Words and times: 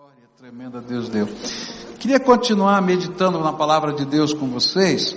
Vitória 0.00 0.28
tremenda 0.38 0.80
Deus 0.80 1.10
deu. 1.10 1.28
Queria 1.98 2.18
continuar 2.18 2.80
meditando 2.80 3.38
na 3.40 3.52
palavra 3.52 3.92
de 3.92 4.06
Deus 4.06 4.32
com 4.32 4.48
vocês. 4.48 5.14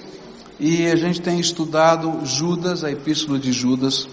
E 0.59 0.87
a 0.87 0.95
gente 0.97 1.21
tem 1.21 1.39
estudado 1.39 2.25
Judas, 2.25 2.83
a 2.83 2.91
epístola 2.91 3.39
de 3.39 3.53
Judas, 3.53 4.05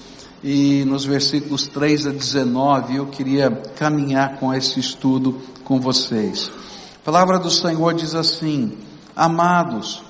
e 0.45 0.85
nos 0.85 1.05
versículos 1.05 1.67
3 1.67 2.07
a 2.07 2.11
19 2.11 2.95
eu 2.95 3.07
queria 3.09 3.51
caminhar 3.51 4.37
com 4.37 4.55
esse 4.55 4.79
estudo 4.79 5.41
com 5.65 5.81
vocês. 5.81 6.53
A 7.03 7.05
palavra 7.05 7.41
do 7.41 7.51
Senhor 7.51 7.93
diz 7.93 8.15
assim: 8.15 8.79
Amados, 9.17 10.05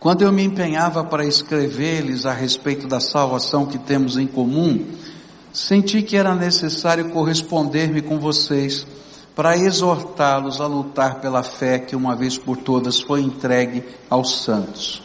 quando 0.00 0.22
eu 0.22 0.32
me 0.32 0.42
empenhava 0.42 1.04
para 1.04 1.24
escrever-lhes 1.24 2.26
a 2.26 2.32
respeito 2.32 2.88
da 2.88 2.98
salvação 2.98 3.64
que 3.64 3.78
temos 3.78 4.16
em 4.16 4.26
comum, 4.26 4.84
senti 5.52 6.02
que 6.02 6.16
era 6.16 6.34
necessário 6.34 7.10
corresponder-me 7.10 8.02
com 8.02 8.18
vocês 8.18 8.84
para 9.34 9.56
exortá-los 9.56 10.60
a 10.60 10.66
lutar 10.66 11.20
pela 11.20 11.42
fé 11.42 11.78
que 11.78 11.96
uma 11.96 12.14
vez 12.14 12.38
por 12.38 12.56
todas 12.56 13.00
foi 13.00 13.20
entregue 13.20 13.84
aos 14.08 14.42
santos. 14.42 15.02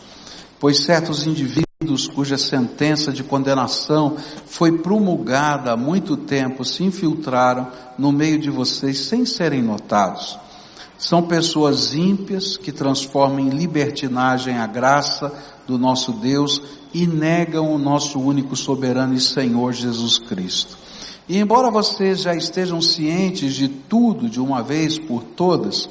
Pois 0.60 0.84
certos 0.84 1.26
indivíduos 1.26 2.08
cuja 2.14 2.38
sentença 2.38 3.12
de 3.12 3.24
condenação 3.24 4.18
foi 4.46 4.78
promulgada 4.78 5.72
há 5.72 5.78
muito 5.78 6.18
tempo 6.18 6.64
se 6.66 6.84
infiltraram 6.84 7.68
no 7.98 8.12
meio 8.12 8.38
de 8.38 8.50
vocês 8.50 9.00
sem 9.00 9.26
serem 9.26 9.64
notados. 9.64 10.38
São 10.98 11.24
pessoas 11.24 11.94
ímpias 11.94 12.58
que 12.58 12.74
transformam 12.74 13.40
em 13.40 13.50
libertinagem 13.50 14.58
a 14.58 14.68
graça 14.68 15.34
do 15.66 15.78
nosso 15.78 16.12
Deus 16.12 16.62
e 16.94 17.08
negam 17.08 17.74
o 17.74 17.78
nosso 17.78 18.20
único 18.20 18.56
soberano 18.56 19.14
e 19.14 19.22
Senhor 19.22 19.72
Jesus 19.72 20.20
Cristo. 20.20 20.78
E 21.30 21.38
embora 21.38 21.70
vocês 21.70 22.22
já 22.22 22.34
estejam 22.34 22.82
cientes 22.82 23.54
de 23.54 23.68
tudo 23.70 24.28
de 24.28 24.42
uma 24.42 24.64
vez 24.64 24.98
por 24.98 25.24
todas, 25.24 25.88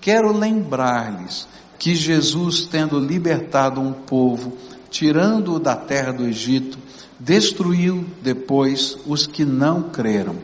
quero 0.00 0.32
lembrar-lhes 0.32 1.48
que 1.76 1.92
Jesus, 1.96 2.66
tendo 2.66 3.00
libertado 3.00 3.80
um 3.80 3.92
povo, 3.92 4.56
tirando-o 4.88 5.58
da 5.58 5.74
terra 5.74 6.12
do 6.12 6.24
Egito, 6.24 6.78
destruiu 7.18 8.06
depois 8.22 8.96
os 9.04 9.26
que 9.26 9.44
não 9.44 9.82
creram. 9.82 10.36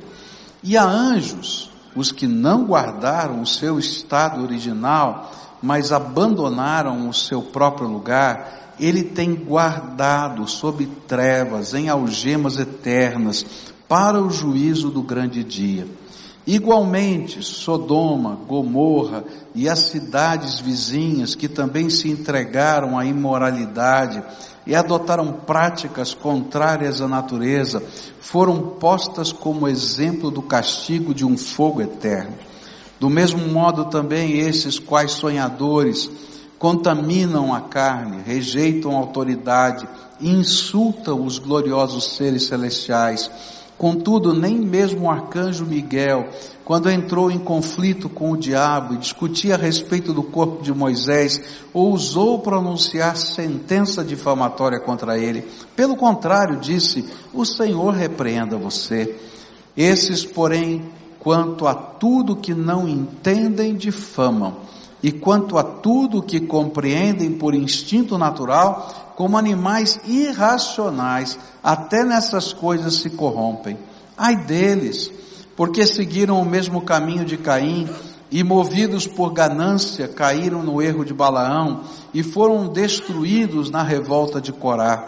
E 0.60 0.76
a 0.76 0.84
anjos, 0.84 1.70
os 1.94 2.10
que 2.10 2.26
não 2.26 2.64
guardaram 2.64 3.42
o 3.42 3.46
seu 3.46 3.78
estado 3.78 4.42
original, 4.42 5.30
mas 5.62 5.92
abandonaram 5.92 7.08
o 7.08 7.14
seu 7.14 7.42
próprio 7.42 7.86
lugar, 7.86 8.74
ele 8.80 9.04
tem 9.04 9.36
guardado 9.36 10.48
sob 10.48 10.84
trevas, 11.06 11.74
em 11.74 11.88
algemas 11.88 12.58
eternas, 12.58 13.46
para 13.92 14.22
o 14.22 14.30
juízo 14.30 14.88
do 14.88 15.02
grande 15.02 15.44
dia. 15.44 15.86
Igualmente, 16.46 17.42
Sodoma, 17.42 18.38
Gomorra 18.48 19.22
e 19.54 19.68
as 19.68 19.80
cidades 19.90 20.58
vizinhas 20.58 21.34
que 21.34 21.46
também 21.46 21.90
se 21.90 22.08
entregaram 22.08 22.98
à 22.98 23.04
imoralidade 23.04 24.22
e 24.66 24.74
adotaram 24.74 25.30
práticas 25.30 26.14
contrárias 26.14 27.02
à 27.02 27.06
natureza, 27.06 27.82
foram 28.18 28.62
postas 28.80 29.30
como 29.30 29.68
exemplo 29.68 30.30
do 30.30 30.40
castigo 30.40 31.12
de 31.12 31.26
um 31.26 31.36
fogo 31.36 31.82
eterno. 31.82 32.32
Do 32.98 33.10
mesmo 33.10 33.46
modo 33.46 33.90
também 33.90 34.38
esses 34.38 34.78
quais 34.78 35.10
sonhadores, 35.10 36.10
contaminam 36.58 37.52
a 37.52 37.60
carne, 37.60 38.22
rejeitam 38.24 38.92
a 38.92 39.00
autoridade, 39.00 39.86
insultam 40.18 41.26
os 41.26 41.38
gloriosos 41.38 42.16
seres 42.16 42.46
celestiais. 42.46 43.30
Contudo, 43.82 44.32
nem 44.32 44.60
mesmo 44.60 45.06
o 45.06 45.10
arcanjo 45.10 45.66
Miguel, 45.66 46.28
quando 46.64 46.88
entrou 46.88 47.32
em 47.32 47.38
conflito 47.40 48.08
com 48.08 48.30
o 48.30 48.36
diabo 48.36 48.94
e 48.94 48.98
discutia 48.98 49.56
a 49.56 49.58
respeito 49.58 50.12
do 50.12 50.22
corpo 50.22 50.62
de 50.62 50.72
Moisés, 50.72 51.42
ousou 51.74 52.38
pronunciar 52.38 53.16
sentença 53.16 54.04
difamatória 54.04 54.78
contra 54.78 55.18
ele. 55.18 55.44
Pelo 55.74 55.96
contrário, 55.96 56.60
disse: 56.60 57.10
O 57.34 57.44
Senhor 57.44 57.92
repreenda 57.92 58.56
você. 58.56 59.16
Esses, 59.76 60.24
porém, 60.24 60.84
quanto 61.18 61.66
a 61.66 61.74
tudo 61.74 62.36
que 62.36 62.54
não 62.54 62.88
entendem, 62.88 63.74
difamam 63.74 64.58
e 65.02 65.10
quanto 65.10 65.58
a 65.58 65.64
tudo 65.64 66.22
que 66.22 66.38
compreendem 66.38 67.32
por 67.32 67.52
instinto 67.52 68.16
natural, 68.16 69.01
como 69.16 69.36
animais 69.36 70.00
irracionais, 70.04 71.38
até 71.62 72.04
nessas 72.04 72.52
coisas 72.52 72.94
se 72.94 73.10
corrompem. 73.10 73.78
Ai 74.16 74.36
deles, 74.36 75.10
porque 75.56 75.86
seguiram 75.86 76.40
o 76.40 76.44
mesmo 76.44 76.82
caminho 76.82 77.24
de 77.24 77.36
Caim 77.36 77.88
e 78.32 78.42
movidos 78.42 79.06
por 79.06 79.30
ganância 79.30 80.08
caíram 80.08 80.62
no 80.62 80.80
erro 80.80 81.04
de 81.04 81.12
Balaão 81.12 81.82
e 82.14 82.22
foram 82.22 82.66
destruídos 82.66 83.70
na 83.70 83.82
revolta 83.82 84.40
de 84.40 84.52
Corá. 84.52 85.06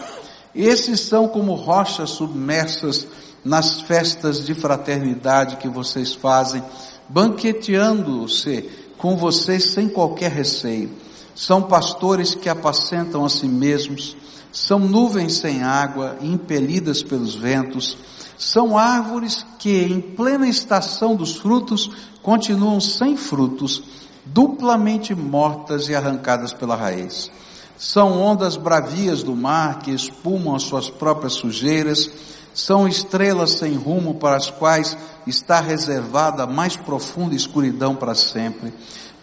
Esses 0.55 1.01
são 1.01 1.27
como 1.27 1.55
rochas 1.55 2.11
submersas 2.11 3.07
nas 3.43 3.81
festas 3.81 4.45
de 4.45 4.55
fraternidade 4.55 5.57
que 5.57 5.69
vocês 5.69 6.15
fazem, 6.15 6.63
banqueteando-se 7.09 8.69
com 8.99 9.17
vocês 9.17 9.73
sem 9.73 9.89
qualquer 9.89 10.31
receio. 10.31 10.91
São 11.35 11.63
pastores 11.63 12.35
que 12.35 12.49
apacentam 12.49 13.25
a 13.25 13.29
si 13.29 13.47
mesmos, 13.47 14.17
são 14.53 14.79
nuvens 14.79 15.39
sem 15.39 15.63
água, 15.63 16.17
impelidas 16.21 17.03
pelos 17.03 17.35
ventos, 17.35 17.97
são 18.39 18.79
árvores 18.79 19.45
que 19.59 19.83
em 19.83 20.01
plena 20.01 20.49
estação 20.49 21.17
dos 21.17 21.37
frutos 21.37 21.91
continuam 22.23 22.81
sem 22.81 23.17
frutos, 23.17 23.83
duplamente 24.25 25.15
mortas 25.15 25.89
e 25.89 25.95
arrancadas 25.95 26.53
pela 26.53 26.77
raiz. 26.77 27.31
São 27.77 28.21
ondas 28.21 28.57
bravias 28.57 29.23
do 29.23 29.35
mar 29.35 29.81
que 29.81 29.91
espumam 29.91 30.55
as 30.55 30.63
suas 30.63 30.89
próprias 30.89 31.35
sujeiras, 31.35 32.09
são 32.55 32.87
estrelas 32.87 33.53
sem 33.53 33.75
rumo 33.75 34.15
para 34.15 34.37
as 34.37 34.49
quais 34.49 34.97
está 35.27 35.61
reservada 35.61 36.45
a 36.45 36.47
mais 36.47 36.77
profunda 36.77 37.35
escuridão 37.35 37.97
para 37.97 38.15
sempre. 38.15 38.73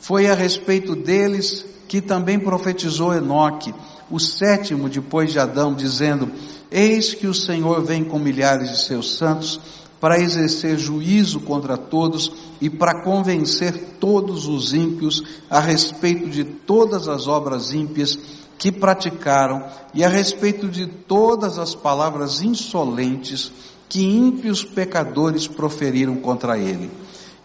Foi 0.02 0.30
a 0.30 0.36
respeito 0.36 0.96
deles 0.96 1.66
que 1.92 2.00
também 2.00 2.40
profetizou 2.40 3.14
Enoque, 3.14 3.76
o 4.10 4.18
sétimo 4.18 4.88
depois 4.88 5.30
de 5.30 5.38
Adão, 5.38 5.74
dizendo: 5.74 6.32
Eis 6.72 7.14
que 7.14 7.28
o 7.28 7.34
Senhor 7.34 7.84
vem 7.84 8.02
com 8.02 8.18
milhares 8.18 8.70
de 8.70 8.86
seus 8.86 9.18
santos 9.18 9.60
para 10.00 10.18
exercer 10.18 10.80
juízo 10.80 11.42
contra 11.42 11.76
todos 11.76 12.32
e 12.62 12.70
para 12.70 13.04
convencer 13.04 13.98
todos 14.00 14.48
os 14.48 14.74
ímpios 14.74 15.22
a 15.50 15.60
respeito 15.60 16.30
de 16.30 16.46
todas 16.46 17.10
as 17.10 17.28
obras 17.28 17.74
ímpias 17.74 18.18
que 18.58 18.72
praticaram 18.72 19.62
e 19.94 20.02
a 20.02 20.08
respeito 20.08 20.70
de 20.70 20.88
todas 20.88 21.60
as 21.60 21.76
palavras 21.76 22.42
insolentes 22.42 23.52
que 23.90 24.02
ímpios 24.02 24.64
pecadores 24.64 25.46
proferiram 25.46 26.16
contra 26.16 26.58
ele. 26.58 26.90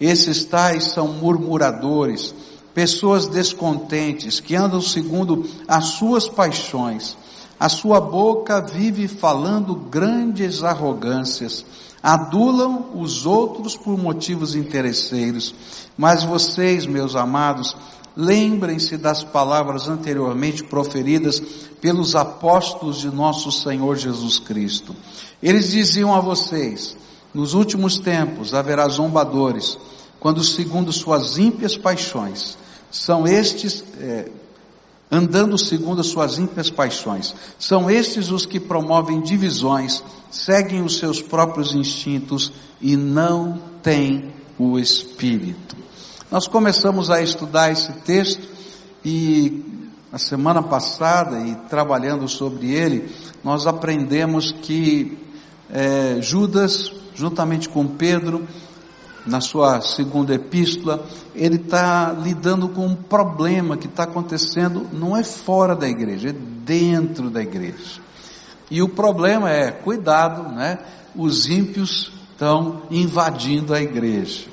Esses 0.01 0.45
tais 0.45 0.93
são 0.93 1.09
murmuradores, 1.09 2.33
pessoas 2.77 3.27
descontentes, 3.27 4.39
que 4.39 4.55
andam 4.55 4.83
segundo 4.83 5.49
as 5.67 5.87
suas 5.87 6.29
paixões. 6.29 7.17
A 7.59 7.71
sua 7.71 7.99
boca 7.99 8.61
vive 8.61 9.09
falando 9.09 9.75
grandes 9.75 10.63
arrogâncias, 10.63 11.65
adulam 12.03 12.91
os 12.95 13.25
outros 13.25 13.79
por 13.79 13.97
motivos 13.97 14.55
interesseiros. 14.55 15.55
Mas 15.97 16.23
vocês, 16.23 16.85
meus 16.85 17.17
amados, 17.17 17.75
lembrem-se 18.15 18.99
das 18.99 19.25
palavras 19.25 19.89
anteriormente 19.89 20.63
proferidas 20.63 21.41
pelos 21.81 22.15
apóstolos 22.15 22.99
de 22.99 23.11
nosso 23.11 23.51
Senhor 23.51 23.97
Jesus 23.97 24.39
Cristo. 24.39 24.95
Eles 25.43 25.71
diziam 25.71 26.15
a 26.15 26.21
vocês, 26.21 26.95
nos 27.33 27.55
últimos 27.55 27.99
tempos 27.99 28.53
haverá 28.53 28.87
zombadores, 28.87 29.79
quando 30.21 30.45
segundo 30.45 30.93
suas 30.93 31.39
ímpias 31.39 31.75
paixões, 31.75 32.59
são 32.97 33.27
estes, 33.27 33.85
é, 34.01 34.31
andando 35.11 35.59
segundo 35.59 36.01
as 36.01 36.07
suas 36.07 36.39
ímpias 36.39 36.71
paixões, 36.71 37.35
são 37.59 37.91
estes 37.91 38.31
os 38.31 38.47
que 38.47 38.59
promovem 38.59 39.21
divisões, 39.21 40.03
seguem 40.31 40.83
os 40.83 40.99
seus 40.99 41.21
próprios 41.21 41.75
instintos 41.75 42.53
e 42.81 42.97
não 42.97 43.61
têm 43.83 44.33
o 44.59 44.79
Espírito. 44.79 45.77
Nós 46.31 46.49
começamos 46.49 47.11
a 47.11 47.21
estudar 47.21 47.71
esse 47.71 47.93
texto 48.01 48.49
e 49.05 49.63
a 50.11 50.19
semana 50.19 50.63
passada 50.63 51.39
e 51.41 51.55
trabalhando 51.69 52.27
sobre 52.27 52.73
ele, 52.73 53.11
nós 53.45 53.67
aprendemos 53.67 54.51
que 54.51 55.19
é, 55.71 56.17
Judas, 56.21 56.91
juntamente 57.15 57.69
com 57.69 57.87
Pedro, 57.87 58.47
na 59.27 59.41
sua 59.41 59.81
segunda 59.81 60.35
epístola, 60.35 61.05
ele 61.35 61.57
está 61.57 62.13
lidando 62.13 62.69
com 62.69 62.87
um 62.87 62.95
problema 62.95 63.77
que 63.77 63.87
está 63.87 64.05
acontecendo, 64.05 64.87
não 64.93 65.17
é 65.17 65.25
fora 65.25 65.75
da 65.75 65.89
igreja, 65.89 66.31
é 66.31 66.33
dentro 66.33 67.29
da 67.29 67.43
igreja. 67.43 68.01
E 68.71 68.83
o 68.83 68.89
problema 68.89 69.51
é, 69.51 69.71
cuidado, 69.71 70.53
né? 70.55 70.79
Os 71.15 71.49
ímpios 71.49 72.13
estão 72.33 72.83
invadindo 72.91 73.73
a 73.73 73.81
igreja. 73.81 74.45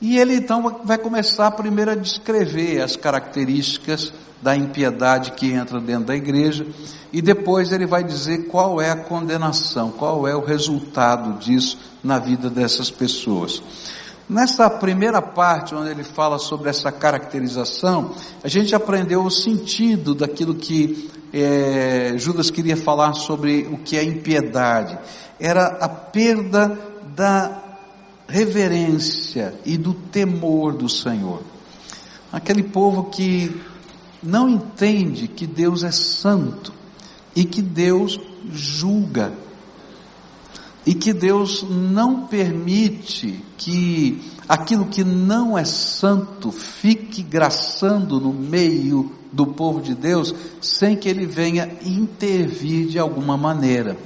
E 0.00 0.18
ele 0.18 0.34
então 0.34 0.80
vai 0.84 0.98
começar 0.98 1.50
primeiro 1.52 1.92
a 1.92 1.94
descrever 1.94 2.82
as 2.82 2.96
características 2.96 4.12
da 4.42 4.54
impiedade 4.54 5.32
que 5.32 5.50
entra 5.50 5.80
dentro 5.80 6.04
da 6.04 6.14
igreja, 6.14 6.66
e 7.10 7.22
depois 7.22 7.72
ele 7.72 7.86
vai 7.86 8.04
dizer 8.04 8.46
qual 8.48 8.78
é 8.78 8.90
a 8.90 8.96
condenação, 8.96 9.90
qual 9.90 10.28
é 10.28 10.36
o 10.36 10.44
resultado 10.44 11.38
disso 11.38 11.78
na 12.02 12.18
vida 12.18 12.50
dessas 12.50 12.90
pessoas. 12.90 13.62
Nessa 14.28 14.70
primeira 14.70 15.20
parte, 15.20 15.74
onde 15.74 15.90
ele 15.90 16.02
fala 16.02 16.38
sobre 16.38 16.70
essa 16.70 16.90
caracterização, 16.90 18.14
a 18.42 18.48
gente 18.48 18.74
aprendeu 18.74 19.22
o 19.22 19.30
sentido 19.30 20.14
daquilo 20.14 20.54
que 20.54 21.10
é, 21.30 22.14
Judas 22.16 22.50
queria 22.50 22.76
falar 22.76 23.12
sobre 23.12 23.68
o 23.70 23.76
que 23.76 23.98
é 23.98 24.02
impiedade. 24.02 24.98
Era 25.38 25.66
a 25.66 25.88
perda 25.88 26.78
da 27.14 27.62
reverência 28.26 29.54
e 29.64 29.76
do 29.76 29.92
temor 29.92 30.72
do 30.72 30.88
Senhor. 30.88 31.42
Aquele 32.32 32.62
povo 32.62 33.10
que 33.10 33.60
não 34.22 34.48
entende 34.48 35.28
que 35.28 35.46
Deus 35.46 35.84
é 35.84 35.92
santo 35.92 36.72
e 37.36 37.44
que 37.44 37.60
Deus 37.60 38.18
julga 38.50 39.32
e 40.86 40.94
que 40.94 41.12
Deus 41.12 41.64
não 41.68 42.26
permite 42.26 43.40
que 43.56 44.20
aquilo 44.48 44.86
que 44.86 45.02
não 45.02 45.56
é 45.56 45.64
santo 45.64 46.52
fique 46.52 47.22
graçando 47.22 48.20
no 48.20 48.32
meio 48.32 49.10
do 49.32 49.46
povo 49.46 49.80
de 49.80 49.94
Deus 49.94 50.34
sem 50.60 50.96
que 50.96 51.08
ele 51.08 51.26
venha 51.26 51.70
intervir 51.84 52.86
de 52.86 52.98
alguma 52.98 53.36
maneira. 53.36 53.96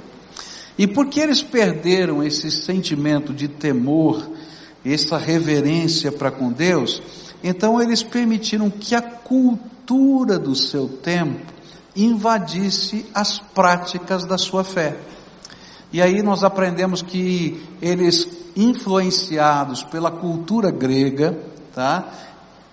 E 0.77 0.87
porque 0.87 1.19
eles 1.19 1.43
perderam 1.43 2.23
esse 2.23 2.49
sentimento 2.49 3.33
de 3.33 3.49
temor, 3.49 4.25
essa 4.85 5.17
reverência 5.17 6.11
para 6.11 6.31
com 6.31 6.51
Deus, 6.51 7.01
então 7.43 7.81
eles 7.81 8.01
permitiram 8.01 8.69
que 8.69 8.95
a 8.95 9.01
cultura 9.01 10.39
do 10.39 10.55
seu 10.55 10.87
tempo 10.87 11.59
invadisse 11.95 13.05
as 13.13 13.39
práticas 13.39 14.25
da 14.25 14.37
sua 14.37 14.63
fé. 14.63 14.97
E 15.91 16.01
aí 16.01 16.21
nós 16.21 16.43
aprendemos 16.43 17.01
que 17.01 17.61
eles, 17.81 18.27
influenciados 18.55 19.83
pela 19.83 20.11
cultura 20.11 20.69
grega, 20.69 21.37
tá? 21.73 22.07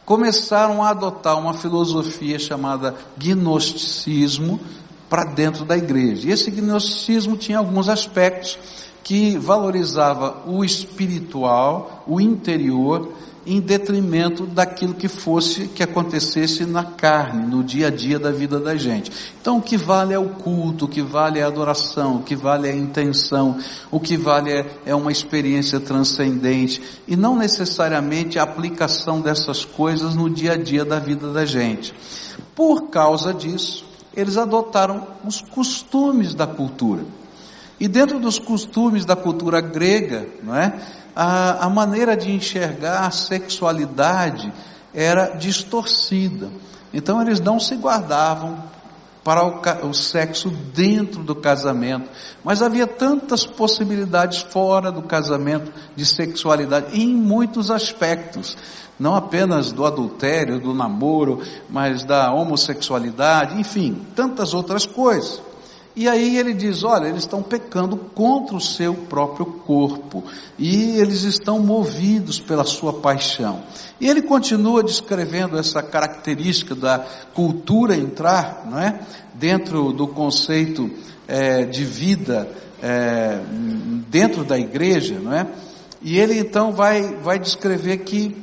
Começaram 0.04 0.82
a 0.82 0.90
adotar 0.90 1.38
uma 1.38 1.54
filosofia 1.54 2.38
chamada 2.38 2.94
gnosticismo 3.16 4.60
para 5.08 5.24
dentro 5.24 5.64
da 5.64 5.76
igreja. 5.76 6.28
E 6.28 6.32
esse 6.32 6.50
gnosticismo 6.50 7.36
tinha 7.36 7.58
alguns 7.58 7.88
aspectos 7.88 8.58
que 9.02 9.38
valorizava 9.38 10.42
o 10.46 10.64
espiritual, 10.64 12.04
o 12.06 12.20
interior, 12.20 13.12
em 13.46 13.60
detrimento 13.60 14.44
daquilo 14.44 14.92
que 14.92 15.06
fosse, 15.06 15.68
que 15.68 15.82
acontecesse 15.82 16.64
na 16.66 16.82
carne, 16.82 17.46
no 17.46 17.62
dia 17.62 17.86
a 17.86 17.90
dia 17.90 18.18
da 18.18 18.32
vida 18.32 18.58
da 18.58 18.76
gente. 18.76 19.12
Então 19.40 19.58
o 19.58 19.62
que 19.62 19.76
vale 19.76 20.12
é 20.12 20.18
o 20.18 20.30
culto, 20.30 20.86
o 20.86 20.88
que 20.88 21.00
vale 21.00 21.38
é 21.38 21.44
a 21.44 21.46
adoração, 21.46 22.16
o 22.16 22.22
que 22.24 22.34
vale 22.34 22.68
é 22.68 22.72
a 22.72 22.76
intenção, 22.76 23.56
o 23.90 24.00
que 24.00 24.16
vale 24.16 24.50
é, 24.50 24.66
é 24.84 24.94
uma 24.94 25.12
experiência 25.12 25.78
transcendente, 25.78 26.82
e 27.06 27.14
não 27.14 27.36
necessariamente 27.36 28.38
a 28.38 28.42
aplicação 28.42 29.20
dessas 29.20 29.64
coisas 29.64 30.16
no 30.16 30.28
dia 30.28 30.54
a 30.54 30.56
dia 30.56 30.84
da 30.84 30.98
vida 30.98 31.32
da 31.32 31.46
gente. 31.46 31.94
Por 32.54 32.88
causa 32.88 33.32
disso, 33.32 33.84
eles 34.12 34.36
adotaram 34.36 35.06
os 35.24 35.40
costumes 35.40 36.34
da 36.34 36.46
cultura. 36.46 37.04
E 37.78 37.88
dentro 37.88 38.18
dos 38.18 38.38
costumes 38.38 39.04
da 39.04 39.14
cultura 39.14 39.60
grega, 39.60 40.26
não 40.42 40.56
é? 40.56 40.72
a, 41.16 41.64
a 41.64 41.70
maneira 41.70 42.14
de 42.14 42.30
enxergar 42.30 43.06
a 43.06 43.10
sexualidade 43.10 44.52
era 44.92 45.28
distorcida. 45.36 46.50
Então 46.92 47.22
eles 47.22 47.40
não 47.40 47.58
se 47.58 47.74
guardavam 47.74 48.62
para 49.24 49.42
o, 49.44 49.88
o, 49.88 49.94
sexo 49.94 50.50
dentro 50.50 51.22
do 51.24 51.34
casamento, 51.34 52.08
mas 52.44 52.62
havia 52.62 52.86
tantas 52.86 53.44
possibilidades 53.44 54.40
fora 54.40 54.92
do 54.92 55.02
casamento 55.02 55.72
de 55.96 56.06
sexualidade, 56.06 57.00
em 57.00 57.08
muitos 57.08 57.70
aspectos, 57.70 58.56
não 59.00 59.16
apenas 59.16 59.72
do 59.72 59.84
adultério, 59.84 60.60
do 60.60 60.72
namoro, 60.72 61.42
mas 61.68 62.04
da 62.04 62.32
homossexualidade, 62.32 63.58
enfim, 63.58 64.06
tantas 64.14 64.54
outras 64.54 64.86
coisas. 64.86 65.42
E 65.96 66.06
aí 66.06 66.36
ele 66.36 66.52
diz: 66.52 66.84
olha, 66.84 67.08
eles 67.08 67.22
estão 67.22 67.42
pecando 67.42 67.96
contra 67.96 68.54
o 68.54 68.60
seu 68.60 68.92
próprio 68.94 69.46
corpo 69.46 70.22
e 70.58 71.00
eles 71.00 71.22
estão 71.22 71.58
movidos 71.58 72.38
pela 72.38 72.64
sua 72.64 72.92
paixão. 72.92 73.62
E 73.98 74.06
ele 74.06 74.20
continua 74.20 74.84
descrevendo 74.84 75.58
essa 75.58 75.82
característica 75.82 76.74
da 76.74 76.98
cultura 77.32 77.96
entrar, 77.96 78.66
não 78.70 78.78
é, 78.78 79.00
dentro 79.32 79.90
do 79.90 80.06
conceito 80.06 80.90
é, 81.26 81.64
de 81.64 81.82
vida 81.82 82.46
é, 82.82 83.40
dentro 84.08 84.44
da 84.44 84.58
igreja, 84.58 85.18
não 85.18 85.32
é? 85.32 85.46
E 86.02 86.18
ele 86.18 86.38
então 86.38 86.72
vai 86.72 87.16
vai 87.16 87.38
descrever 87.38 87.98
que 87.98 88.36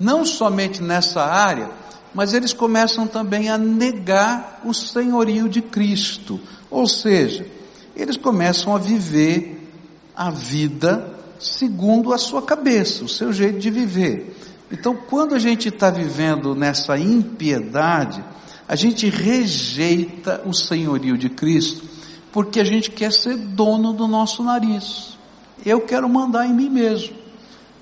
não 0.00 0.24
somente 0.24 0.82
nessa 0.82 1.22
área 1.22 1.68
mas 2.16 2.32
eles 2.32 2.54
começam 2.54 3.06
também 3.06 3.50
a 3.50 3.58
negar 3.58 4.62
o 4.64 4.72
senhorio 4.72 5.50
de 5.50 5.60
Cristo. 5.60 6.40
Ou 6.70 6.86
seja, 6.86 7.46
eles 7.94 8.16
começam 8.16 8.74
a 8.74 8.78
viver 8.78 9.70
a 10.16 10.30
vida 10.30 11.14
segundo 11.38 12.14
a 12.14 12.18
sua 12.18 12.40
cabeça, 12.40 13.04
o 13.04 13.08
seu 13.08 13.34
jeito 13.34 13.58
de 13.58 13.70
viver. 13.70 14.34
Então, 14.72 14.96
quando 14.96 15.34
a 15.34 15.38
gente 15.38 15.68
está 15.68 15.90
vivendo 15.90 16.54
nessa 16.54 16.98
impiedade, 16.98 18.24
a 18.66 18.74
gente 18.74 19.10
rejeita 19.10 20.40
o 20.46 20.54
senhorio 20.54 21.18
de 21.18 21.28
Cristo, 21.28 21.84
porque 22.32 22.60
a 22.60 22.64
gente 22.64 22.90
quer 22.90 23.12
ser 23.12 23.36
dono 23.36 23.92
do 23.92 24.08
nosso 24.08 24.42
nariz. 24.42 25.18
Eu 25.66 25.82
quero 25.82 26.08
mandar 26.08 26.46
em 26.46 26.54
mim 26.54 26.70
mesmo. 26.70 27.14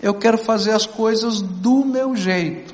Eu 0.02 0.12
quero 0.12 0.38
fazer 0.38 0.72
as 0.72 0.86
coisas 0.86 1.40
do 1.40 1.84
meu 1.84 2.16
jeito. 2.16 2.73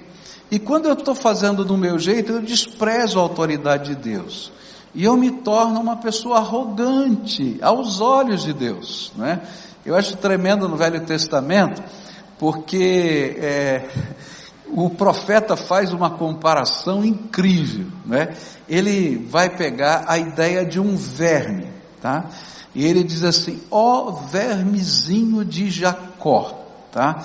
E 0.51 0.59
quando 0.59 0.87
eu 0.87 0.95
estou 0.95 1.15
fazendo 1.15 1.65
do 1.65 1.77
meu 1.77 1.99
jeito, 1.99 2.33
eu 2.33 2.43
desprezo 2.43 3.19
a 3.19 3.23
autoridade 3.23 3.95
de 3.95 3.95
Deus. 3.95 4.53
E 4.95 5.05
eu 5.05 5.17
me 5.17 5.31
torno 5.31 5.81
uma 5.81 5.97
pessoa 5.97 6.39
arrogante 6.39 7.59
aos 7.63 8.01
olhos 8.01 8.43
de 8.43 8.53
Deus. 8.53 9.13
Não 9.17 9.27
é? 9.27 9.41
Eu 9.87 9.95
acho 9.95 10.17
tremendo 10.17 10.69
no 10.69 10.77
Velho 10.77 11.01
Testamento, 11.07 11.83
porque 12.39 13.37
é, 13.39 13.89
o 14.67 14.91
profeta 14.91 15.57
faz 15.57 15.93
uma 15.93 16.11
comparação 16.11 17.05
incrível. 17.05 17.87
Né? 18.05 18.35
Ele 18.69 19.17
vai 19.17 19.49
pegar 19.49 20.05
a 20.09 20.19
ideia 20.19 20.65
de 20.65 20.81
um 20.81 20.97
verme, 20.97 21.69
tá? 22.01 22.27
E 22.75 22.85
ele 22.85 23.03
diz 23.03 23.25
assim: 23.25 23.61
ó 23.71 24.11
vermezinho 24.11 25.45
de 25.45 25.71
Jacó, 25.71 26.65
tá? 26.93 27.25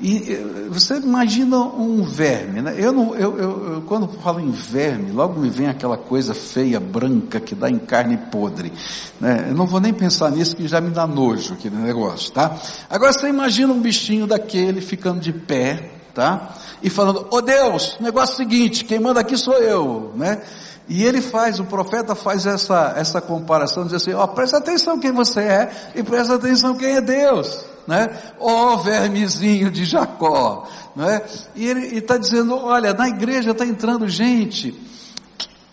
E 0.00 0.32
eh, 0.32 0.68
você 0.70 0.96
imagina 0.96 1.56
um 1.56 2.02
verme, 2.02 2.60
né? 2.60 2.74
Eu, 2.76 2.92
não, 2.92 3.14
eu, 3.14 3.38
eu, 3.38 3.74
eu, 3.74 3.82
quando 3.82 4.08
falo 4.08 4.40
em 4.40 4.50
verme, 4.50 5.12
logo 5.12 5.38
me 5.40 5.48
vem 5.48 5.68
aquela 5.68 5.96
coisa 5.96 6.34
feia, 6.34 6.80
branca, 6.80 7.38
que 7.38 7.54
dá 7.54 7.70
em 7.70 7.78
carne 7.78 8.16
podre. 8.16 8.72
Né? 9.20 9.46
Eu 9.50 9.54
não 9.54 9.66
vou 9.66 9.80
nem 9.80 9.94
pensar 9.94 10.30
nisso, 10.30 10.56
que 10.56 10.66
já 10.66 10.80
me 10.80 10.90
dá 10.90 11.06
nojo 11.06 11.54
aquele 11.54 11.76
negócio, 11.76 12.32
tá? 12.32 12.56
Agora 12.90 13.12
você 13.12 13.28
imagina 13.28 13.72
um 13.72 13.80
bichinho 13.80 14.26
daquele 14.26 14.80
ficando 14.80 15.20
de 15.20 15.32
pé, 15.32 15.90
tá? 16.12 16.54
E 16.82 16.90
falando, 16.90 17.28
ô 17.30 17.36
oh 17.36 17.40
Deus, 17.40 17.96
negócio 18.00 18.36
seguinte, 18.36 18.84
quem 18.84 18.98
manda 18.98 19.20
aqui 19.20 19.36
sou 19.36 19.54
eu, 19.54 20.12
né? 20.16 20.42
E 20.88 21.04
ele 21.04 21.22
faz, 21.22 21.60
o 21.60 21.64
profeta 21.64 22.14
faz 22.14 22.46
essa, 22.46 22.94
essa 22.96 23.20
comparação, 23.20 23.84
diz 23.84 23.94
assim, 23.94 24.12
ó, 24.12 24.24
oh, 24.24 24.28
presta 24.28 24.58
atenção 24.58 24.98
quem 24.98 25.12
você 25.12 25.40
é 25.40 25.70
e 25.94 26.02
presta 26.02 26.34
atenção 26.34 26.74
quem 26.74 26.96
é 26.96 27.00
Deus 27.00 27.73
né? 27.86 28.08
Ó 28.38 28.74
oh, 28.74 28.78
vermezinho 28.78 29.70
de 29.70 29.84
Jacó, 29.84 30.68
né? 30.94 31.22
E 31.54 31.66
ele 31.66 31.98
está 31.98 32.16
dizendo, 32.16 32.56
olha, 32.56 32.92
na 32.94 33.08
igreja 33.08 33.50
está 33.50 33.64
entrando 33.64 34.08
gente 34.08 34.74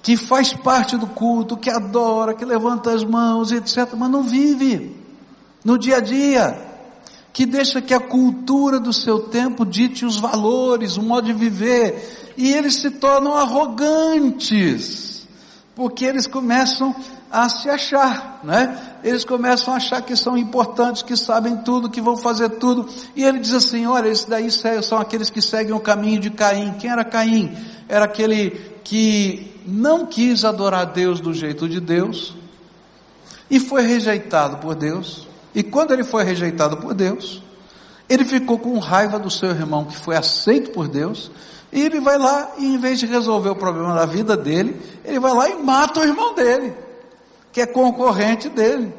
que 0.02 0.18
faz 0.18 0.54
parte 0.54 0.98
do 0.98 1.08
culto, 1.08 1.56
que 1.56 1.70
adora, 1.70 2.34
que 2.34 2.44
levanta 2.44 2.92
as 2.92 3.04
mãos, 3.04 3.52
etc., 3.52 3.94
mas 3.96 4.10
não 4.10 4.24
vive 4.24 4.96
no 5.64 5.78
dia 5.78 5.98
a 5.98 6.00
dia, 6.00 6.60
que 7.32 7.46
deixa 7.46 7.82
que 7.82 7.94
a 7.94 8.00
cultura 8.00 8.80
do 8.80 8.92
seu 8.92 9.20
tempo 9.20 9.66
dite 9.66 10.06
os 10.06 10.20
valores, 10.20 10.98
o 10.98 11.04
modo 11.04 11.28
de 11.28 11.34
viver, 11.34 12.34
e 12.36 12.52
eles 12.52 12.76
se 12.76 12.90
tornam 12.90 13.36
arrogantes, 13.36 15.28
porque 15.76 16.04
eles 16.04 16.26
começam 16.26 16.96
a 17.32 17.48
se 17.48 17.70
achar, 17.70 18.42
né? 18.44 18.98
Eles 19.04 19.24
começam 19.24 19.74
a 19.74 19.78
achar 19.78 20.02
que 20.02 20.16
são 20.16 20.38
importantes, 20.38 21.02
que 21.02 21.16
sabem 21.16 21.58
tudo, 21.58 21.90
que 21.90 22.02
vão 22.02 22.18
fazer 22.18 22.50
tudo. 22.50 22.90
E 23.16 23.24
ele 23.24 23.40
diz 23.40 23.54
assim: 23.54 23.86
olha, 23.86 24.10
esses 24.10 24.26
daí 24.26 24.50
são 24.52 25.00
aqueles 25.00 25.30
que 25.30 25.42
seguem 25.42 25.74
o 25.74 25.80
caminho 25.80 26.20
de 26.20 26.30
Caim. 26.30 26.74
Quem 26.74 26.90
era 26.90 27.06
Caim? 27.06 27.56
Era 27.88 28.06
aquele 28.06 28.50
que 28.84 29.62
não 29.66 30.06
quis 30.06 30.44
adorar 30.44 30.88
Deus 30.88 31.20
do 31.20 31.34
jeito 31.34 31.70
de 31.70 31.80
Deus 31.80 32.36
e 33.50 33.60
foi 33.60 33.84
rejeitado 33.84 34.58
por 34.58 34.76
Deus. 34.76 35.28
E 35.54 35.62
quando 35.64 35.92
ele 35.92 36.04
foi 36.04 36.24
rejeitado 36.24 36.78
por 36.78 36.94
Deus, 36.94 37.44
Ele 38.12 38.26
ficou 38.26 38.60
com 38.60 38.78
raiva 38.78 39.18
do 39.18 39.30
seu 39.30 39.52
irmão 39.52 39.86
que 39.86 39.96
foi 39.96 40.18
aceito 40.18 40.72
por 40.72 40.90
Deus, 40.90 41.32
e 41.72 41.82
ele 41.82 42.02
vai 42.02 42.18
lá 42.18 42.52
e 42.58 42.66
em 42.66 42.78
vez 42.78 43.00
de 43.00 43.06
resolver 43.06 43.50
o 43.50 43.56
problema 43.56 43.96
da 43.96 44.06
vida 44.06 44.36
dele, 44.36 44.78
ele 45.06 45.18
vai 45.18 45.34
lá 45.34 45.50
e 45.50 45.64
mata 45.64 46.02
o 46.02 46.04
irmão 46.04 46.36
dele, 46.36 46.74
que 47.52 47.62
é 47.62 47.66
concorrente 47.66 48.50
dele. 48.50 48.94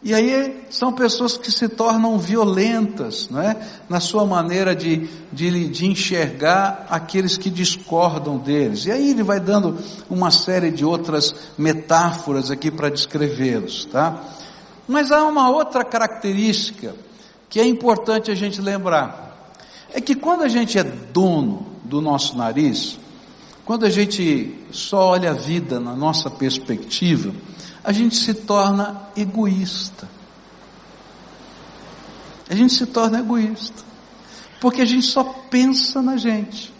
E 0.00 0.14
aí 0.14 0.64
são 0.70 0.92
pessoas 0.92 1.36
que 1.36 1.50
se 1.50 1.68
tornam 1.68 2.18
violentas, 2.18 3.28
não 3.28 3.42
é? 3.42 3.56
Na 3.88 3.98
sua 3.98 4.24
maneira 4.24 4.74
de, 4.74 5.08
de, 5.32 5.68
de, 5.68 5.86
enxergar 5.86 6.86
aqueles 6.88 7.36
que 7.36 7.50
discordam 7.50 8.38
deles. 8.38 8.86
E 8.86 8.92
aí 8.92 9.10
ele 9.10 9.24
vai 9.24 9.40
dando 9.40 9.76
uma 10.08 10.30
série 10.30 10.70
de 10.70 10.84
outras 10.84 11.34
metáforas 11.58 12.48
aqui 12.48 12.70
para 12.70 12.90
descrevê-los, 12.90 13.86
tá? 13.86 14.22
Mas 14.86 15.10
há 15.10 15.24
uma 15.24 15.50
outra 15.50 15.84
característica 15.84 16.94
que 17.48 17.58
é 17.58 17.66
importante 17.66 18.30
a 18.30 18.36
gente 18.36 18.60
lembrar. 18.60 19.52
É 19.92 20.00
que 20.00 20.14
quando 20.14 20.42
a 20.42 20.48
gente 20.48 20.78
é 20.78 20.84
dono 20.84 21.66
do 21.82 22.00
nosso 22.00 22.36
nariz, 22.36 22.98
quando 23.64 23.84
a 23.84 23.90
gente 23.90 24.54
só 24.70 25.08
olha 25.08 25.30
a 25.30 25.34
vida 25.34 25.80
na 25.80 25.96
nossa 25.96 26.30
perspectiva, 26.30 27.34
a 27.88 27.92
gente 27.92 28.16
se 28.16 28.34
torna 28.34 29.08
egoísta. 29.16 30.06
A 32.46 32.54
gente 32.54 32.74
se 32.74 32.84
torna 32.84 33.20
egoísta. 33.20 33.82
Porque 34.60 34.82
a 34.82 34.84
gente 34.84 35.06
só 35.06 35.24
pensa 35.24 36.02
na 36.02 36.18
gente. 36.18 36.70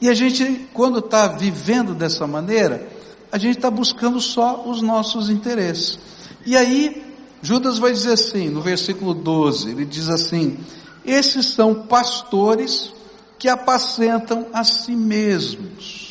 E 0.00 0.08
a 0.08 0.14
gente, 0.14 0.68
quando 0.74 0.98
está 0.98 1.28
vivendo 1.28 1.94
dessa 1.94 2.26
maneira, 2.26 2.90
a 3.30 3.38
gente 3.38 3.58
está 3.58 3.70
buscando 3.70 4.20
só 4.20 4.68
os 4.68 4.82
nossos 4.82 5.30
interesses. 5.30 6.00
E 6.44 6.56
aí, 6.56 7.14
Judas 7.40 7.78
vai 7.78 7.92
dizer 7.92 8.14
assim, 8.14 8.48
no 8.48 8.60
versículo 8.60 9.14
12, 9.14 9.70
ele 9.70 9.84
diz 9.84 10.08
assim: 10.08 10.58
Esses 11.04 11.46
são 11.46 11.86
pastores 11.86 12.92
que 13.38 13.48
apacentam 13.48 14.48
a 14.52 14.64
si 14.64 14.96
mesmos. 14.96 16.09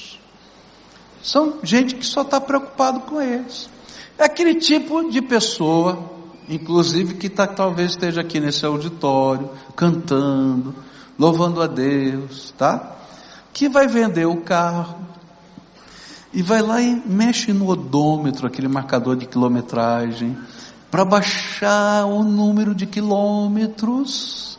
São 1.30 1.60
gente 1.62 1.94
que 1.94 2.04
só 2.04 2.24
está 2.24 2.42
preocupado 2.42 3.02
com 3.02 3.22
eles. 3.22 3.70
É 4.18 4.24
aquele 4.24 4.56
tipo 4.56 5.12
de 5.12 5.22
pessoa, 5.22 6.10
inclusive 6.50 7.14
que 7.14 7.30
tá, 7.30 7.46
talvez 7.46 7.92
esteja 7.92 8.22
aqui 8.22 8.40
nesse 8.40 8.66
auditório, 8.66 9.48
cantando, 9.76 10.74
louvando 11.20 11.62
a 11.62 11.68
Deus, 11.68 12.52
tá? 12.58 12.96
Que 13.54 13.70
vai 13.70 13.88
vender 13.88 14.26
o 14.26 14.38
carro 14.38 15.06
e 16.34 16.42
vai 16.42 16.64
lá 16.64 16.82
e 16.82 17.00
mexe 17.06 17.54
no 17.54 17.70
odômetro, 17.70 18.48
aquele 18.48 18.68
marcador 18.68 19.16
de 19.16 19.28
quilometragem, 19.28 20.36
para 20.90 21.06
baixar 21.06 22.08
o 22.08 22.24
número 22.24 22.74
de 22.74 22.88
quilômetros. 22.88 24.58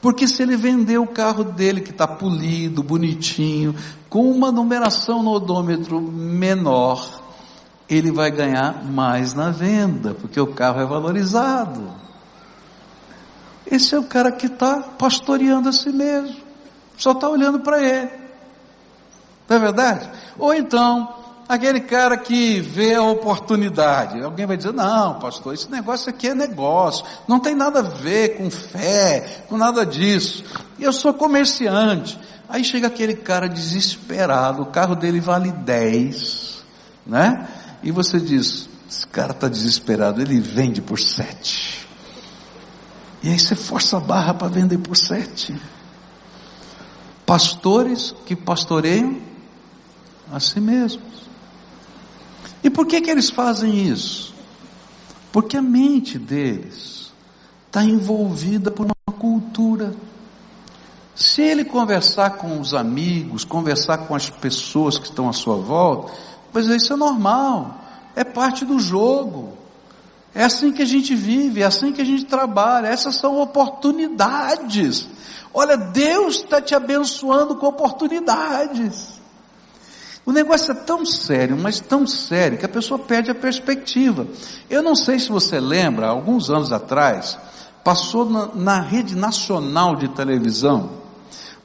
Porque 0.00 0.26
se 0.26 0.42
ele 0.42 0.56
vender 0.56 0.98
o 0.98 1.06
carro 1.06 1.44
dele, 1.44 1.80
que 1.80 1.90
está 1.90 2.08
polido, 2.08 2.82
bonitinho, 2.82 3.74
com 4.08 4.30
uma 4.30 4.50
numeração 4.50 5.22
no 5.22 5.32
odômetro 5.32 6.00
menor, 6.00 7.22
ele 7.88 8.10
vai 8.10 8.30
ganhar 8.30 8.84
mais 8.84 9.34
na 9.34 9.50
venda, 9.50 10.14
porque 10.14 10.40
o 10.40 10.46
carro 10.46 10.80
é 10.80 10.86
valorizado. 10.86 11.90
Esse 13.66 13.94
é 13.94 13.98
o 13.98 14.04
cara 14.04 14.32
que 14.32 14.46
está 14.46 14.80
pastoreando 14.80 15.68
a 15.68 15.72
si 15.72 15.90
mesmo, 15.90 16.36
só 16.96 17.12
está 17.12 17.28
olhando 17.28 17.60
para 17.60 17.82
ele. 17.82 18.10
Não 19.48 19.56
é 19.56 19.60
verdade? 19.60 20.10
Ou 20.38 20.54
então, 20.54 21.14
aquele 21.48 21.80
cara 21.80 22.16
que 22.16 22.60
vê 22.60 22.94
a 22.94 23.02
oportunidade. 23.02 24.22
Alguém 24.22 24.46
vai 24.46 24.56
dizer: 24.56 24.72
não, 24.72 25.18
pastor, 25.18 25.54
esse 25.54 25.70
negócio 25.70 26.10
aqui 26.10 26.28
é 26.28 26.34
negócio, 26.34 27.04
não 27.26 27.40
tem 27.40 27.54
nada 27.54 27.80
a 27.80 27.82
ver 27.82 28.36
com 28.36 28.50
fé, 28.50 29.44
com 29.48 29.56
nada 29.56 29.86
disso. 29.86 30.44
Eu 30.78 30.92
sou 30.92 31.14
comerciante. 31.14 32.18
Aí 32.48 32.64
chega 32.64 32.86
aquele 32.86 33.14
cara 33.14 33.48
desesperado, 33.48 34.62
o 34.62 34.66
carro 34.66 34.94
dele 34.94 35.20
vale 35.20 35.52
10, 35.52 36.64
né? 37.06 37.46
E 37.82 37.90
você 37.90 38.18
diz, 38.18 38.68
esse 38.88 39.06
cara 39.06 39.32
está 39.32 39.48
desesperado, 39.48 40.22
ele 40.22 40.40
vende 40.40 40.80
por 40.80 40.98
7. 40.98 41.86
E 43.22 43.28
aí 43.28 43.38
você 43.38 43.54
força 43.54 43.98
a 43.98 44.00
barra 44.00 44.32
para 44.32 44.48
vender 44.48 44.78
por 44.78 44.96
7. 44.96 45.54
Pastores 47.26 48.14
que 48.24 48.34
pastoreiam 48.34 49.20
a 50.32 50.40
si 50.40 50.58
mesmos. 50.60 51.28
E 52.64 52.70
por 52.70 52.86
que 52.86 53.00
que 53.00 53.10
eles 53.10 53.28
fazem 53.28 53.88
isso? 53.88 54.34
Porque 55.30 55.56
a 55.56 55.62
mente 55.62 56.18
deles 56.18 57.12
está 57.66 57.84
envolvida 57.84 58.70
por 58.70 58.86
uma 58.86 59.18
cultura 59.18 59.94
se 61.18 61.42
ele 61.42 61.64
conversar 61.64 62.36
com 62.36 62.60
os 62.60 62.74
amigos, 62.74 63.44
conversar 63.44 63.98
com 64.06 64.14
as 64.14 64.30
pessoas 64.30 64.98
que 64.98 65.06
estão 65.06 65.28
à 65.28 65.32
sua 65.32 65.56
volta, 65.56 66.12
pois 66.52 66.66
isso 66.68 66.92
é 66.92 66.96
normal, 66.96 67.76
é 68.14 68.22
parte 68.22 68.64
do 68.64 68.78
jogo. 68.78 69.58
É 70.32 70.44
assim 70.44 70.70
que 70.70 70.80
a 70.80 70.84
gente 70.84 71.16
vive, 71.16 71.62
é 71.62 71.64
assim 71.64 71.90
que 71.90 72.00
a 72.00 72.04
gente 72.04 72.24
trabalha, 72.24 72.86
essas 72.86 73.16
são 73.16 73.40
oportunidades. 73.40 75.08
Olha, 75.52 75.76
Deus 75.76 76.36
está 76.36 76.62
te 76.62 76.72
abençoando 76.72 77.56
com 77.56 77.66
oportunidades. 77.66 79.20
O 80.24 80.30
negócio 80.30 80.70
é 80.70 80.74
tão 80.74 81.04
sério, 81.04 81.58
mas 81.58 81.80
tão 81.80 82.06
sério, 82.06 82.58
que 82.58 82.64
a 82.64 82.68
pessoa 82.68 82.96
perde 82.96 83.32
a 83.32 83.34
perspectiva. 83.34 84.24
Eu 84.70 84.84
não 84.84 84.94
sei 84.94 85.18
se 85.18 85.30
você 85.30 85.58
lembra, 85.58 86.06
alguns 86.06 86.48
anos 86.48 86.70
atrás, 86.70 87.36
passou 87.82 88.24
na, 88.30 88.54
na 88.54 88.80
rede 88.80 89.16
nacional 89.16 89.96
de 89.96 90.06
televisão, 90.06 91.07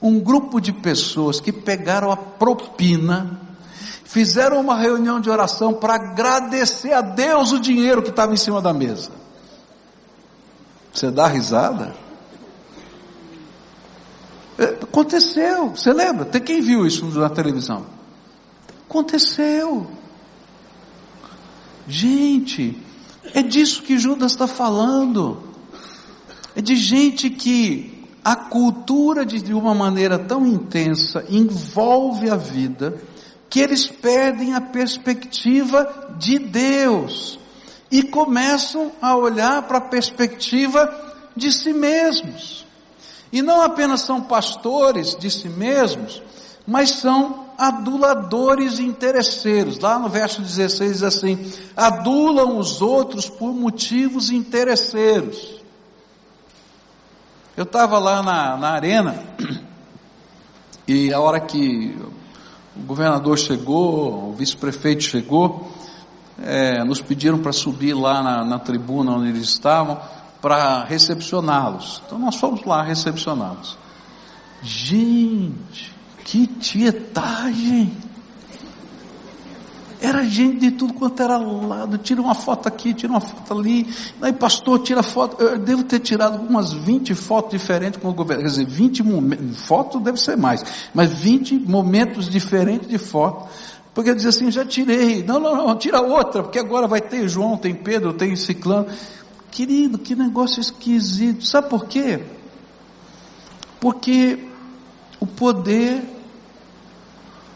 um 0.04 0.20
grupo 0.20 0.60
de 0.60 0.74
pessoas 0.74 1.40
que 1.40 1.54
pegaram 1.54 2.12
a 2.12 2.18
propina, 2.18 3.40
fizeram 4.04 4.60
uma 4.60 4.76
reunião 4.76 5.22
de 5.22 5.30
oração 5.30 5.74
para 5.74 5.96
agradecer 5.96 6.92
a 6.92 7.00
Deus 7.00 7.54
o 7.54 7.60
dinheiro 7.60 8.04
que 8.04 8.10
estava 8.10 8.34
em 8.34 8.38
cima 8.38 8.62
da 8.62 8.74
mesa. 8.74 9.12
Você 10.94 11.10
dá 11.10 11.26
risada? 11.26 11.96
É, 14.58 14.66
aconteceu, 14.84 15.70
você 15.70 15.94
lembra? 15.94 16.26
Tem 16.26 16.42
quem 16.42 16.62
viu 16.62 16.86
isso 16.86 17.06
na 17.06 17.30
televisão? 17.30 17.86
Aconteceu. 18.90 19.90
Gente, 21.88 22.78
é 23.34 23.42
disso 23.42 23.82
que 23.82 23.98
Judas 23.98 24.34
está 24.34 24.48
falando. 24.48 25.42
É 26.56 26.62
de 26.62 26.76
gente 26.76 27.30
que 27.30 28.03
a 28.24 28.36
cultura 28.36 29.26
de, 29.26 29.42
de 29.42 29.54
uma 29.54 29.74
maneira 29.74 30.18
tão 30.18 30.46
intensa 30.48 31.26
envolve 31.30 32.30
a 32.30 32.36
vida 32.36 32.98
que 33.50 33.60
eles 33.60 33.86
perdem 33.86 34.56
a 34.56 34.62
perspectiva 34.62 36.16
de 36.18 36.40
Deus 36.40 37.38
e 37.92 38.02
começam 38.02 38.92
a 39.02 39.16
olhar 39.16 39.62
para 39.64 39.78
a 39.78 39.82
perspectiva 39.82 40.92
de 41.36 41.52
si 41.52 41.74
mesmos. 41.74 42.66
E 43.32 43.42
não 43.42 43.62
apenas 43.62 44.02
são 44.02 44.22
pastores 44.22 45.16
de 45.16 45.30
si 45.30 45.50
mesmos, 45.50 46.22
mas 46.66 46.92
são 46.92 47.48
aduladores 47.58 48.80
interesseiros. 48.80 49.80
Lá 49.80 50.00
no 50.00 50.10
verso 50.10 50.42
16 50.42 50.92
diz 50.94 51.04
assim: 51.04 51.52
adulam 51.76 52.58
os 52.58 52.82
outros 52.82 53.30
por 53.30 53.54
motivos 53.54 54.32
interesseiros. 54.32 55.63
Eu 57.56 57.66
estava 57.66 58.00
lá 58.00 58.24
na, 58.24 58.58
na 58.58 58.70
arena 58.72 59.16
e 60.88 61.14
a 61.14 61.20
hora 61.20 61.40
que 61.40 61.96
o 62.76 62.80
governador 62.82 63.38
chegou, 63.38 64.30
o 64.30 64.34
vice-prefeito 64.34 65.04
chegou, 65.04 65.72
é, 66.42 66.84
nos 66.84 67.00
pediram 67.00 67.38
para 67.38 67.52
subir 67.52 67.94
lá 67.94 68.24
na, 68.24 68.44
na 68.44 68.58
tribuna 68.58 69.12
onde 69.12 69.30
eles 69.30 69.50
estavam 69.50 70.02
para 70.42 70.84
recepcioná-los. 70.84 72.02
Então 72.08 72.18
nós 72.18 72.38
fomos 72.38 72.66
lá 72.66 72.82
recepcioná-los. 72.82 73.78
Gente, 74.64 75.94
que 76.26 76.48
tietagem! 76.48 77.96
Era 80.04 80.22
gente 80.26 80.60
de 80.60 80.72
tudo 80.72 80.94
quanto 80.94 81.24
era 81.24 81.38
lado, 81.38 81.98
tira 81.98 82.22
uma 82.22 82.36
foto 82.36 82.68
aqui, 82.68 82.94
tira 82.94 83.14
uma 83.14 83.22
foto 83.22 83.58
ali, 83.58 83.88
aí 84.22 84.34
pastor, 84.34 84.80
tira 84.80 85.02
foto, 85.02 85.42
eu 85.42 85.58
devo 85.58 85.82
ter 85.86 86.02
tirado 86.02 86.46
umas 86.46 86.74
20 86.74 87.16
fotos 87.16 87.52
diferentes 87.52 88.02
com 88.02 88.10
o 88.10 88.14
governo, 88.14 88.44
quer 88.44 88.50
dizer, 88.50 88.66
20 88.66 89.02
momentos, 89.02 89.60
foto 89.62 90.02
deve 90.02 90.20
ser 90.20 90.36
mais, 90.36 90.62
mas 90.94 91.14
20 91.14 91.56
momentos 91.56 92.30
diferentes 92.30 92.90
de 92.90 92.98
foto, 92.98 93.48
porque 93.94 94.10
eu 94.10 94.16
dizia 94.16 94.32
assim, 94.32 94.52
já 94.52 94.66
tirei, 94.66 95.24
não, 95.24 95.40
não, 95.40 95.56
não, 95.56 95.78
tira 95.78 96.02
outra, 96.02 96.44
porque 96.44 96.60
agora 96.60 96.86
vai 96.86 97.00
ter 97.00 97.26
João, 97.30 97.56
tem 97.56 97.74
Pedro, 97.74 98.12
tem 98.12 98.36
Ciclano, 98.36 98.88
querido, 99.52 99.98
que 99.98 100.18
negócio 100.18 100.60
esquisito, 100.60 101.48
sabe 101.48 101.70
por 101.70 101.86
quê? 101.86 102.26
Porque 103.80 104.38
o 105.18 105.26
poder 105.26 106.04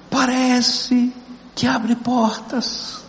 parece 0.10 1.12
que 1.58 1.66
abre 1.66 1.96
portas. 1.96 3.02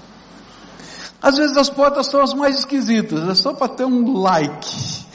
Às 1.21 1.37
vezes 1.37 1.55
as 1.57 1.69
portas 1.69 2.07
são 2.07 2.23
as 2.23 2.33
mais 2.33 2.61
esquisitas, 2.61 3.29
é 3.29 3.35
só 3.35 3.53
para 3.53 3.69
ter 3.69 3.85
um 3.85 4.19
like. 4.19 5.07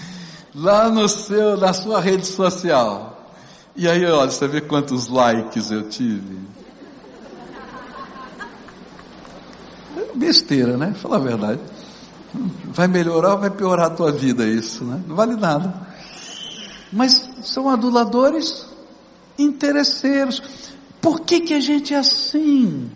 lá 0.53 0.87
no 0.87 1.09
seu, 1.09 1.57
na 1.57 1.73
sua 1.73 1.99
rede 1.99 2.27
social. 2.27 3.27
E 3.75 3.89
aí, 3.89 4.05
olha, 4.05 4.29
você 4.29 4.47
vê 4.47 4.61
quantos 4.61 5.07
likes 5.07 5.71
eu 5.71 5.89
tive. 5.89 6.37
Besteira, 10.13 10.77
né? 10.77 10.93
Fala 10.93 11.15
a 11.15 11.19
verdade. 11.19 11.59
Vai 12.65 12.87
melhorar 12.87 13.33
ou 13.33 13.39
vai 13.39 13.49
piorar 13.49 13.87
a 13.87 13.95
tua 13.95 14.11
vida 14.11 14.45
isso, 14.45 14.83
né? 14.83 15.01
Não 15.07 15.15
vale 15.15 15.35
nada. 15.35 15.73
Mas 16.91 17.27
são 17.41 17.67
aduladores 17.67 18.67
interesseiros. 19.39 20.43
Por 21.01 21.21
que 21.21 21.39
que 21.39 21.53
a 21.55 21.59
gente 21.59 21.95
é 21.95 21.97
assim? 21.97 22.91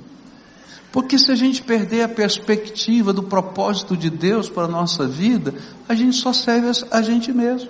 Porque 0.98 1.20
se 1.20 1.32
a 1.32 1.36
gente 1.36 1.62
perder 1.62 2.02
a 2.02 2.10
perspectiva 2.10 3.14
do 3.14 3.22
propósito 3.22 3.96
de 3.96 4.10
Deus 4.10 4.50
para 4.50 4.64
a 4.64 4.68
nossa 4.68 5.06
vida, 5.06 5.54
a 5.88 5.94
gente 5.94 6.16
só 6.16 6.34
serve 6.34 6.72
a 6.90 7.02
gente 7.04 7.32
mesmo. 7.32 7.70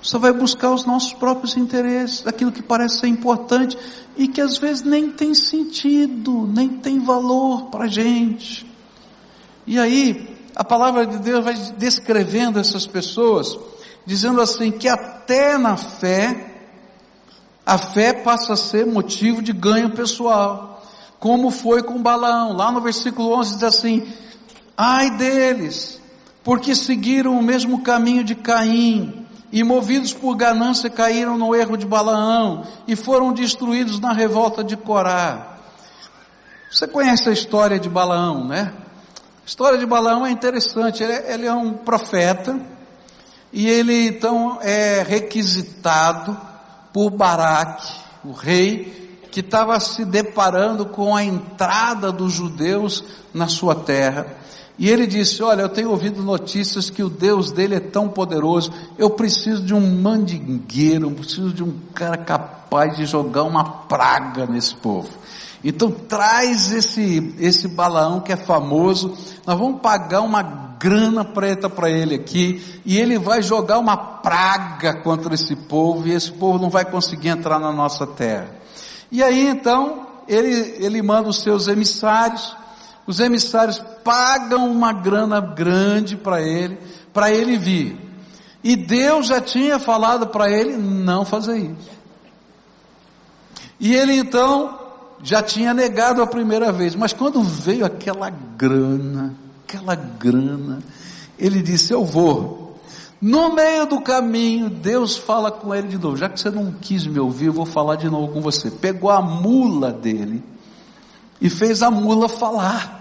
Só 0.00 0.18
vai 0.18 0.32
buscar 0.32 0.72
os 0.72 0.86
nossos 0.86 1.12
próprios 1.12 1.54
interesses, 1.54 2.26
aquilo 2.26 2.50
que 2.50 2.62
parece 2.62 3.00
ser 3.00 3.08
importante 3.08 3.76
e 4.16 4.26
que 4.26 4.40
às 4.40 4.56
vezes 4.56 4.82
nem 4.82 5.10
tem 5.10 5.34
sentido, 5.34 6.46
nem 6.46 6.70
tem 6.70 6.98
valor 6.98 7.66
para 7.66 7.84
a 7.84 7.88
gente. 7.88 8.66
E 9.66 9.78
aí, 9.78 10.34
a 10.56 10.64
palavra 10.64 11.06
de 11.06 11.18
Deus 11.18 11.44
vai 11.44 11.52
descrevendo 11.76 12.58
essas 12.58 12.86
pessoas, 12.86 13.54
dizendo 14.06 14.40
assim 14.40 14.70
que 14.70 14.88
até 14.88 15.58
na 15.58 15.76
fé, 15.76 16.54
a 17.66 17.76
fé 17.76 18.14
passa 18.14 18.54
a 18.54 18.56
ser 18.56 18.86
motivo 18.86 19.42
de 19.42 19.52
ganho 19.52 19.90
pessoal, 19.90 20.71
como 21.22 21.52
foi 21.52 21.84
com 21.84 22.02
Balaão, 22.02 22.52
lá 22.52 22.72
no 22.72 22.80
versículo 22.80 23.38
11 23.38 23.54
diz 23.54 23.62
assim, 23.62 24.12
ai 24.76 25.08
deles, 25.16 26.00
porque 26.42 26.74
seguiram 26.74 27.38
o 27.38 27.42
mesmo 27.42 27.80
caminho 27.82 28.24
de 28.24 28.34
Caim, 28.34 29.24
e 29.52 29.62
movidos 29.62 30.12
por 30.12 30.34
ganância 30.34 30.90
caíram 30.90 31.38
no 31.38 31.54
erro 31.54 31.76
de 31.76 31.86
Balaão 31.86 32.66
e 32.88 32.96
foram 32.96 33.32
destruídos 33.32 34.00
na 34.00 34.12
revolta 34.12 34.64
de 34.64 34.76
Corá. 34.76 35.58
Você 36.68 36.88
conhece 36.88 37.28
a 37.28 37.32
história 37.32 37.78
de 37.78 37.88
Balaão, 37.88 38.44
né? 38.44 38.72
A 39.44 39.46
história 39.46 39.78
de 39.78 39.86
Balaão 39.86 40.26
é 40.26 40.30
interessante, 40.32 41.04
ele 41.04 41.12
é, 41.12 41.34
ele 41.34 41.46
é 41.46 41.52
um 41.52 41.72
profeta 41.72 42.58
e 43.52 43.68
ele 43.68 44.08
então 44.08 44.58
é 44.60 45.04
requisitado 45.06 46.36
por 46.92 47.10
Baraque, 47.10 47.92
o 48.24 48.32
rei, 48.32 49.01
que 49.32 49.40
estava 49.40 49.80
se 49.80 50.04
deparando 50.04 50.84
com 50.84 51.16
a 51.16 51.24
entrada 51.24 52.12
dos 52.12 52.34
judeus 52.34 53.02
na 53.32 53.48
sua 53.48 53.74
terra. 53.74 54.26
E 54.78 54.88
ele 54.88 55.06
disse: 55.06 55.42
Olha, 55.42 55.62
eu 55.62 55.68
tenho 55.70 55.90
ouvido 55.90 56.22
notícias 56.22 56.90
que 56.90 57.02
o 57.02 57.08
Deus 57.08 57.50
dele 57.50 57.74
é 57.74 57.80
tão 57.80 58.08
poderoso, 58.08 58.70
eu 58.98 59.10
preciso 59.10 59.62
de 59.62 59.74
um 59.74 60.00
mandingueiro, 60.00 61.06
eu 61.06 61.10
preciso 61.12 61.52
de 61.52 61.64
um 61.64 61.72
cara 61.94 62.18
capaz 62.18 62.96
de 62.96 63.06
jogar 63.06 63.44
uma 63.44 63.64
praga 63.64 64.46
nesse 64.46 64.74
povo. 64.74 65.08
Então 65.64 65.90
traz 65.90 66.72
esse, 66.72 67.34
esse 67.38 67.68
Balaão 67.68 68.20
que 68.20 68.32
é 68.32 68.36
famoso, 68.36 69.16
nós 69.46 69.58
vamos 69.58 69.80
pagar 69.80 70.20
uma 70.20 70.42
grana 70.42 71.24
preta 71.24 71.70
para 71.70 71.88
ele 71.88 72.16
aqui, 72.16 72.60
e 72.84 72.98
ele 72.98 73.16
vai 73.16 73.40
jogar 73.40 73.78
uma 73.78 73.96
praga 73.96 74.94
contra 74.94 75.32
esse 75.34 75.54
povo, 75.54 76.08
e 76.08 76.12
esse 76.12 76.32
povo 76.32 76.58
não 76.58 76.68
vai 76.68 76.84
conseguir 76.84 77.28
entrar 77.28 77.60
na 77.60 77.70
nossa 77.70 78.04
terra. 78.04 78.62
E 79.12 79.22
aí 79.22 79.46
então, 79.46 80.06
ele, 80.26 80.74
ele 80.78 81.02
manda 81.02 81.28
os 81.28 81.42
seus 81.42 81.68
emissários, 81.68 82.56
os 83.06 83.20
emissários 83.20 83.78
pagam 84.02 84.72
uma 84.72 84.90
grana 84.90 85.38
grande 85.38 86.16
para 86.16 86.40
ele, 86.40 86.78
para 87.12 87.30
ele 87.30 87.58
vir. 87.58 88.00
E 88.64 88.74
Deus 88.74 89.26
já 89.26 89.38
tinha 89.38 89.78
falado 89.78 90.28
para 90.28 90.50
ele 90.50 90.78
não 90.78 91.26
fazer 91.26 91.58
isso. 91.58 91.90
E 93.78 93.94
ele 93.94 94.14
então 94.14 94.78
já 95.22 95.42
tinha 95.42 95.74
negado 95.74 96.22
a 96.22 96.26
primeira 96.26 96.72
vez, 96.72 96.94
mas 96.94 97.12
quando 97.12 97.42
veio 97.42 97.84
aquela 97.84 98.30
grana, 98.30 99.34
aquela 99.68 99.94
grana, 99.94 100.78
ele 101.38 101.60
disse: 101.60 101.92
Eu 101.92 102.02
vou. 102.02 102.61
No 103.22 103.54
meio 103.54 103.86
do 103.86 104.00
caminho, 104.00 104.68
Deus 104.68 105.16
fala 105.16 105.52
com 105.52 105.72
ele 105.72 105.86
de 105.86 105.96
novo. 105.96 106.16
Já 106.16 106.28
que 106.28 106.40
você 106.40 106.50
não 106.50 106.72
quis 106.72 107.06
me 107.06 107.20
ouvir, 107.20 107.46
eu 107.46 107.52
vou 107.52 107.64
falar 107.64 107.94
de 107.94 108.10
novo 108.10 108.32
com 108.32 108.40
você. 108.40 108.68
Pegou 108.68 109.10
a 109.10 109.22
mula 109.22 109.92
dele 109.92 110.42
e 111.40 111.48
fez 111.48 111.84
a 111.84 111.90
mula 111.90 112.28
falar. 112.28 113.00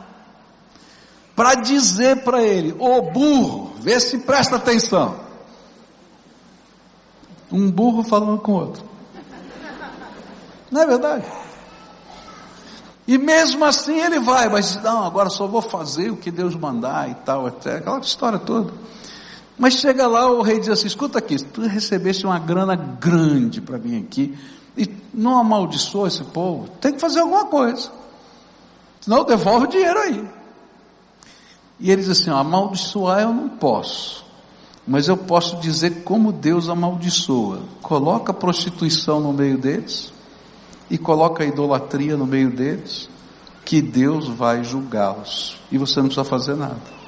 Para 1.35 1.55
dizer 1.55 2.23
para 2.23 2.43
ele, 2.43 2.71
ô 2.77 2.97
oh, 2.97 3.01
burro, 3.01 3.73
vê 3.79 3.99
se 3.99 4.19
presta 4.19 4.57
atenção. 4.57 5.15
Um 7.51 7.71
burro 7.71 8.03
falando 8.03 8.37
com 8.37 8.51
outro. 8.51 8.85
Não 10.69 10.83
é 10.83 10.85
verdade? 10.85 11.25
E 13.07 13.17
mesmo 13.17 13.65
assim 13.65 13.99
ele 13.99 14.19
vai, 14.19 14.49
mas 14.49 14.75
não, 14.83 15.03
agora 15.03 15.31
só 15.31 15.47
vou 15.47 15.63
fazer 15.63 16.11
o 16.11 16.17
que 16.17 16.29
Deus 16.29 16.53
mandar 16.53 17.09
e 17.09 17.15
tal, 17.15 17.47
até 17.47 17.77
aquela 17.77 17.99
história 17.99 18.37
toda. 18.37 18.71
Mas 19.61 19.75
chega 19.75 20.07
lá, 20.07 20.27
o 20.27 20.41
rei 20.41 20.59
diz 20.59 20.69
assim: 20.69 20.87
escuta 20.87 21.19
aqui, 21.19 21.35
tu 21.35 21.61
recebeste 21.61 22.25
uma 22.25 22.39
grana 22.39 22.75
grande 22.75 23.61
para 23.61 23.77
mim 23.77 23.99
aqui, 23.99 24.35
e 24.75 24.89
não 25.13 25.37
amaldiçoa 25.37 26.07
esse 26.07 26.23
povo, 26.23 26.67
tem 26.81 26.93
que 26.93 26.99
fazer 26.99 27.19
alguma 27.19 27.45
coisa. 27.45 27.91
Senão 28.99 29.23
devolve 29.23 29.67
o 29.67 29.69
dinheiro 29.69 29.99
aí. 29.99 30.27
E 31.79 31.91
ele 31.91 32.01
diz 32.01 32.09
assim: 32.09 32.31
amaldiçoar 32.31 33.21
eu 33.21 33.31
não 33.31 33.49
posso, 33.49 34.25
mas 34.87 35.07
eu 35.07 35.15
posso 35.15 35.57
dizer 35.57 36.03
como 36.03 36.31
Deus 36.31 36.67
amaldiçoa. 36.67 37.59
Coloca 37.83 38.33
prostituição 38.33 39.19
no 39.19 39.31
meio 39.31 39.59
deles 39.59 40.11
e 40.89 40.97
coloca 40.97 41.45
idolatria 41.45 42.17
no 42.17 42.25
meio 42.25 42.49
deles, 42.49 43.07
que 43.63 43.79
Deus 43.79 44.27
vai 44.27 44.63
julgá-los 44.63 45.57
e 45.71 45.77
você 45.77 45.99
não 45.99 46.07
precisa 46.07 46.23
fazer 46.23 46.55
nada. 46.55 47.00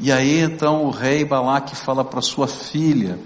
E 0.00 0.12
aí 0.12 0.40
então 0.40 0.84
o 0.84 0.90
rei 0.90 1.24
Balaque 1.24 1.74
fala 1.74 2.04
para 2.04 2.20
sua 2.22 2.46
filha, 2.46 3.18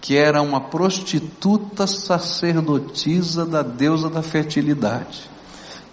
que 0.00 0.16
era 0.16 0.42
uma 0.42 0.60
prostituta 0.60 1.86
sacerdotisa 1.86 3.46
da 3.46 3.62
deusa 3.62 4.10
da 4.10 4.22
fertilidade 4.22 5.30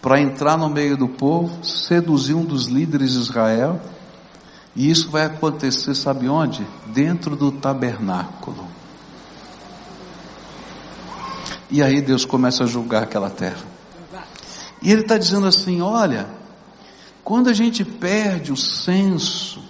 para 0.02 0.19
entrar 0.19 0.58
no 0.58 0.67
meio 0.67 0.97
do 0.97 1.08
povo, 1.08 1.63
seduzir 1.63 2.34
um 2.34 2.43
dos 2.43 2.65
líderes 2.65 3.13
de 3.13 3.19
Israel, 3.19 3.80
e 4.76 4.89
isso 4.89 5.10
vai 5.10 5.26
acontecer, 5.26 5.93
sabe 5.93 6.28
onde? 6.28 6.65
Dentro 6.88 7.36
do 7.36 7.52
tabernáculo. 7.52 8.65
E 11.69 11.82
aí 11.82 12.02
Deus 12.02 12.26
começa 12.26 12.63
a 12.63 12.67
julgar 12.67 13.04
aquela 13.04 13.30
terra. 13.30 13.63
E 14.82 14.91
Ele 14.91 15.02
está 15.02 15.17
dizendo 15.17 15.45
assim: 15.45 15.82
olha, 15.82 16.28
quando 17.24 17.50
a 17.50 17.54
gente 17.54 17.86
perde 17.86 18.52
o 18.52 18.58
senso 18.58 19.62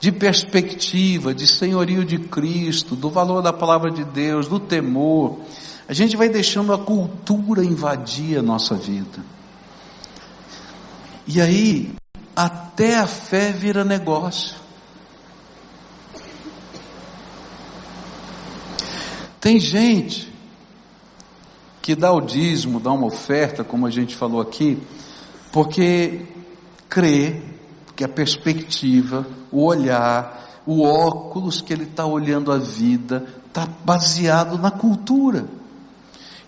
de 0.00 0.12
perspectiva, 0.12 1.34
de 1.34 1.46
senhorio 1.46 2.04
de 2.04 2.18
Cristo, 2.18 2.94
do 2.94 3.10
valor 3.10 3.42
da 3.42 3.52
palavra 3.52 3.90
de 3.90 4.04
Deus, 4.04 4.46
do 4.46 4.60
temor, 4.60 5.40
a 5.88 5.92
gente 5.92 6.16
vai 6.16 6.28
deixando 6.28 6.72
a 6.72 6.78
cultura 6.78 7.64
invadir 7.64 8.38
a 8.38 8.42
nossa 8.42 8.74
vida. 8.74 9.24
E 11.26 11.40
aí, 11.40 11.92
até 12.36 12.96
a 12.96 13.06
fé 13.06 13.50
vira 13.50 13.84
negócio. 13.84 14.56
Tem 19.40 19.58
gente 19.58 20.32
que 21.82 21.94
dá 21.94 22.12
o 22.12 22.20
dízimo, 22.20 22.80
dá 22.80 22.92
uma 22.92 23.06
oferta, 23.06 23.64
como 23.64 23.86
a 23.86 23.90
gente 23.90 24.14
falou 24.14 24.40
aqui, 24.40 24.78
porque 25.50 26.26
crê 26.88 27.42
que 27.98 28.04
a 28.04 28.08
perspectiva, 28.08 29.26
o 29.50 29.64
olhar, 29.64 30.62
o 30.64 30.84
óculos 30.84 31.60
que 31.60 31.72
ele 31.72 31.82
está 31.82 32.06
olhando 32.06 32.52
a 32.52 32.56
vida, 32.56 33.26
está 33.44 33.66
baseado 33.84 34.56
na 34.56 34.70
cultura. 34.70 35.46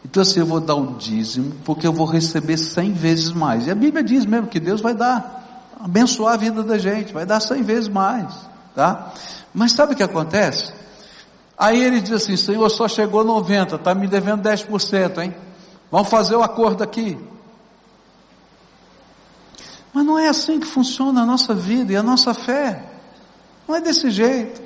Então 0.05 0.23
assim, 0.23 0.39
eu 0.39 0.47
vou 0.47 0.61
dar 0.61 0.77
o 0.77 0.95
dízimo, 0.95 1.53
porque 1.65 1.85
eu 1.85 1.93
vou 1.93 2.07
receber 2.07 2.57
cem 2.57 2.93
vezes 2.93 3.33
mais. 3.33 3.67
E 3.67 3.71
a 3.73 3.75
Bíblia 3.75 4.05
diz 4.05 4.25
mesmo 4.25 4.47
que 4.47 4.61
Deus 4.61 4.81
vai 4.81 4.95
dar, 4.95 5.73
abençoar 5.81 6.35
a 6.35 6.37
vida 6.37 6.63
da 6.63 6.79
gente, 6.79 7.13
vai 7.13 7.27
dar 7.27 7.41
cem 7.41 7.65
vezes 7.65 7.89
mais, 7.89 8.33
tá? 8.73 9.13
Mas 9.53 9.73
sabe 9.73 9.95
o 9.95 9.97
que 9.97 10.05
acontece? 10.05 10.73
Aí 11.59 11.83
ele 11.83 12.01
diz 12.01 12.13
assim, 12.13 12.37
Senhor, 12.37 12.71
só 12.71 12.87
chegou 12.87 13.25
90, 13.25 13.75
está 13.75 13.93
me 13.93 14.07
devendo 14.07 14.49
10%, 14.49 15.19
hein? 15.19 15.35
Vamos 15.91 16.09
fazer 16.09 16.37
o 16.37 16.45
acordo 16.45 16.85
aqui. 16.85 17.19
Mas 19.93 20.05
não 20.05 20.19
é 20.19 20.29
assim 20.29 20.61
que 20.61 20.67
funciona 20.67 21.23
a 21.23 21.27
nossa 21.27 21.55
vida 21.55 21.93
e 21.93 21.97
a 21.97 22.03
nossa 22.03 22.33
fé. 22.33 22.85
Não 23.67 23.75
é 23.75 23.81
desse 23.81 24.11
jeito. 24.11 24.61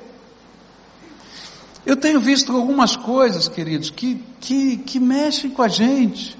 Eu 1.85 1.95
tenho 1.95 2.19
visto 2.19 2.51
algumas 2.51 2.95
coisas, 2.95 3.47
queridos, 3.47 3.91
que, 3.91 4.23
que, 4.39 4.77
que 4.77 4.99
mexem 4.99 5.51
com 5.51 5.61
a 5.61 5.67
gente. 5.67 6.35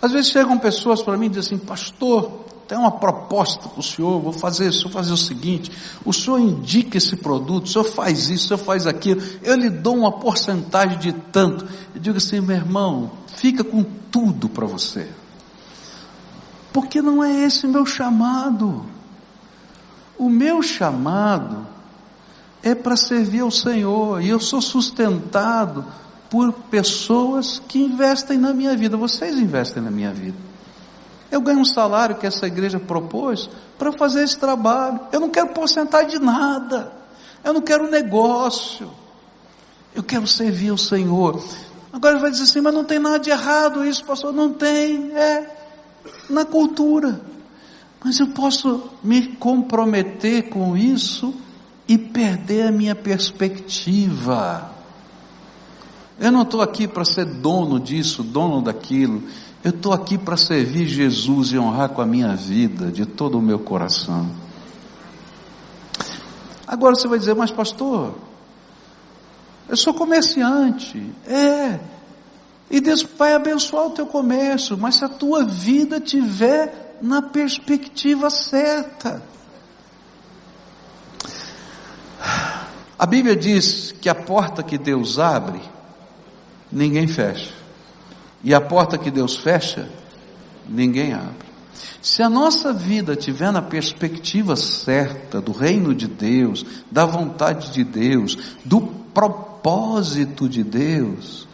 Às 0.00 0.12
vezes 0.12 0.30
chegam 0.30 0.58
pessoas 0.58 1.02
para 1.02 1.16
mim 1.16 1.26
e 1.26 1.30
dizem 1.30 1.56
assim, 1.56 1.66
pastor, 1.66 2.44
tenho 2.68 2.82
uma 2.82 2.90
proposta 2.90 3.68
para 3.68 3.80
o 3.80 3.82
senhor, 3.82 4.20
vou 4.20 4.32
fazer 4.32 4.68
isso, 4.68 4.84
vou 4.84 4.92
fazer 4.92 5.12
o 5.12 5.16
seguinte, 5.16 5.72
o 6.04 6.12
senhor 6.12 6.38
indica 6.38 6.98
esse 6.98 7.16
produto, 7.16 7.66
o 7.66 7.68
senhor 7.68 7.84
faz 7.84 8.28
isso, 8.28 8.44
o 8.44 8.48
senhor 8.48 8.58
faz 8.58 8.86
aquilo, 8.86 9.22
eu 9.42 9.56
lhe 9.56 9.70
dou 9.70 9.96
uma 9.96 10.12
porcentagem 10.12 10.98
de 10.98 11.12
tanto. 11.12 11.66
Eu 11.94 12.00
digo 12.00 12.18
assim, 12.18 12.40
meu 12.40 12.56
irmão, 12.56 13.10
fica 13.36 13.64
com 13.64 13.82
tudo 14.10 14.48
para 14.48 14.66
você. 14.66 15.08
Porque 16.76 17.00
não 17.00 17.24
é 17.24 17.32
esse 17.44 17.66
meu 17.66 17.86
chamado. 17.86 18.84
O 20.18 20.28
meu 20.28 20.62
chamado 20.62 21.66
é 22.62 22.74
para 22.74 22.98
servir 22.98 23.40
ao 23.40 23.50
Senhor, 23.50 24.20
e 24.20 24.28
eu 24.28 24.38
sou 24.38 24.60
sustentado 24.60 25.86
por 26.28 26.52
pessoas 26.52 27.62
que 27.66 27.78
investem 27.78 28.36
na 28.36 28.52
minha 28.52 28.76
vida. 28.76 28.94
Vocês 28.94 29.38
investem 29.38 29.82
na 29.82 29.90
minha 29.90 30.12
vida. 30.12 30.36
Eu 31.30 31.40
ganho 31.40 31.60
um 31.60 31.64
salário 31.64 32.16
que 32.16 32.26
essa 32.26 32.46
igreja 32.46 32.78
propôs 32.78 33.48
para 33.78 33.90
fazer 33.90 34.22
esse 34.22 34.36
trabalho. 34.38 35.00
Eu 35.10 35.20
não 35.20 35.30
quero 35.30 35.48
porcentagem 35.54 36.10
de 36.10 36.18
nada. 36.18 36.92
Eu 37.42 37.54
não 37.54 37.62
quero 37.62 37.90
negócio. 37.90 38.90
Eu 39.94 40.02
quero 40.02 40.26
servir 40.26 40.68
ao 40.68 40.76
Senhor. 40.76 41.42
Agora 41.90 42.16
ele 42.16 42.20
vai 42.20 42.30
dizer 42.30 42.42
assim, 42.42 42.60
mas 42.60 42.74
não 42.74 42.84
tem 42.84 42.98
nada 42.98 43.18
de 43.18 43.30
errado 43.30 43.82
isso, 43.82 44.04
pastor. 44.04 44.30
Não 44.30 44.52
tem, 44.52 45.16
é 45.16 45.55
na 46.28 46.44
cultura. 46.44 47.20
Mas 48.04 48.20
eu 48.20 48.28
posso 48.28 48.90
me 49.02 49.28
comprometer 49.36 50.48
com 50.48 50.76
isso 50.76 51.34
e 51.88 51.96
perder 51.98 52.68
a 52.68 52.72
minha 52.72 52.94
perspectiva. 52.94 54.70
Eu 56.18 56.32
não 56.32 56.42
estou 56.42 56.62
aqui 56.62 56.88
para 56.88 57.04
ser 57.04 57.24
dono 57.24 57.78
disso, 57.78 58.22
dono 58.22 58.62
daquilo. 58.62 59.22
Eu 59.62 59.70
estou 59.70 59.92
aqui 59.92 60.16
para 60.16 60.36
servir 60.36 60.86
Jesus 60.86 61.52
e 61.52 61.58
honrar 61.58 61.88
com 61.90 62.00
a 62.00 62.06
minha 62.06 62.34
vida, 62.36 62.90
de 62.90 63.04
todo 63.04 63.38
o 63.38 63.42
meu 63.42 63.58
coração. 63.58 64.30
Agora 66.66 66.94
você 66.94 67.06
vai 67.06 67.18
dizer, 67.18 67.34
mas 67.34 67.50
pastor, 67.50 68.14
eu 69.68 69.76
sou 69.76 69.92
comerciante. 69.92 71.12
É. 71.26 71.78
E 72.70 72.80
Deus 72.80 73.02
vai 73.02 73.34
abençoar 73.34 73.86
o 73.86 73.90
teu 73.90 74.06
comércio, 74.06 74.76
mas 74.76 74.96
se 74.96 75.04
a 75.04 75.08
tua 75.08 75.44
vida 75.44 76.00
tiver 76.00 76.98
na 77.00 77.22
perspectiva 77.22 78.30
certa. 78.30 79.22
A 82.98 83.06
Bíblia 83.06 83.36
diz 83.36 83.92
que 83.92 84.08
a 84.08 84.14
porta 84.14 84.62
que 84.62 84.78
Deus 84.78 85.18
abre, 85.18 85.60
ninguém 86.72 87.06
fecha. 87.06 87.52
E 88.42 88.54
a 88.54 88.60
porta 88.60 88.96
que 88.96 89.10
Deus 89.10 89.36
fecha, 89.36 89.88
ninguém 90.68 91.12
abre. 91.12 91.46
Se 92.00 92.22
a 92.22 92.30
nossa 92.30 92.72
vida 92.72 93.14
tiver 93.14 93.52
na 93.52 93.60
perspectiva 93.60 94.56
certa 94.56 95.40
do 95.40 95.52
reino 95.52 95.94
de 95.94 96.06
Deus, 96.06 96.64
da 96.90 97.04
vontade 97.04 97.72
de 97.72 97.84
Deus, 97.84 98.56
do 98.64 98.80
propósito 98.80 100.48
de 100.48 100.64
Deus, 100.64 101.45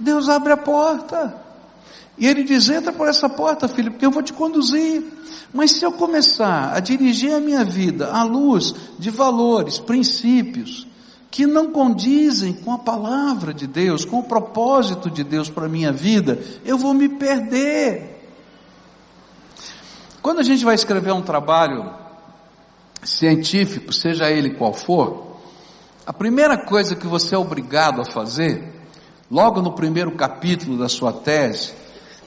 Deus 0.00 0.28
abre 0.28 0.52
a 0.52 0.56
porta. 0.56 1.34
E 2.18 2.26
ele 2.26 2.42
diz: 2.42 2.68
entra 2.68 2.92
por 2.92 3.08
essa 3.08 3.28
porta, 3.28 3.68
filho, 3.68 3.90
porque 3.90 4.06
eu 4.06 4.10
vou 4.10 4.22
te 4.22 4.32
conduzir. 4.32 5.02
Mas 5.52 5.72
se 5.72 5.84
eu 5.84 5.92
começar 5.92 6.74
a 6.74 6.80
dirigir 6.80 7.32
a 7.32 7.40
minha 7.40 7.64
vida 7.64 8.10
à 8.10 8.22
luz 8.22 8.74
de 8.98 9.10
valores, 9.10 9.78
princípios, 9.78 10.86
que 11.30 11.46
não 11.46 11.70
condizem 11.70 12.52
com 12.52 12.72
a 12.72 12.78
palavra 12.78 13.54
de 13.54 13.66
Deus, 13.66 14.04
com 14.04 14.18
o 14.18 14.24
propósito 14.24 15.10
de 15.10 15.22
Deus 15.22 15.48
para 15.48 15.66
a 15.66 15.68
minha 15.68 15.92
vida, 15.92 16.38
eu 16.64 16.76
vou 16.76 16.92
me 16.92 17.08
perder. 17.08 18.18
Quando 20.20 20.40
a 20.40 20.42
gente 20.42 20.64
vai 20.64 20.74
escrever 20.74 21.12
um 21.12 21.22
trabalho 21.22 21.94
científico, 23.02 23.92
seja 23.92 24.30
ele 24.30 24.50
qual 24.50 24.74
for, 24.74 25.36
a 26.06 26.12
primeira 26.12 26.58
coisa 26.58 26.94
que 26.94 27.06
você 27.06 27.34
é 27.34 27.38
obrigado 27.38 28.00
a 28.00 28.04
fazer, 28.04 28.69
logo 29.30 29.62
no 29.62 29.72
primeiro 29.72 30.12
capítulo 30.12 30.76
da 30.76 30.88
sua 30.88 31.12
tese, 31.12 31.72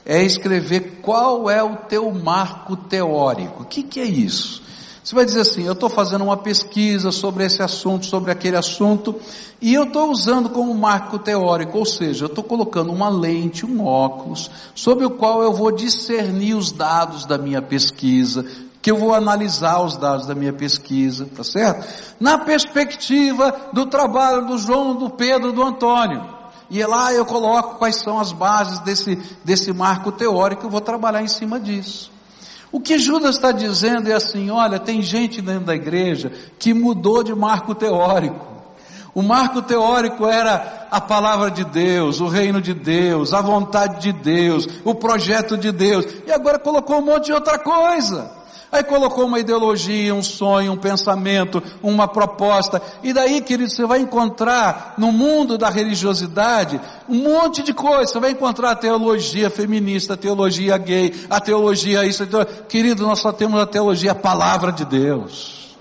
é 0.06 0.22
escrever 0.22 1.00
qual 1.02 1.48
é 1.50 1.62
o 1.62 1.76
teu 1.76 2.10
marco 2.12 2.76
teórico. 2.76 3.62
O 3.62 3.66
que, 3.66 3.82
que 3.82 4.00
é 4.00 4.04
isso? 4.04 4.62
Você 5.02 5.14
vai 5.14 5.26
dizer 5.26 5.40
assim, 5.40 5.64
eu 5.64 5.74
estou 5.74 5.90
fazendo 5.90 6.24
uma 6.24 6.36
pesquisa 6.38 7.12
sobre 7.12 7.44
esse 7.44 7.62
assunto, 7.62 8.06
sobre 8.06 8.30
aquele 8.30 8.56
assunto, 8.56 9.14
e 9.60 9.74
eu 9.74 9.84
estou 9.84 10.10
usando 10.10 10.48
como 10.48 10.72
marco 10.74 11.18
teórico, 11.18 11.76
ou 11.76 11.84
seja, 11.84 12.24
eu 12.24 12.28
estou 12.28 12.42
colocando 12.42 12.90
uma 12.90 13.10
lente, 13.10 13.66
um 13.66 13.84
óculos, 13.84 14.50
sobre 14.74 15.04
o 15.04 15.10
qual 15.10 15.42
eu 15.42 15.52
vou 15.52 15.70
discernir 15.70 16.54
os 16.54 16.72
dados 16.72 17.26
da 17.26 17.36
minha 17.36 17.60
pesquisa, 17.60 18.46
que 18.80 18.90
eu 18.90 18.96
vou 18.96 19.12
analisar 19.12 19.82
os 19.82 19.98
dados 19.98 20.26
da 20.26 20.34
minha 20.34 20.54
pesquisa, 20.54 21.28
tá 21.36 21.44
certo? 21.44 21.86
Na 22.18 22.38
perspectiva 22.38 23.70
do 23.74 23.84
trabalho 23.84 24.46
do 24.46 24.56
João, 24.56 24.94
do 24.96 25.10
Pedro, 25.10 25.52
do 25.52 25.62
Antônio. 25.62 26.43
E 26.74 26.84
lá 26.84 27.12
eu 27.12 27.24
coloco 27.24 27.76
quais 27.76 28.00
são 28.00 28.18
as 28.18 28.32
bases 28.32 28.80
desse, 28.80 29.14
desse 29.44 29.72
marco 29.72 30.10
teórico, 30.10 30.66
eu 30.66 30.70
vou 30.70 30.80
trabalhar 30.80 31.22
em 31.22 31.28
cima 31.28 31.60
disso. 31.60 32.10
O 32.72 32.80
que 32.80 32.98
Judas 32.98 33.36
está 33.36 33.52
dizendo 33.52 34.10
é 34.10 34.14
assim: 34.14 34.50
olha, 34.50 34.80
tem 34.80 35.00
gente 35.00 35.40
dentro 35.40 35.66
da 35.66 35.74
igreja 35.76 36.32
que 36.58 36.74
mudou 36.74 37.22
de 37.22 37.32
marco 37.32 37.76
teórico. 37.76 38.44
O 39.14 39.22
marco 39.22 39.62
teórico 39.62 40.26
era 40.26 40.88
a 40.90 41.00
palavra 41.00 41.48
de 41.48 41.62
Deus, 41.62 42.20
o 42.20 42.26
reino 42.26 42.60
de 42.60 42.74
Deus, 42.74 43.32
a 43.32 43.40
vontade 43.40 44.00
de 44.00 44.12
Deus, 44.12 44.66
o 44.82 44.96
projeto 44.96 45.56
de 45.56 45.70
Deus, 45.70 46.04
e 46.26 46.32
agora 46.32 46.58
colocou 46.58 46.98
um 46.98 47.04
monte 47.04 47.26
de 47.26 47.32
outra 47.32 47.56
coisa. 47.56 48.32
Aí 48.74 48.82
colocou 48.82 49.26
uma 49.26 49.38
ideologia, 49.38 50.12
um 50.12 50.20
sonho, 50.20 50.72
um 50.72 50.76
pensamento, 50.76 51.62
uma 51.80 52.08
proposta. 52.08 52.82
E 53.04 53.12
daí, 53.12 53.40
querido, 53.40 53.70
você 53.70 53.86
vai 53.86 54.00
encontrar 54.00 54.94
no 54.98 55.12
mundo 55.12 55.56
da 55.56 55.70
religiosidade 55.70 56.80
um 57.08 57.22
monte 57.22 57.62
de 57.62 57.72
coisa. 57.72 58.10
Você 58.10 58.18
vai 58.18 58.32
encontrar 58.32 58.72
a 58.72 58.74
teologia 58.74 59.48
feminista, 59.48 60.14
a 60.14 60.16
teologia 60.16 60.76
gay, 60.76 61.14
a 61.30 61.38
teologia 61.38 62.04
isso. 62.04 62.26
Querido, 62.68 63.06
nós 63.06 63.20
só 63.20 63.32
temos 63.32 63.60
a 63.60 63.66
teologia, 63.66 64.10
a 64.10 64.16
palavra 64.16 64.72
de 64.72 64.84
Deus. 64.84 65.76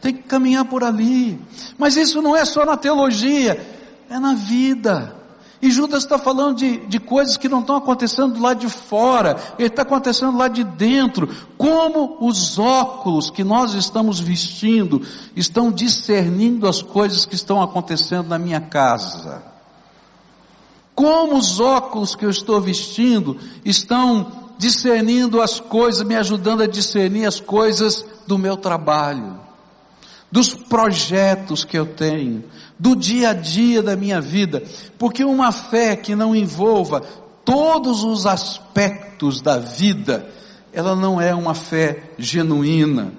Tem 0.00 0.14
que 0.14 0.22
caminhar 0.22 0.66
por 0.66 0.84
ali. 0.84 1.36
Mas 1.76 1.96
isso 1.96 2.22
não 2.22 2.36
é 2.36 2.44
só 2.44 2.64
na 2.64 2.76
teologia, 2.76 3.60
é 4.08 4.20
na 4.20 4.34
vida. 4.34 5.16
E 5.64 5.70
Judas 5.70 6.02
está 6.02 6.18
falando 6.18 6.58
de, 6.58 6.76
de 6.76 7.00
coisas 7.00 7.38
que 7.38 7.48
não 7.48 7.60
estão 7.60 7.76
acontecendo 7.76 8.38
lá 8.38 8.52
de 8.52 8.68
fora, 8.68 9.34
ele 9.58 9.68
está 9.68 9.80
acontecendo 9.80 10.36
lá 10.36 10.46
de 10.46 10.62
dentro. 10.62 11.26
Como 11.56 12.18
os 12.20 12.58
óculos 12.58 13.30
que 13.30 13.42
nós 13.42 13.72
estamos 13.72 14.20
vestindo 14.20 15.00
estão 15.34 15.72
discernindo 15.72 16.68
as 16.68 16.82
coisas 16.82 17.24
que 17.24 17.34
estão 17.34 17.62
acontecendo 17.62 18.28
na 18.28 18.38
minha 18.38 18.60
casa. 18.60 19.42
Como 20.94 21.38
os 21.38 21.58
óculos 21.58 22.14
que 22.14 22.26
eu 22.26 22.30
estou 22.30 22.60
vestindo 22.60 23.38
estão 23.64 24.50
discernindo 24.58 25.40
as 25.40 25.60
coisas, 25.60 26.06
me 26.06 26.14
ajudando 26.14 26.62
a 26.62 26.66
discernir 26.66 27.24
as 27.24 27.40
coisas 27.40 28.04
do 28.26 28.36
meu 28.36 28.58
trabalho 28.58 29.44
dos 30.34 30.52
projetos 30.52 31.64
que 31.64 31.78
eu 31.78 31.86
tenho, 31.86 32.42
do 32.76 32.96
dia 32.96 33.30
a 33.30 33.32
dia 33.32 33.80
da 33.80 33.94
minha 33.94 34.20
vida, 34.20 34.64
porque 34.98 35.22
uma 35.22 35.52
fé 35.52 35.94
que 35.94 36.16
não 36.16 36.34
envolva 36.34 37.02
todos 37.44 38.02
os 38.02 38.26
aspectos 38.26 39.40
da 39.40 39.58
vida, 39.58 40.28
ela 40.72 40.96
não 40.96 41.20
é 41.20 41.32
uma 41.32 41.54
fé 41.54 42.10
genuína, 42.18 43.12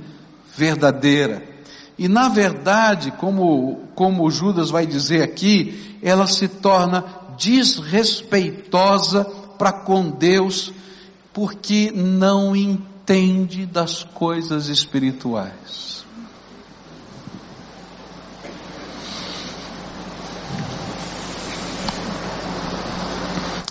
verdadeira. 0.58 1.42
E 1.98 2.10
na 2.10 2.28
verdade, 2.28 3.12
como, 3.12 3.84
como 3.96 4.30
Judas 4.30 4.70
vai 4.70 4.86
dizer 4.86 5.24
aqui, 5.24 5.98
ela 6.04 6.28
se 6.28 6.50
torna 6.50 7.06
desrespeitosa 7.38 9.24
para 9.58 9.72
com 9.72 10.10
Deus, 10.10 10.74
porque 11.32 11.94
não 11.96 12.54
entende 12.54 13.66
das 13.66 14.04
coisas 14.04 14.68
espirituais. 14.68 16.05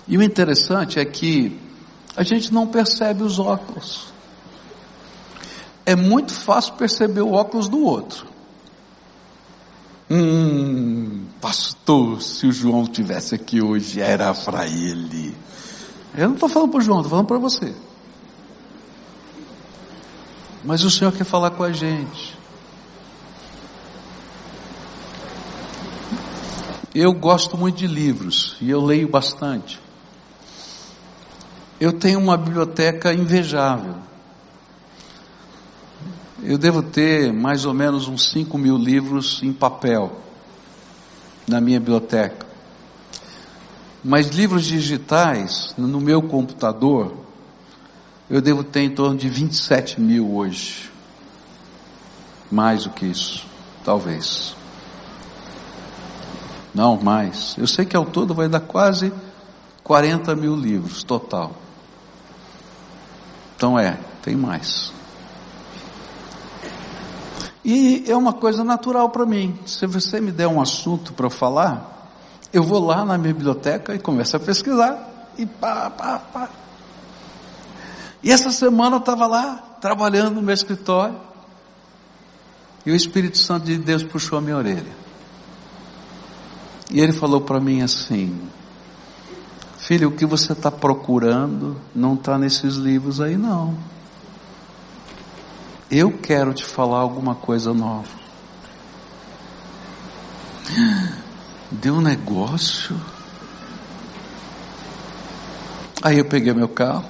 E 0.07 0.17
o 0.17 0.21
interessante 0.23 0.99
é 0.99 1.05
que 1.05 1.59
a 2.15 2.23
gente 2.23 2.53
não 2.53 2.67
percebe 2.67 3.23
os 3.23 3.39
óculos. 3.39 4.13
É 5.85 5.95
muito 5.95 6.33
fácil 6.33 6.73
perceber 6.73 7.21
o 7.21 7.31
óculos 7.31 7.67
do 7.67 7.79
outro. 7.81 8.27
Hum, 10.09 11.25
pastor, 11.41 12.21
se 12.21 12.45
o 12.45 12.51
João 12.51 12.85
tivesse 12.85 13.33
aqui 13.33 13.61
hoje, 13.61 13.99
era 13.99 14.33
para 14.33 14.67
ele. 14.67 15.35
Eu 16.15 16.27
não 16.27 16.35
estou 16.35 16.47
falando 16.47 16.71
para 16.71 16.79
o 16.79 16.81
João, 16.81 16.99
estou 16.99 17.09
falando 17.09 17.27
para 17.27 17.39
você. 17.39 17.73
Mas 20.63 20.83
o 20.83 20.91
Senhor 20.91 21.11
quer 21.11 21.23
falar 21.23 21.51
com 21.51 21.63
a 21.63 21.71
gente. 21.71 22.35
Eu 26.93 27.11
gosto 27.11 27.57
muito 27.57 27.77
de 27.77 27.87
livros 27.87 28.55
e 28.61 28.69
eu 28.69 28.83
leio 28.83 29.07
bastante 29.09 29.84
eu 31.85 31.93
tenho 31.93 32.17
uma 32.19 32.35
biblioteca 32.35 33.13
invejável. 33.13 33.93
eu 36.41 36.57
devo 36.57 36.81
ter 36.81 37.31
mais 37.31 37.63
ou 37.63 37.75
menos 37.75 38.07
uns 38.07 38.27
5 38.29 38.57
mil 38.57 38.75
livros 38.75 39.39
em 39.43 39.53
papel 39.53 40.11
na 41.47 41.61
minha 41.61 41.79
biblioteca. 41.79 42.43
Mas 44.03 44.29
livros 44.29 44.65
digitais, 44.65 45.75
no 45.77 46.01
meu 46.01 46.23
computador, 46.23 47.15
eu 48.31 48.41
devo 48.41 48.63
ter 48.63 48.81
em 48.81 48.89
torno 48.89 49.15
de 49.15 49.29
27 49.29 50.01
mil 50.01 50.33
hoje. 50.33 50.89
Mais 52.51 52.85
do 52.85 52.89
que 52.89 53.05
isso, 53.05 53.45
talvez. 53.83 54.55
Não, 56.73 56.99
mais. 56.99 57.55
Eu 57.59 57.67
sei 57.67 57.85
que 57.85 57.95
ao 57.95 58.05
todo 58.05 58.33
vai 58.33 58.49
dar 58.49 58.61
quase 58.61 59.13
40 59.83 60.35
mil 60.35 60.55
livros 60.55 61.03
total. 61.03 61.64
Então 63.55 63.79
é, 63.79 63.97
tem 64.21 64.35
mais. 64.35 64.93
E 67.63 68.03
é 68.07 68.15
uma 68.15 68.33
coisa 68.33 68.63
natural 68.63 69.09
para 69.09 69.25
mim. 69.25 69.57
Se 69.65 69.87
você 69.87 70.21
me 70.21 70.31
der 70.31 70.47
um 70.47 70.61
assunto 70.61 71.13
para 71.13 71.29
falar, 71.29 72.11
eu 72.53 72.63
vou 72.63 72.85
lá 72.85 73.03
na 73.03 73.17
minha 73.17 73.33
biblioteca 73.33 73.95
e 73.95 73.99
começo 73.99 74.37
a 74.37 74.39
pesquisar. 74.39 75.31
E 75.37 75.45
pá, 75.45 75.89
pá, 75.89 76.19
pá. 76.19 76.49
E 78.21 78.31
essa 78.31 78.51
semana 78.51 78.95
eu 78.95 78.99
estava 78.99 79.27
lá, 79.27 79.77
trabalhando 79.81 80.35
no 80.35 80.41
meu 80.41 80.53
escritório, 80.53 81.15
e 82.85 82.91
o 82.91 82.95
Espírito 82.95 83.37
Santo 83.37 83.65
de 83.65 83.77
Deus 83.77 84.03
puxou 84.03 84.37
a 84.37 84.41
minha 84.41 84.57
orelha. 84.57 84.95
E 86.91 86.99
ele 86.99 87.13
falou 87.13 87.41
para 87.41 87.59
mim 87.59 87.81
assim: 87.81 88.47
Filho, 89.85 90.09
o 90.09 90.11
que 90.11 90.25
você 90.25 90.53
está 90.53 90.71
procurando 90.71 91.79
não 91.93 92.15
está 92.15 92.39
nesses 92.39 92.73
livros 92.73 93.21
aí, 93.21 93.37
não. 93.37 93.77
Eu 95.91 96.11
quero 96.11 96.55
te 96.55 96.65
falar 96.65 96.97
alguma 96.97 97.35
coisa 97.35 97.71
nova. 97.71 98.07
Deu 101.69 101.93
um 101.93 102.01
negócio. 102.01 102.99
Aí 106.01 106.17
eu 106.17 106.25
peguei 106.25 106.51
meu 106.51 106.67
carro 106.67 107.05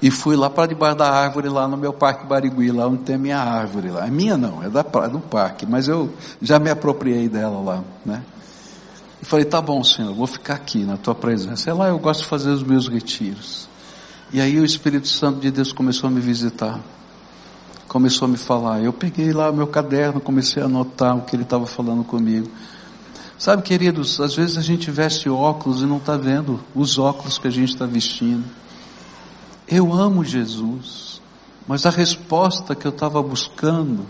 e 0.00 0.08
fui 0.08 0.36
lá 0.36 0.48
para 0.48 0.68
debaixo 0.68 0.98
da 0.98 1.10
árvore 1.10 1.48
lá 1.48 1.66
no 1.66 1.76
meu 1.76 1.92
parque 1.92 2.24
Barigui, 2.24 2.70
lá 2.70 2.86
onde 2.86 3.02
tem 3.02 3.16
a 3.16 3.18
minha 3.18 3.38
árvore 3.40 3.90
lá. 3.90 4.06
É 4.06 4.10
minha 4.10 4.36
não, 4.36 4.62
é 4.62 4.70
da, 4.70 4.82
do 4.82 5.18
parque, 5.18 5.66
mas 5.66 5.88
eu 5.88 6.14
já 6.40 6.60
me 6.60 6.70
apropriei 6.70 7.28
dela 7.28 7.60
lá, 7.60 7.82
né? 8.06 8.22
E 9.22 9.24
falei, 9.24 9.44
tá 9.44 9.60
bom 9.60 9.84
Senhor, 9.84 10.14
vou 10.14 10.26
ficar 10.26 10.54
aqui 10.54 10.84
na 10.84 10.96
tua 10.96 11.14
presença. 11.14 11.68
É 11.68 11.72
lá 11.72 11.88
eu 11.88 11.98
gosto 11.98 12.20
de 12.22 12.26
fazer 12.26 12.50
os 12.50 12.62
meus 12.62 12.88
retiros. 12.88 13.68
E 14.32 14.40
aí 14.40 14.58
o 14.58 14.64
Espírito 14.64 15.08
Santo 15.08 15.40
de 15.40 15.50
Deus 15.50 15.72
começou 15.72 16.08
a 16.08 16.10
me 16.10 16.20
visitar. 16.20 16.80
Começou 17.88 18.26
a 18.26 18.28
me 18.28 18.36
falar. 18.36 18.80
Eu 18.80 18.92
peguei 18.92 19.32
lá 19.32 19.50
o 19.50 19.54
meu 19.54 19.66
caderno, 19.66 20.20
comecei 20.20 20.62
a 20.62 20.66
anotar 20.66 21.16
o 21.16 21.22
que 21.22 21.34
ele 21.34 21.42
estava 21.42 21.66
falando 21.66 22.04
comigo. 22.04 22.48
Sabe, 23.36 23.62
queridos, 23.62 24.20
às 24.20 24.36
vezes 24.36 24.56
a 24.56 24.60
gente 24.60 24.90
veste 24.90 25.28
óculos 25.28 25.80
e 25.80 25.86
não 25.86 25.96
está 25.96 26.16
vendo 26.16 26.60
os 26.74 26.98
óculos 26.98 27.38
que 27.38 27.48
a 27.48 27.50
gente 27.50 27.70
está 27.70 27.86
vestindo. 27.86 28.44
Eu 29.66 29.92
amo 29.92 30.24
Jesus, 30.24 31.20
mas 31.66 31.86
a 31.86 31.90
resposta 31.90 32.74
que 32.74 32.86
eu 32.86 32.90
estava 32.90 33.22
buscando 33.22 34.04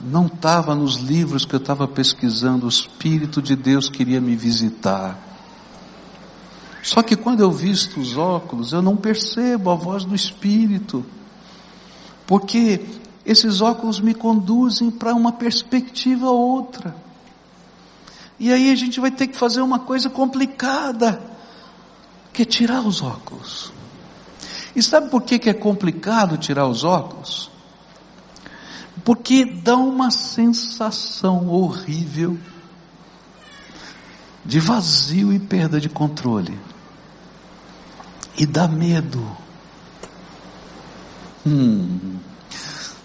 não 0.00 0.26
estava 0.26 0.74
nos 0.74 0.96
livros 0.96 1.44
que 1.44 1.54
eu 1.54 1.58
estava 1.58 1.88
pesquisando. 1.88 2.66
O 2.66 2.68
Espírito 2.68 3.40
de 3.40 3.56
Deus 3.56 3.88
queria 3.88 4.20
me 4.20 4.36
visitar. 4.36 5.18
Só 6.82 7.02
que 7.02 7.16
quando 7.16 7.40
eu 7.40 7.50
visto 7.50 7.98
os 7.98 8.16
óculos, 8.16 8.72
eu 8.72 8.80
não 8.80 8.96
percebo 8.96 9.70
a 9.70 9.74
voz 9.74 10.04
do 10.04 10.14
Espírito, 10.14 11.04
porque 12.26 12.80
esses 13.24 13.60
óculos 13.60 13.98
me 13.98 14.14
conduzem 14.14 14.88
para 14.88 15.12
uma 15.12 15.32
perspectiva 15.32 16.30
outra. 16.30 16.94
E 18.38 18.52
aí 18.52 18.70
a 18.70 18.74
gente 18.76 19.00
vai 19.00 19.10
ter 19.10 19.26
que 19.26 19.36
fazer 19.36 19.62
uma 19.62 19.80
coisa 19.80 20.08
complicada, 20.08 21.20
que 22.32 22.42
é 22.42 22.44
tirar 22.44 22.82
os 22.82 23.02
óculos. 23.02 23.72
E 24.76 24.82
sabe 24.82 25.10
por 25.10 25.22
que, 25.22 25.38
que 25.40 25.50
é 25.50 25.54
complicado 25.54 26.36
tirar 26.36 26.68
os 26.68 26.84
óculos? 26.84 27.50
Porque 29.06 29.44
dá 29.44 29.76
uma 29.76 30.10
sensação 30.10 31.48
horrível 31.48 32.36
de 34.44 34.58
vazio 34.58 35.32
e 35.32 35.38
perda 35.38 35.80
de 35.80 35.88
controle 35.88 36.58
e 38.36 38.44
dá 38.44 38.66
medo. 38.66 39.24
Hum. 41.46 42.16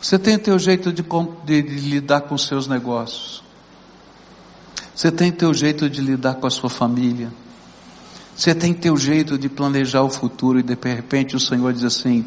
Você 0.01 0.17
tem 0.17 0.37
o 0.37 0.39
teu 0.39 0.57
jeito 0.57 0.91
de, 0.91 1.03
de, 1.03 1.61
de 1.61 1.89
lidar 1.91 2.21
com 2.21 2.35
seus 2.35 2.67
negócios. 2.67 3.43
Você 4.95 5.11
tem 5.11 5.31
teu 5.31 5.53
jeito 5.53 5.87
de 5.87 6.01
lidar 6.01 6.33
com 6.33 6.47
a 6.47 6.49
sua 6.49 6.71
família. 6.71 7.31
Você 8.35 8.55
tem 8.55 8.73
teu 8.73 8.97
jeito 8.97 9.37
de 9.37 9.47
planejar 9.47 10.01
o 10.01 10.09
futuro 10.09 10.57
e 10.59 10.63
de 10.63 10.75
repente 10.83 11.35
o 11.35 11.39
Senhor 11.39 11.71
diz 11.71 11.83
assim: 11.83 12.25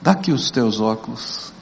dá 0.00 0.12
aqui 0.12 0.30
os 0.30 0.52
teus 0.52 0.78
óculos. 0.78 1.55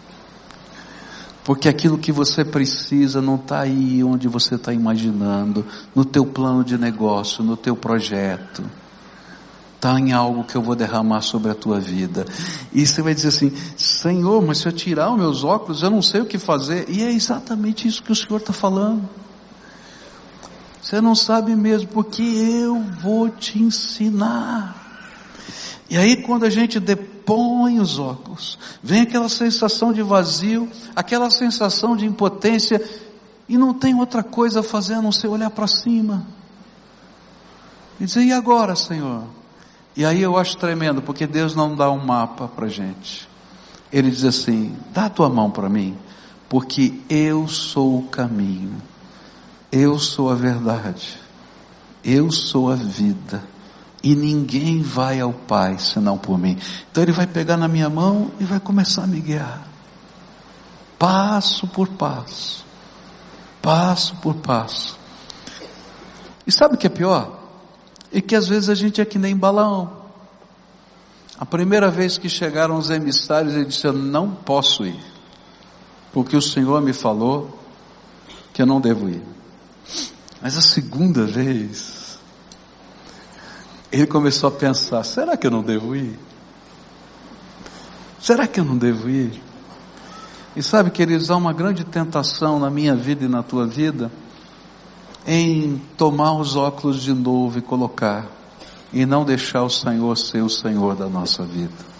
Porque 1.44 1.68
aquilo 1.68 1.98
que 1.98 2.10
você 2.10 2.44
precisa 2.44 3.20
não 3.20 3.34
está 3.36 3.60
aí 3.60 4.02
onde 4.02 4.26
você 4.26 4.54
está 4.54 4.72
imaginando, 4.72 5.64
no 5.94 6.04
teu 6.04 6.24
plano 6.24 6.64
de 6.64 6.78
negócio, 6.78 7.44
no 7.44 7.56
teu 7.56 7.76
projeto 7.76 8.64
está 9.84 10.00
em 10.00 10.12
algo 10.12 10.44
que 10.44 10.56
eu 10.56 10.62
vou 10.62 10.74
derramar 10.74 11.20
sobre 11.20 11.50
a 11.50 11.54
tua 11.54 11.78
vida. 11.78 12.24
E 12.72 12.86
você 12.86 13.02
vai 13.02 13.14
dizer 13.14 13.28
assim, 13.28 13.52
Senhor, 13.76 14.42
mas 14.42 14.58
se 14.58 14.66
eu 14.66 14.72
tirar 14.72 15.12
os 15.12 15.18
meus 15.18 15.44
óculos, 15.44 15.82
eu 15.82 15.90
não 15.90 16.00
sei 16.00 16.22
o 16.22 16.26
que 16.26 16.38
fazer. 16.38 16.86
E 16.88 17.02
é 17.02 17.12
exatamente 17.12 17.86
isso 17.86 18.02
que 18.02 18.10
o 18.10 18.16
Senhor 18.16 18.38
está 18.38 18.52
falando. 18.52 19.06
Você 20.80 21.02
não 21.02 21.14
sabe 21.14 21.54
mesmo, 21.54 21.88
porque 21.88 22.22
eu 22.22 22.82
vou 23.02 23.28
te 23.28 23.58
ensinar. 23.58 24.74
E 25.90 25.98
aí 25.98 26.16
quando 26.16 26.44
a 26.44 26.50
gente 26.50 26.80
depõe 27.24 27.80
os 27.80 27.98
óculos, 27.98 28.58
vem 28.82 29.00
aquela 29.00 29.28
sensação 29.28 29.92
de 29.92 30.02
vazio, 30.02 30.68
aquela 30.94 31.30
sensação 31.30 31.96
de 31.96 32.04
impotência, 32.04 32.82
e 33.48 33.56
não 33.56 33.72
tem 33.72 33.98
outra 33.98 34.22
coisa 34.22 34.60
a 34.60 34.62
fazer 34.62 34.94
a 34.94 35.02
não 35.02 35.10
ser 35.10 35.28
olhar 35.28 35.50
para 35.50 35.66
cima. 35.66 36.26
E 37.98 38.04
dizer, 38.04 38.24
e 38.24 38.32
agora, 38.32 38.76
Senhor? 38.76 39.24
E 39.96 40.04
aí 40.04 40.22
eu 40.22 40.36
acho 40.36 40.56
tremendo, 40.56 41.00
porque 41.00 41.26
Deus 41.26 41.54
não 41.54 41.74
dá 41.74 41.90
um 41.90 42.04
mapa 42.04 42.48
para 42.48 42.68
gente. 42.68 43.28
Ele 43.92 44.10
diz 44.10 44.24
assim: 44.24 44.76
dá 44.92 45.06
a 45.06 45.10
tua 45.10 45.28
mão 45.28 45.50
para 45.50 45.68
mim, 45.68 45.96
porque 46.48 47.00
eu 47.08 47.46
sou 47.46 47.98
o 47.98 48.02
caminho, 48.08 48.76
eu 49.70 49.98
sou 49.98 50.30
a 50.30 50.34
verdade, 50.34 51.16
eu 52.04 52.32
sou 52.32 52.72
a 52.72 52.74
vida, 52.74 53.40
e 54.04 54.14
ninguém 54.14 54.82
vai 54.82 55.20
ao 55.20 55.32
Pai 55.32 55.78
senão 55.80 56.16
por 56.16 56.38
mim. 56.38 56.56
Então 56.92 57.02
ele 57.02 57.10
vai 57.10 57.26
pegar 57.26 57.56
na 57.56 57.66
minha 57.66 57.90
mão 57.90 58.30
e 58.38 58.44
vai 58.44 58.60
começar 58.60 59.02
a 59.02 59.06
me 59.06 59.20
guiar, 59.20 59.66
passo 60.98 61.66
por 61.66 61.88
passo, 61.88 62.64
passo 63.60 64.14
por 64.16 64.36
passo. 64.36 64.96
E 66.46 66.52
sabe 66.52 66.74
o 66.74 66.78
que 66.78 66.86
é 66.86 66.90
pior? 66.90 67.44
e 68.14 68.22
que 68.22 68.36
às 68.36 68.46
vezes 68.46 68.68
a 68.70 68.74
gente 68.76 69.00
é 69.00 69.04
que 69.04 69.18
nem 69.18 69.36
Balaão. 69.36 70.04
A 71.36 71.44
primeira 71.44 71.90
vez 71.90 72.16
que 72.16 72.28
chegaram 72.28 72.78
os 72.78 72.88
emissários, 72.88 73.54
ele 73.54 73.64
disse: 73.64 73.84
Eu 73.84 73.92
não 73.92 74.30
posso 74.30 74.86
ir, 74.86 75.00
porque 76.12 76.36
o 76.36 76.40
Senhor 76.40 76.80
me 76.80 76.92
falou 76.92 77.58
que 78.52 78.62
eu 78.62 78.66
não 78.66 78.80
devo 78.80 79.10
ir. 79.10 79.20
Mas 80.40 80.56
a 80.56 80.62
segunda 80.62 81.26
vez, 81.26 82.03
ele 83.94 84.08
começou 84.08 84.48
a 84.48 84.52
pensar: 84.52 85.04
será 85.04 85.36
que 85.36 85.46
eu 85.46 85.50
não 85.52 85.62
devo 85.62 85.94
ir? 85.94 86.18
Será 88.20 88.44
que 88.46 88.58
eu 88.58 88.64
não 88.64 88.76
devo 88.76 89.08
ir? 89.08 89.40
E 90.56 90.62
sabe, 90.62 90.90
queridos, 90.90 91.30
há 91.30 91.36
uma 91.36 91.52
grande 91.52 91.84
tentação 91.84 92.58
na 92.58 92.70
minha 92.70 92.96
vida 92.96 93.24
e 93.24 93.28
na 93.28 93.42
tua 93.42 93.66
vida 93.66 94.10
em 95.26 95.80
tomar 95.96 96.32
os 96.34 96.56
óculos 96.56 97.02
de 97.02 97.12
novo 97.12 97.58
e 97.58 97.62
colocar, 97.62 98.26
e 98.92 99.06
não 99.06 99.24
deixar 99.24 99.62
o 99.62 99.70
Senhor 99.70 100.16
ser 100.16 100.42
o 100.42 100.50
Senhor 100.50 100.96
da 100.96 101.06
nossa 101.06 101.44
vida. 101.44 101.94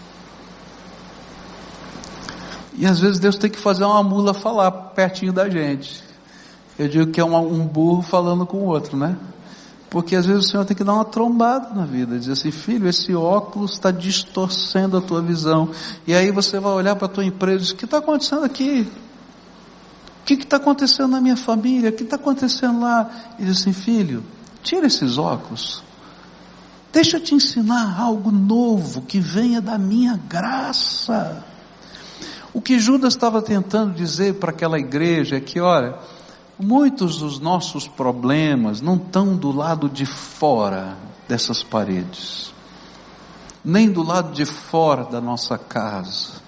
E 2.76 2.86
às 2.86 2.98
vezes 2.98 3.20
Deus 3.20 3.36
tem 3.36 3.48
que 3.48 3.58
fazer 3.58 3.84
uma 3.84 4.02
mula 4.02 4.34
falar 4.34 4.70
pertinho 4.70 5.32
da 5.32 5.48
gente. 5.48 6.02
Eu 6.76 6.88
digo 6.88 7.12
que 7.12 7.20
é 7.20 7.24
um 7.24 7.64
burro 7.66 8.02
falando 8.02 8.44
com 8.44 8.58
o 8.58 8.64
outro, 8.64 8.96
né? 8.96 9.16
Porque 9.94 10.16
às 10.16 10.26
vezes 10.26 10.46
o 10.46 10.48
Senhor 10.50 10.64
tem 10.64 10.76
que 10.76 10.82
dar 10.82 10.92
uma 10.92 11.04
trombada 11.04 11.72
na 11.72 11.86
vida, 11.86 12.18
dizer 12.18 12.32
assim, 12.32 12.50
filho, 12.50 12.88
esse 12.88 13.14
óculos 13.14 13.74
está 13.74 13.92
distorcendo 13.92 14.96
a 14.96 15.00
tua 15.00 15.22
visão. 15.22 15.70
E 16.04 16.12
aí 16.12 16.32
você 16.32 16.58
vai 16.58 16.72
olhar 16.72 16.96
para 16.96 17.06
a 17.06 17.08
tua 17.08 17.24
empresa 17.24 17.58
e 17.58 17.60
diz, 17.60 17.70
o 17.70 17.76
que 17.76 17.84
está 17.84 17.98
acontecendo 17.98 18.42
aqui? 18.42 18.90
O 20.20 20.24
que 20.24 20.34
está 20.34 20.56
acontecendo 20.56 21.10
na 21.10 21.20
minha 21.20 21.36
família? 21.36 21.90
O 21.90 21.92
que 21.92 22.02
está 22.02 22.16
acontecendo 22.16 22.80
lá? 22.80 23.08
Ele 23.38 23.48
diz 23.48 23.60
assim, 23.60 23.72
filho, 23.72 24.24
tira 24.64 24.84
esses 24.84 25.16
óculos. 25.16 25.84
Deixa 26.92 27.18
eu 27.18 27.22
te 27.22 27.36
ensinar 27.36 27.96
algo 27.96 28.32
novo 28.32 29.02
que 29.02 29.20
venha 29.20 29.60
da 29.60 29.78
minha 29.78 30.20
graça. 30.28 31.44
O 32.52 32.60
que 32.60 32.80
Judas 32.80 33.14
estava 33.14 33.40
tentando 33.40 33.94
dizer 33.94 34.34
para 34.40 34.50
aquela 34.50 34.76
igreja 34.76 35.36
é 35.36 35.40
que, 35.40 35.60
olha, 35.60 35.94
muitos 36.58 37.18
dos 37.18 37.38
nossos 37.38 37.88
problemas 37.88 38.80
não 38.80 38.96
estão 38.96 39.36
do 39.36 39.50
lado 39.50 39.88
de 39.88 40.06
fora 40.06 40.96
dessas 41.28 41.62
paredes, 41.62 42.52
nem 43.64 43.90
do 43.90 44.02
lado 44.02 44.32
de 44.32 44.44
fora 44.44 45.04
da 45.04 45.20
nossa 45.20 45.58
casa. 45.58 46.42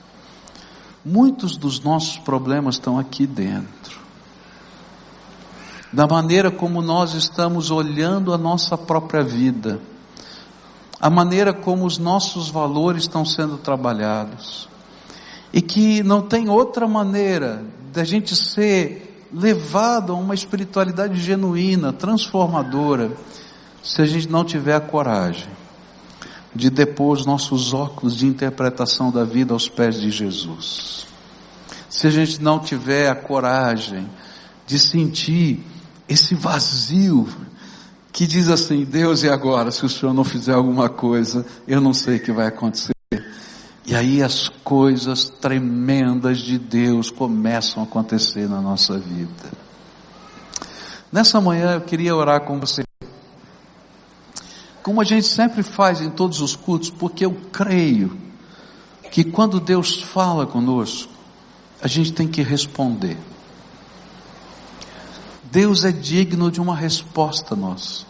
Muitos 1.05 1.57
dos 1.57 1.81
nossos 1.81 2.19
problemas 2.19 2.77
estão 2.77 2.99
aqui 2.99 3.27
dentro. 3.27 4.01
Da 5.92 6.07
maneira 6.07 6.51
como 6.51 6.83
nós 6.83 7.14
estamos 7.14 7.71
olhando 7.71 8.35
a 8.35 8.38
nossa 8.38 8.77
própria 8.77 9.23
vida, 9.23 9.81
a 11.01 11.09
maneira 11.09 11.55
como 11.55 11.85
os 11.85 11.97
nossos 11.97 12.51
valores 12.51 13.03
estão 13.03 13.25
sendo 13.25 13.57
trabalhados, 13.57 14.69
e 15.53 15.62
que 15.62 16.03
não 16.03 16.23
tem 16.23 16.49
outra 16.49 16.88
maneira 16.88 17.64
da 17.92 18.03
gente 18.05 18.35
ser 18.35 19.06
levado 19.33 20.12
a 20.12 20.17
uma 20.17 20.35
espiritualidade 20.35 21.21
genuína, 21.21 21.93
transformadora, 21.93 23.12
se 23.83 24.03
a 24.03 24.07
gente 24.07 24.29
não 24.29 24.45
tiver 24.45 24.75
a 24.75 24.81
coragem 24.81 25.49
de 26.55 26.71
depor 26.71 27.19
os 27.19 27.27
nossos 27.27 27.75
óculos 27.75 28.17
de 28.17 28.27
interpretação 28.27 29.11
da 29.11 29.25
vida 29.25 29.53
aos 29.53 29.69
pés 29.69 30.01
de 30.01 30.11
Jesus. 30.11 31.07
Se 31.89 32.07
a 32.07 32.11
gente 32.11 32.43
não 32.43 32.59
tiver 32.59 33.09
a 33.09 33.15
coragem 33.15 34.09
de 34.67 34.79
sentir 34.79 35.62
esse 36.09 36.35
vazio 36.35 37.29
que 38.11 38.27
diz 38.27 38.49
assim: 38.49 38.85
Deus, 38.85 39.23
e 39.23 39.29
agora? 39.29 39.71
Se 39.71 39.85
o 39.85 39.89
Senhor 39.89 40.15
não 40.15 40.25
fizer 40.25 40.55
alguma 40.55 40.89
coisa, 40.89 41.45
eu 41.69 41.81
não 41.81 41.93
sei 41.93 42.17
o 42.17 42.21
que 42.21 42.33
vai 42.33 42.47
acontecer. 42.47 42.96
E 43.87 43.94
aí 43.94 44.22
as 44.22 44.49
coisas 44.49 45.29
tremendas 45.29 46.38
de 46.38 46.59
Deus 46.59 47.11
começam 47.11 47.83
a 47.83 47.87
acontecer 47.87 48.49
na 48.49 48.61
nossa 48.61 48.99
vida. 48.99 49.53
Nessa 51.12 51.40
manhã 51.40 51.75
eu 51.75 51.81
queria 51.81 52.14
orar 52.14 52.40
com 52.40 52.59
você 52.59 52.87
como 54.83 55.01
a 55.01 55.05
gente 55.05 55.27
sempre 55.27 55.64
faz 55.64 56.01
em 56.01 56.11
todos 56.11 56.40
os 56.40 56.55
cultos, 56.55 56.90
porque 56.90 57.25
eu 57.27 57.35
creio 57.51 58.16
que 59.11 59.25
quando 59.25 59.59
Deus 59.59 60.01
fala 60.01 60.46
conosco, 60.46 61.12
a 61.83 61.88
gente 61.88 62.12
tem 62.12 62.29
que 62.29 62.40
responder. 62.40 63.18
Deus 65.51 65.85
é 65.85 65.90
digno 65.90 66.53
de 66.53 66.61
uma 66.61 66.77
resposta 66.77 67.57
nossa. 67.57 68.05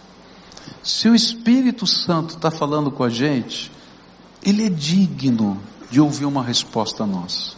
Se 0.82 1.08
o 1.08 1.14
Espírito 1.14 1.86
Santo 1.86 2.34
está 2.34 2.50
falando 2.50 2.90
com 2.90 3.02
a 3.02 3.08
gente, 3.08 3.72
Ele 4.46 4.66
é 4.66 4.70
digno 4.70 5.60
de 5.90 6.00
ouvir 6.00 6.24
uma 6.24 6.42
resposta 6.42 7.04
nossa. 7.04 7.56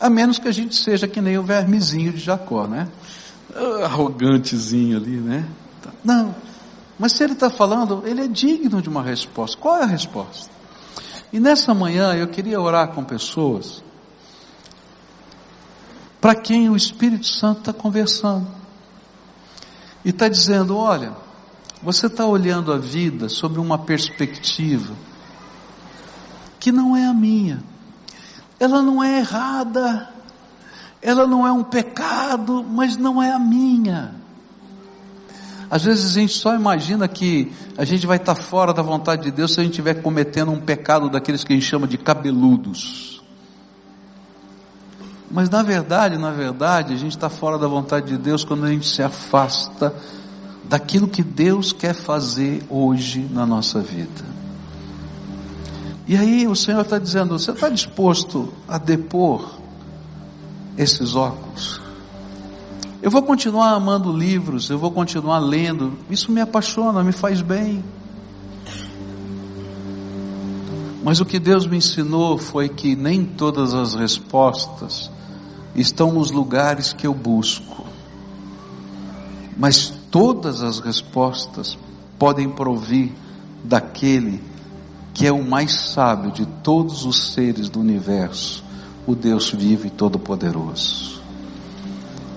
A 0.00 0.08
menos 0.08 0.38
que 0.38 0.48
a 0.48 0.52
gente 0.52 0.74
seja 0.74 1.06
que 1.06 1.20
nem 1.20 1.36
o 1.36 1.42
vermezinho 1.42 2.10
de 2.10 2.18
Jacó, 2.18 2.66
né? 2.66 2.88
Arrogantezinho 3.84 4.96
ali, 4.96 5.18
né? 5.18 5.46
Não. 6.02 6.34
Mas 6.98 7.12
se 7.12 7.22
ele 7.22 7.34
está 7.34 7.50
falando, 7.50 8.02
ele 8.06 8.22
é 8.22 8.28
digno 8.28 8.80
de 8.80 8.88
uma 8.88 9.02
resposta. 9.02 9.58
Qual 9.58 9.76
é 9.76 9.82
a 9.82 9.86
resposta? 9.86 10.50
E 11.30 11.38
nessa 11.38 11.74
manhã 11.74 12.14
eu 12.14 12.28
queria 12.28 12.58
orar 12.58 12.88
com 12.88 13.04
pessoas 13.04 13.84
para 16.18 16.34
quem 16.34 16.70
o 16.70 16.76
Espírito 16.76 17.26
Santo 17.26 17.58
está 17.60 17.72
conversando. 17.74 18.46
E 20.02 20.10
está 20.10 20.28
dizendo: 20.28 20.76
olha, 20.78 21.12
você 21.82 22.06
está 22.06 22.24
olhando 22.24 22.72
a 22.72 22.78
vida 22.78 23.28
sobre 23.28 23.60
uma 23.60 23.76
perspectiva 23.78 24.94
que 26.58 26.72
não 26.72 26.96
é 26.96 27.06
a 27.06 27.14
minha. 27.14 27.62
Ela 28.58 28.82
não 28.82 29.02
é 29.02 29.18
errada, 29.18 30.08
ela 31.02 31.26
não 31.26 31.46
é 31.46 31.52
um 31.52 31.62
pecado, 31.62 32.64
mas 32.68 32.96
não 32.96 33.22
é 33.22 33.30
a 33.30 33.38
minha. 33.38 34.14
Às 35.70 35.84
vezes 35.84 36.16
a 36.16 36.20
gente 36.20 36.32
só 36.32 36.54
imagina 36.54 37.08
que 37.08 37.52
a 37.76 37.84
gente 37.84 38.06
vai 38.06 38.16
estar 38.16 38.34
fora 38.34 38.72
da 38.72 38.82
vontade 38.82 39.22
de 39.22 39.30
Deus 39.30 39.52
se 39.52 39.60
a 39.60 39.62
gente 39.62 39.72
estiver 39.72 39.94
cometendo 39.94 40.52
um 40.52 40.60
pecado 40.60 41.10
daqueles 41.10 41.42
que 41.42 41.52
a 41.52 41.56
gente 41.56 41.66
chama 41.66 41.86
de 41.86 41.98
cabeludos. 41.98 43.22
Mas 45.30 45.50
na 45.50 45.62
verdade, 45.62 46.16
na 46.16 46.30
verdade, 46.30 46.94
a 46.94 46.96
gente 46.96 47.16
está 47.16 47.28
fora 47.28 47.58
da 47.58 47.66
vontade 47.66 48.06
de 48.06 48.16
Deus 48.16 48.44
quando 48.44 48.64
a 48.64 48.70
gente 48.70 48.86
se 48.86 49.02
afasta 49.02 49.92
daquilo 50.64 51.08
que 51.08 51.22
Deus 51.22 51.72
quer 51.72 51.94
fazer 51.94 52.64
hoje 52.70 53.28
na 53.30 53.44
nossa 53.44 53.80
vida. 53.80 54.35
E 56.06 56.16
aí 56.16 56.46
o 56.46 56.54
Senhor 56.54 56.82
está 56.82 56.98
dizendo: 56.98 57.38
você 57.38 57.50
está 57.50 57.68
disposto 57.68 58.52
a 58.68 58.78
depor 58.78 59.58
esses 60.78 61.16
óculos? 61.16 61.80
Eu 63.02 63.10
vou 63.10 63.22
continuar 63.22 63.70
amando 63.70 64.12
livros, 64.12 64.70
eu 64.70 64.78
vou 64.78 64.90
continuar 64.90 65.38
lendo. 65.38 65.98
Isso 66.08 66.30
me 66.30 66.40
apaixona, 66.40 67.02
me 67.02 67.12
faz 67.12 67.42
bem. 67.42 67.84
Mas 71.02 71.20
o 71.20 71.24
que 71.24 71.38
Deus 71.38 71.66
me 71.66 71.76
ensinou 71.76 72.36
foi 72.36 72.68
que 72.68 72.96
nem 72.96 73.24
todas 73.24 73.74
as 73.74 73.94
respostas 73.94 75.10
estão 75.74 76.12
nos 76.12 76.30
lugares 76.30 76.92
que 76.92 77.06
eu 77.06 77.14
busco. 77.14 77.86
Mas 79.56 79.92
todas 80.10 80.62
as 80.62 80.80
respostas 80.80 81.78
podem 82.18 82.48
provir 82.48 83.12
daquele 83.62 84.38
que 84.38 84.55
é 85.24 85.30
o 85.30 85.44
mais 85.44 85.72
sábio 85.72 86.32
de 86.32 86.44
todos 86.44 87.04
os 87.04 87.32
seres 87.32 87.68
do 87.68 87.78
universo, 87.78 88.64
o 89.06 89.14
Deus 89.14 89.50
vivo 89.50 89.86
e 89.86 89.90
todo-poderoso. 89.90 91.22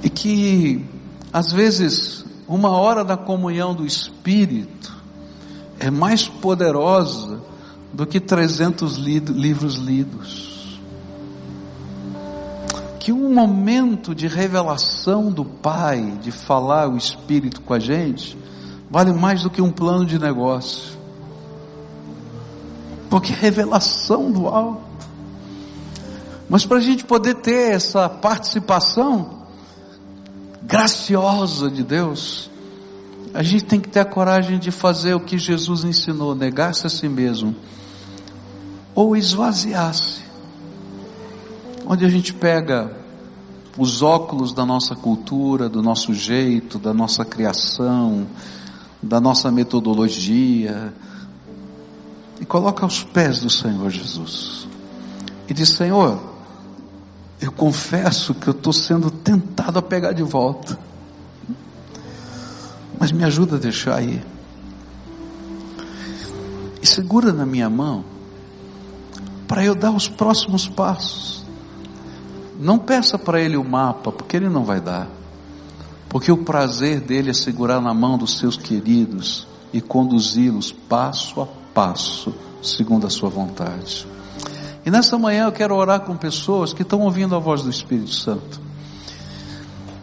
E 0.03 0.09
que, 0.09 0.85
às 1.33 1.51
vezes, 1.51 2.23
uma 2.47 2.69
hora 2.69 3.03
da 3.03 3.17
comunhão 3.17 3.73
do 3.73 3.85
Espírito 3.85 4.95
é 5.79 5.89
mais 5.89 6.27
poderosa 6.27 7.41
do 7.91 8.05
que 8.05 8.19
300 8.19 8.97
livros 8.97 9.75
lidos. 9.75 10.79
Que 12.99 13.11
um 13.11 13.33
momento 13.33 14.13
de 14.13 14.27
revelação 14.27 15.31
do 15.31 15.43
Pai, 15.43 16.19
de 16.21 16.31
falar 16.31 16.87
o 16.87 16.97
Espírito 16.97 17.61
com 17.61 17.73
a 17.73 17.79
gente, 17.79 18.37
vale 18.89 19.11
mais 19.11 19.41
do 19.43 19.49
que 19.49 19.61
um 19.61 19.71
plano 19.71 20.05
de 20.05 20.19
negócio. 20.19 20.98
Porque 23.09 23.33
revelação 23.33 24.31
do 24.31 24.47
alto. 24.47 24.81
Mas 26.49 26.65
para 26.65 26.77
a 26.77 26.81
gente 26.81 27.03
poder 27.03 27.35
ter 27.35 27.73
essa 27.73 28.09
participação, 28.09 29.39
graciosa 30.63 31.69
de 31.69 31.83
Deus, 31.83 32.49
a 33.33 33.43
gente 33.43 33.65
tem 33.65 33.79
que 33.79 33.89
ter 33.89 33.99
a 33.99 34.05
coragem 34.05 34.57
de 34.57 34.71
fazer 34.71 35.13
o 35.13 35.19
que 35.19 35.37
Jesus 35.37 35.83
ensinou, 35.83 36.33
negar-se 36.33 36.87
a 36.87 36.89
si 36.89 37.07
mesmo, 37.07 37.55
ou 38.95 39.15
esvaziar-se. 39.15 40.21
Onde 41.85 42.05
a 42.05 42.09
gente 42.09 42.33
pega 42.33 42.95
os 43.77 44.01
óculos 44.01 44.51
da 44.51 44.65
nossa 44.65 44.95
cultura, 44.95 45.69
do 45.69 45.81
nosso 45.81 46.13
jeito, 46.13 46.77
da 46.77 46.93
nossa 46.93 47.23
criação, 47.23 48.27
da 49.01 49.21
nossa 49.21 49.51
metodologia, 49.51 50.93
e 52.39 52.45
coloca 52.45 52.85
aos 52.85 53.03
pés 53.03 53.41
do 53.41 53.49
Senhor 53.49 53.89
Jesus. 53.89 54.67
E 55.47 55.53
diz: 55.53 55.69
Senhor, 55.69 56.19
eu 57.41 57.51
confesso 57.51 58.33
que 58.33 58.47
eu 58.47 58.51
estou 58.51 58.73
sendo 58.73 59.09
tentado 59.09 59.79
a 59.79 59.81
pegar 59.81 60.13
de 60.13 60.23
volta. 60.23 60.77
Mas 62.99 63.11
me 63.11 63.23
ajuda 63.23 63.55
a 63.55 63.59
deixar 63.59 63.95
aí. 63.95 64.21
E 66.81 66.87
segura 66.87 67.31
na 67.31 67.45
minha 67.45 67.69
mão 67.69 68.03
para 69.47 69.63
eu 69.63 69.73
dar 69.73 69.91
os 69.91 70.07
próximos 70.07 70.67
passos. 70.67 71.43
Não 72.59 72.77
peça 72.77 73.17
para 73.17 73.41
ele 73.41 73.57
o 73.57 73.63
mapa, 73.63 74.11
porque 74.11 74.37
ele 74.37 74.49
não 74.49 74.63
vai 74.63 74.79
dar. 74.79 75.07
Porque 76.09 76.31
o 76.31 76.37
prazer 76.37 76.99
dele 76.99 77.29
é 77.29 77.33
segurar 77.33 77.79
na 77.81 77.93
mão 77.93 78.17
dos 78.17 78.37
seus 78.37 78.57
queridos 78.57 79.47
e 79.71 79.79
conduzi-los 79.79 80.71
passo 80.71 81.41
a 81.41 81.47
passo, 81.73 82.33
segundo 82.61 83.07
a 83.07 83.09
sua 83.09 83.29
vontade. 83.29 84.07
E 84.85 84.91
nessa 84.91 85.17
manhã 85.17 85.45
eu 85.45 85.51
quero 85.51 85.75
orar 85.75 86.01
com 86.01 86.15
pessoas 86.15 86.73
que 86.73 86.81
estão 86.81 87.01
ouvindo 87.01 87.35
a 87.35 87.39
voz 87.39 87.61
do 87.61 87.69
Espírito 87.69 88.13
Santo. 88.13 88.61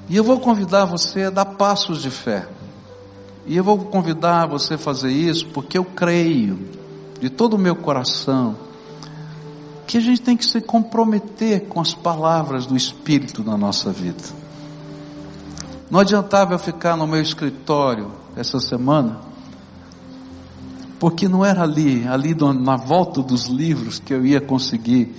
E 0.08 0.16
eu 0.16 0.22
vou 0.22 0.38
convidar 0.38 0.84
você 0.84 1.24
a 1.24 1.30
dar 1.30 1.44
passos 1.44 2.00
de 2.00 2.10
fé. 2.10 2.46
E 3.46 3.56
eu 3.56 3.64
vou 3.64 3.78
convidar 3.78 4.46
você 4.46 4.74
a 4.74 4.78
fazer 4.78 5.10
isso 5.10 5.46
porque 5.46 5.78
eu 5.78 5.84
creio, 5.84 6.58
de 7.20 7.30
todo 7.30 7.54
o 7.54 7.58
meu 7.58 7.74
coração, 7.74 8.56
que 9.86 9.96
a 9.96 10.00
gente 10.00 10.20
tem 10.20 10.36
que 10.36 10.44
se 10.44 10.60
comprometer 10.60 11.66
com 11.66 11.80
as 11.80 11.94
palavras 11.94 12.66
do 12.66 12.76
Espírito 12.76 13.42
na 13.42 13.56
nossa 13.56 13.90
vida. 13.90 14.22
Não 15.90 16.00
adiantava 16.00 16.54
eu 16.54 16.58
ficar 16.58 16.96
no 16.96 17.06
meu 17.06 17.20
escritório 17.20 18.10
essa 18.36 18.58
semana 18.58 19.25
porque 20.98 21.28
não 21.28 21.44
era 21.44 21.62
ali, 21.62 22.06
ali 22.06 22.34
na 22.34 22.76
volta 22.76 23.22
dos 23.22 23.46
livros 23.46 23.98
que 23.98 24.14
eu 24.14 24.24
ia 24.24 24.40
conseguir 24.40 25.14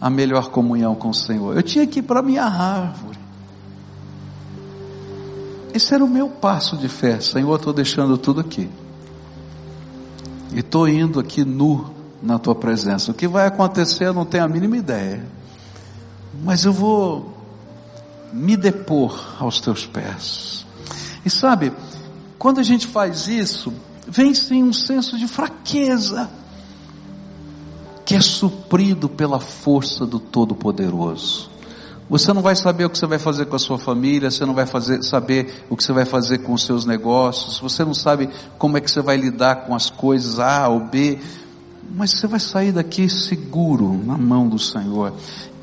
a 0.00 0.10
melhor 0.10 0.50
comunhão 0.50 0.94
com 0.94 1.08
o 1.08 1.14
Senhor. 1.14 1.56
Eu 1.56 1.62
tinha 1.62 1.86
que 1.86 2.00
ir 2.00 2.02
para 2.02 2.20
a 2.20 2.22
minha 2.22 2.44
árvore. 2.44 3.18
Esse 5.72 5.94
era 5.94 6.04
o 6.04 6.08
meu 6.08 6.28
passo 6.28 6.76
de 6.76 6.88
fé. 6.88 7.20
Senhor, 7.20 7.54
estou 7.56 7.72
deixando 7.72 8.16
tudo 8.16 8.40
aqui. 8.40 8.68
E 10.54 10.60
estou 10.60 10.88
indo 10.88 11.18
aqui 11.18 11.44
nu 11.44 11.90
na 12.22 12.38
tua 12.38 12.54
presença. 12.54 13.10
O 13.10 13.14
que 13.14 13.28
vai 13.28 13.46
acontecer 13.46 14.06
eu 14.06 14.14
não 14.14 14.24
tenho 14.24 14.44
a 14.44 14.48
mínima 14.48 14.76
ideia. 14.76 15.24
Mas 16.42 16.64
eu 16.64 16.72
vou 16.72 17.34
me 18.32 18.56
depor 18.56 19.36
aos 19.38 19.60
teus 19.60 19.86
pés. 19.86 20.66
E 21.24 21.30
sabe, 21.30 21.72
quando 22.38 22.60
a 22.60 22.62
gente 22.62 22.86
faz 22.86 23.26
isso, 23.28 23.72
vem 24.08 24.34
sim 24.34 24.62
um 24.62 24.72
senso 24.72 25.18
de 25.18 25.26
fraqueza, 25.26 26.30
que 28.04 28.14
é 28.14 28.20
suprido 28.20 29.08
pela 29.08 29.40
força 29.40 30.06
do 30.06 30.20
Todo-Poderoso. 30.20 31.50
Você 32.08 32.32
não 32.32 32.40
vai 32.40 32.54
saber 32.54 32.84
o 32.84 32.90
que 32.90 32.96
você 32.96 33.06
vai 33.06 33.18
fazer 33.18 33.46
com 33.46 33.56
a 33.56 33.58
sua 33.58 33.78
família, 33.78 34.30
você 34.30 34.46
não 34.46 34.54
vai 34.54 34.64
fazer, 34.64 35.02
saber 35.02 35.66
o 35.68 35.76
que 35.76 35.82
você 35.82 35.92
vai 35.92 36.04
fazer 36.04 36.38
com 36.38 36.52
os 36.52 36.64
seus 36.64 36.86
negócios, 36.86 37.58
você 37.58 37.84
não 37.84 37.94
sabe 37.94 38.28
como 38.58 38.76
é 38.76 38.80
que 38.80 38.88
você 38.88 39.02
vai 39.02 39.16
lidar 39.16 39.66
com 39.66 39.74
as 39.74 39.90
coisas 39.90 40.38
A 40.38 40.68
ou 40.68 40.78
B, 40.78 41.18
mas 41.92 42.12
você 42.12 42.28
vai 42.28 42.38
sair 42.38 42.70
daqui 42.70 43.08
seguro 43.08 44.00
na 44.04 44.16
mão 44.16 44.48
do 44.48 44.58
Senhor. 44.58 45.12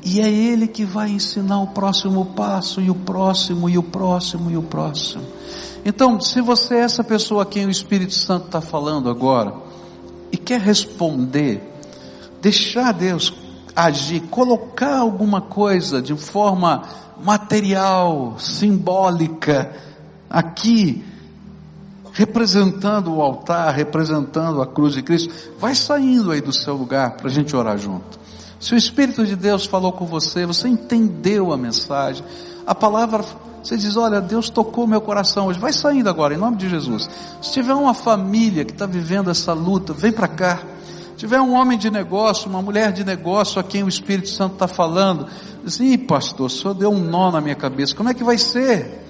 E 0.04 0.20
é 0.20 0.30
Ele 0.30 0.68
que 0.68 0.84
vai 0.84 1.10
ensinar 1.10 1.62
o 1.62 1.68
próximo 1.68 2.26
passo, 2.26 2.78
e 2.78 2.90
o 2.90 2.94
próximo, 2.94 3.70
e 3.70 3.78
o 3.78 3.82
próximo, 3.82 4.50
e 4.50 4.56
o 4.58 4.62
próximo. 4.62 5.24
Então, 5.84 6.18
se 6.20 6.40
você 6.40 6.76
é 6.76 6.80
essa 6.80 7.04
pessoa 7.04 7.42
a 7.42 7.46
quem 7.46 7.66
o 7.66 7.70
Espírito 7.70 8.14
Santo 8.14 8.46
está 8.46 8.60
falando 8.60 9.10
agora, 9.10 9.54
e 10.32 10.36
quer 10.36 10.60
responder, 10.60 11.62
deixar 12.40 12.92
Deus 12.92 13.34
agir, 13.76 14.20
colocar 14.22 14.98
alguma 14.98 15.40
coisa 15.40 16.00
de 16.00 16.14
forma 16.16 16.82
material, 17.22 18.36
simbólica, 18.38 19.74
aqui, 20.30 21.04
representando 22.12 23.14
o 23.14 23.22
altar, 23.22 23.74
representando 23.74 24.62
a 24.62 24.66
cruz 24.66 24.94
de 24.94 25.02
Cristo, 25.02 25.32
vai 25.58 25.74
saindo 25.74 26.30
aí 26.30 26.40
do 26.40 26.52
seu 26.52 26.74
lugar 26.74 27.16
para 27.16 27.28
a 27.28 27.30
gente 27.30 27.54
orar 27.54 27.76
junto. 27.76 28.18
Se 28.60 28.74
o 28.74 28.76
Espírito 28.76 29.26
de 29.26 29.36
Deus 29.36 29.66
falou 29.66 29.92
com 29.92 30.06
você, 30.06 30.46
você 30.46 30.68
entendeu 30.68 31.52
a 31.52 31.56
mensagem, 31.56 32.24
a 32.66 32.74
palavra, 32.74 33.24
você 33.62 33.76
diz, 33.76 33.96
olha, 33.96 34.20
Deus 34.20 34.48
tocou 34.48 34.86
meu 34.86 35.00
coração 35.00 35.46
hoje, 35.46 35.58
vai 35.58 35.72
saindo 35.72 36.08
agora, 36.08 36.34
em 36.34 36.38
nome 36.38 36.56
de 36.56 36.68
Jesus. 36.68 37.08
Se 37.42 37.52
tiver 37.52 37.74
uma 37.74 37.94
família 37.94 38.64
que 38.64 38.72
está 38.72 38.86
vivendo 38.86 39.30
essa 39.30 39.52
luta, 39.52 39.92
vem 39.92 40.12
para 40.12 40.28
cá. 40.28 40.62
Se 41.12 41.18
tiver 41.18 41.40
um 41.40 41.54
homem 41.54 41.78
de 41.78 41.90
negócio, 41.90 42.48
uma 42.48 42.62
mulher 42.62 42.92
de 42.92 43.04
negócio 43.04 43.60
a 43.60 43.64
quem 43.64 43.82
o 43.82 43.88
Espírito 43.88 44.28
Santo 44.28 44.54
está 44.54 44.66
falando, 44.66 45.26
diz, 45.64 45.78
ih 45.80 45.98
pastor, 45.98 46.50
senhor 46.50 46.74
deu 46.74 46.90
um 46.90 47.00
nó 47.00 47.30
na 47.30 47.40
minha 47.40 47.54
cabeça, 47.54 47.94
como 47.94 48.08
é 48.08 48.14
que 48.14 48.24
vai 48.24 48.38
ser? 48.38 49.02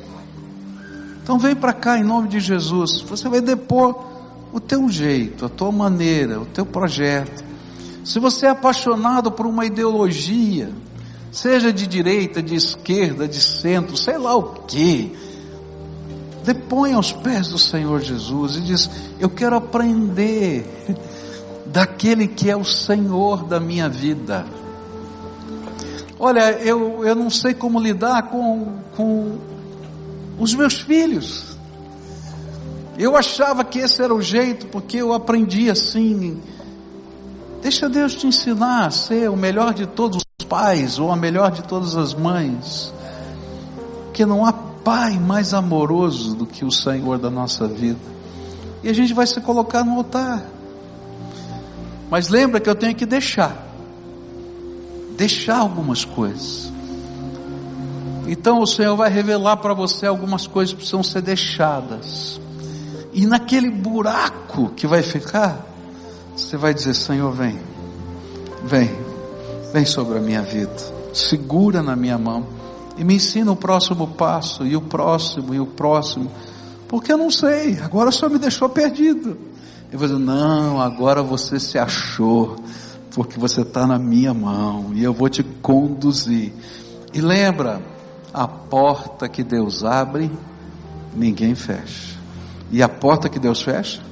Então 1.22 1.38
vem 1.38 1.54
para 1.56 1.72
cá 1.72 1.98
em 1.98 2.04
nome 2.04 2.28
de 2.28 2.38
Jesus, 2.38 3.00
você 3.00 3.28
vai 3.28 3.40
depor 3.40 4.04
o 4.52 4.60
teu 4.60 4.88
jeito, 4.88 5.46
a 5.46 5.48
tua 5.48 5.72
maneira, 5.72 6.38
o 6.40 6.46
teu 6.46 6.66
projeto. 6.66 7.53
Se 8.04 8.18
você 8.18 8.46
é 8.46 8.50
apaixonado 8.50 9.32
por 9.32 9.46
uma 9.46 9.64
ideologia, 9.64 10.70
seja 11.32 11.72
de 11.72 11.86
direita, 11.86 12.42
de 12.42 12.54
esquerda, 12.54 13.26
de 13.26 13.40
centro, 13.40 13.96
sei 13.96 14.18
lá 14.18 14.36
o 14.36 14.42
que, 14.66 15.16
depõe 16.44 16.92
aos 16.92 17.12
pés 17.12 17.48
do 17.48 17.58
Senhor 17.58 18.02
Jesus 18.02 18.56
e 18.56 18.60
diz: 18.60 18.90
Eu 19.18 19.30
quero 19.30 19.56
aprender 19.56 20.66
daquele 21.64 22.28
que 22.28 22.50
é 22.50 22.56
o 22.56 22.64
Senhor 22.64 23.44
da 23.44 23.58
minha 23.58 23.88
vida. 23.88 24.44
Olha, 26.18 26.52
eu, 26.60 27.04
eu 27.04 27.14
não 27.14 27.30
sei 27.30 27.54
como 27.54 27.80
lidar 27.80 28.28
com, 28.28 28.80
com 28.94 29.38
os 30.38 30.54
meus 30.54 30.74
filhos. 30.80 31.56
Eu 32.98 33.16
achava 33.16 33.64
que 33.64 33.78
esse 33.78 34.00
era 34.02 34.14
o 34.14 34.22
jeito, 34.22 34.66
porque 34.66 34.98
eu 34.98 35.12
aprendi 35.12 35.68
assim 35.68 36.40
Deixa 37.64 37.88
Deus 37.88 38.14
te 38.14 38.26
ensinar 38.26 38.84
a 38.84 38.90
ser 38.90 39.30
o 39.30 39.36
melhor 39.38 39.72
de 39.72 39.86
todos 39.86 40.18
os 40.38 40.46
pais, 40.46 40.98
ou 40.98 41.10
a 41.10 41.16
melhor 41.16 41.50
de 41.50 41.62
todas 41.62 41.96
as 41.96 42.12
mães. 42.12 42.92
Que 44.12 44.26
não 44.26 44.44
há 44.44 44.52
pai 44.52 45.18
mais 45.18 45.54
amoroso 45.54 46.34
do 46.34 46.44
que 46.44 46.62
o 46.62 46.70
Senhor 46.70 47.18
da 47.18 47.30
nossa 47.30 47.66
vida. 47.66 47.98
E 48.82 48.90
a 48.90 48.92
gente 48.92 49.14
vai 49.14 49.26
se 49.26 49.40
colocar 49.40 49.82
no 49.82 49.96
altar. 49.96 50.44
Mas 52.10 52.28
lembra 52.28 52.60
que 52.60 52.68
eu 52.68 52.74
tenho 52.74 52.94
que 52.94 53.06
deixar. 53.06 53.66
Deixar 55.16 55.56
algumas 55.56 56.04
coisas. 56.04 56.70
Então 58.26 58.60
o 58.60 58.66
Senhor 58.66 58.94
vai 58.94 59.08
revelar 59.08 59.56
para 59.56 59.72
você 59.72 60.04
algumas 60.04 60.46
coisas 60.46 60.74
que 60.74 60.80
precisam 60.80 61.02
ser 61.02 61.22
deixadas. 61.22 62.38
E 63.10 63.24
naquele 63.24 63.70
buraco 63.70 64.68
que 64.76 64.86
vai 64.86 65.02
ficar, 65.02 65.73
você 66.36 66.56
vai 66.56 66.74
dizer: 66.74 66.94
Senhor, 66.94 67.32
vem, 67.32 67.58
vem, 68.64 68.90
vem 69.72 69.84
sobre 69.84 70.18
a 70.18 70.20
minha 70.20 70.42
vida, 70.42 70.74
segura 71.12 71.82
na 71.82 71.96
minha 71.96 72.18
mão 72.18 72.46
e 72.96 73.04
me 73.04 73.14
ensina 73.16 73.50
o 73.50 73.56
próximo 73.56 74.08
passo, 74.08 74.64
e 74.64 74.76
o 74.76 74.80
próximo, 74.80 75.54
e 75.54 75.60
o 75.60 75.66
próximo, 75.66 76.30
porque 76.88 77.12
eu 77.12 77.18
não 77.18 77.30
sei, 77.30 77.78
agora 77.80 78.12
só 78.12 78.28
me 78.28 78.38
deixou 78.38 78.68
perdido. 78.68 79.36
Eu 79.90 79.98
vou 79.98 80.08
dizer: 80.08 80.20
Não, 80.20 80.80
agora 80.80 81.22
você 81.22 81.58
se 81.58 81.78
achou, 81.78 82.56
porque 83.14 83.38
você 83.38 83.62
está 83.62 83.86
na 83.86 83.98
minha 83.98 84.32
mão 84.32 84.92
e 84.94 85.02
eu 85.02 85.12
vou 85.12 85.28
te 85.28 85.42
conduzir. 85.42 86.52
E 87.12 87.20
lembra, 87.20 87.82
a 88.32 88.46
porta 88.46 89.28
que 89.28 89.42
Deus 89.42 89.84
abre, 89.84 90.30
ninguém 91.14 91.54
fecha. 91.54 92.18
E 92.70 92.82
a 92.82 92.88
porta 92.88 93.28
que 93.28 93.38
Deus 93.38 93.62
fecha, 93.62 94.02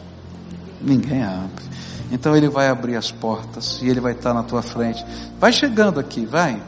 ninguém 0.81 1.23
abre. 1.23 1.72
Então 2.13 2.37
ele 2.37 2.51
vai 2.51 2.69
abrir 2.69 2.95
as 2.95 3.11
portas 3.11 3.81
e 3.81 3.89
ele 3.89 3.99
vai 3.99 4.13
estar 4.13 4.35
na 4.35 4.43
tua 4.43 4.61
frente. 4.61 5.03
Vai 5.41 5.51
chegando 5.51 5.99
aqui, 5.99 6.27
vai. 6.27 6.63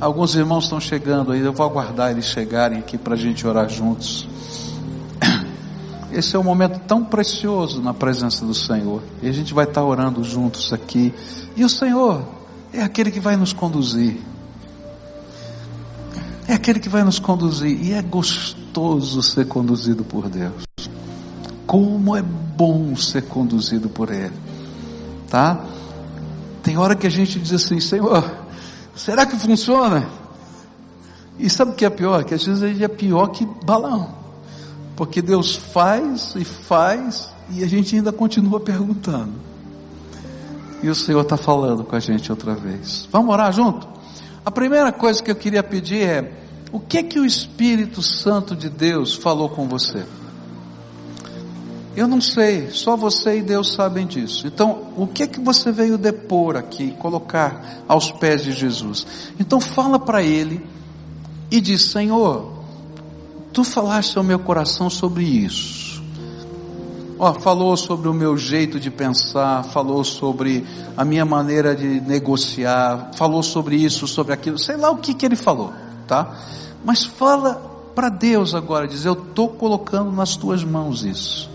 Alguns 0.00 0.34
irmãos 0.34 0.64
estão 0.64 0.80
chegando 0.80 1.30
aí, 1.30 1.40
eu 1.40 1.52
vou 1.52 1.64
aguardar 1.64 2.10
eles 2.10 2.24
chegarem 2.24 2.80
aqui 2.80 2.98
para 2.98 3.14
a 3.14 3.16
gente 3.16 3.46
orar 3.46 3.68
juntos. 3.68 4.28
Esse 6.12 6.34
é 6.34 6.38
um 6.38 6.42
momento 6.42 6.80
tão 6.88 7.04
precioso 7.04 7.80
na 7.80 7.94
presença 7.94 8.44
do 8.44 8.52
Senhor. 8.52 9.00
E 9.22 9.28
a 9.28 9.32
gente 9.32 9.54
vai 9.54 9.64
estar 9.64 9.84
orando 9.84 10.24
juntos 10.24 10.72
aqui. 10.72 11.14
E 11.54 11.64
o 11.64 11.68
Senhor 11.68 12.24
é 12.72 12.82
aquele 12.82 13.12
que 13.12 13.20
vai 13.20 13.36
nos 13.36 13.52
conduzir. 13.52 14.16
É 16.48 16.54
aquele 16.54 16.80
que 16.80 16.88
vai 16.88 17.04
nos 17.04 17.20
conduzir. 17.20 17.80
E 17.80 17.92
é 17.92 18.02
gostoso 18.02 19.22
ser 19.22 19.46
conduzido 19.46 20.02
por 20.02 20.28
Deus. 20.28 20.64
Como 21.64 22.16
é 22.16 22.22
bom 22.22 22.96
ser 22.96 23.22
conduzido 23.22 23.88
por 23.88 24.10
Ele 24.12 24.43
tá? 25.34 25.58
Tem 26.62 26.78
hora 26.78 26.94
que 26.94 27.08
a 27.08 27.10
gente 27.10 27.40
diz 27.40 27.52
assim, 27.52 27.80
Senhor, 27.80 28.24
será 28.94 29.26
que 29.26 29.36
funciona? 29.36 30.06
E 31.36 31.50
sabe 31.50 31.72
o 31.72 31.74
que 31.74 31.84
é 31.84 31.90
pior? 31.90 32.22
Que 32.22 32.34
às 32.34 32.44
vezes 32.44 32.62
gente 32.62 32.84
é 32.84 32.86
pior 32.86 33.26
que 33.26 33.44
balão. 33.44 34.14
Porque 34.94 35.20
Deus 35.20 35.56
faz 35.56 36.36
e 36.36 36.44
faz 36.44 37.30
e 37.50 37.64
a 37.64 37.66
gente 37.66 37.96
ainda 37.96 38.12
continua 38.12 38.60
perguntando. 38.60 39.32
E 40.80 40.88
o 40.88 40.94
Senhor 40.94 41.22
está 41.22 41.36
falando 41.36 41.82
com 41.82 41.96
a 41.96 42.00
gente 42.00 42.30
outra 42.30 42.54
vez. 42.54 43.08
Vamos 43.10 43.32
orar 43.32 43.52
junto? 43.52 43.88
A 44.46 44.52
primeira 44.52 44.92
coisa 44.92 45.20
que 45.20 45.32
eu 45.32 45.36
queria 45.36 45.64
pedir 45.64 46.02
é: 46.02 46.32
o 46.70 46.78
que 46.78 47.02
que 47.02 47.18
o 47.18 47.26
Espírito 47.26 48.00
Santo 48.02 48.54
de 48.54 48.68
Deus 48.68 49.16
falou 49.16 49.48
com 49.48 49.66
você? 49.66 50.04
Eu 51.96 52.06
não 52.06 52.20
sei, 52.20 52.70
só 52.70 52.96
você 52.96 53.38
e 53.38 53.42
Deus 53.42 53.72
sabem 53.72 54.06
disso. 54.06 54.46
Então, 54.46 54.83
o 54.96 55.06
que 55.06 55.22
é 55.22 55.26
que 55.26 55.40
você 55.40 55.72
veio 55.72 55.98
depor 55.98 56.56
aqui, 56.56 56.92
colocar 56.92 57.82
aos 57.88 58.10
pés 58.12 58.44
de 58.44 58.52
Jesus? 58.52 59.06
Então, 59.38 59.60
fala 59.60 59.98
para 59.98 60.22
ele 60.22 60.64
e 61.50 61.60
diz: 61.60 61.82
Senhor, 61.82 62.52
tu 63.52 63.64
falaste 63.64 64.16
ao 64.16 64.24
meu 64.24 64.38
coração 64.38 64.88
sobre 64.88 65.24
isso. 65.24 66.02
Ó, 67.18 67.32
falou 67.34 67.76
sobre 67.76 68.08
o 68.08 68.14
meu 68.14 68.36
jeito 68.36 68.80
de 68.80 68.90
pensar, 68.90 69.62
falou 69.64 70.02
sobre 70.02 70.66
a 70.96 71.04
minha 71.04 71.24
maneira 71.24 71.74
de 71.74 72.00
negociar, 72.00 73.12
falou 73.14 73.42
sobre 73.42 73.76
isso, 73.76 74.06
sobre 74.08 74.32
aquilo, 74.32 74.58
sei 74.58 74.76
lá 74.76 74.90
o 74.90 74.96
que 74.96 75.14
que 75.14 75.24
ele 75.24 75.36
falou, 75.36 75.72
tá? 76.08 76.36
Mas 76.84 77.04
fala 77.04 77.54
para 77.94 78.08
Deus 78.08 78.54
agora, 78.54 78.88
diz: 78.88 79.04
Eu 79.04 79.12
estou 79.12 79.48
colocando 79.48 80.10
nas 80.10 80.36
tuas 80.36 80.64
mãos 80.64 81.04
isso. 81.04 81.53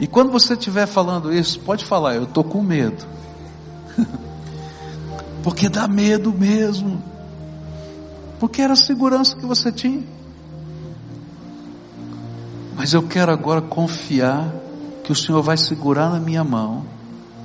E 0.00 0.06
quando 0.06 0.30
você 0.30 0.54
estiver 0.54 0.86
falando 0.86 1.32
isso, 1.32 1.58
pode 1.60 1.84
falar, 1.84 2.14
eu 2.14 2.24
estou 2.24 2.44
com 2.44 2.62
medo. 2.62 3.04
Porque 5.42 5.68
dá 5.68 5.88
medo 5.88 6.32
mesmo. 6.32 7.02
Porque 8.38 8.62
era 8.62 8.74
a 8.74 8.76
segurança 8.76 9.36
que 9.36 9.44
você 9.44 9.72
tinha. 9.72 10.04
Mas 12.76 12.92
eu 12.92 13.02
quero 13.02 13.32
agora 13.32 13.60
confiar 13.60 14.54
que 15.02 15.10
o 15.10 15.14
Senhor 15.14 15.42
vai 15.42 15.56
segurar 15.56 16.10
na 16.10 16.20
minha 16.20 16.44
mão 16.44 16.84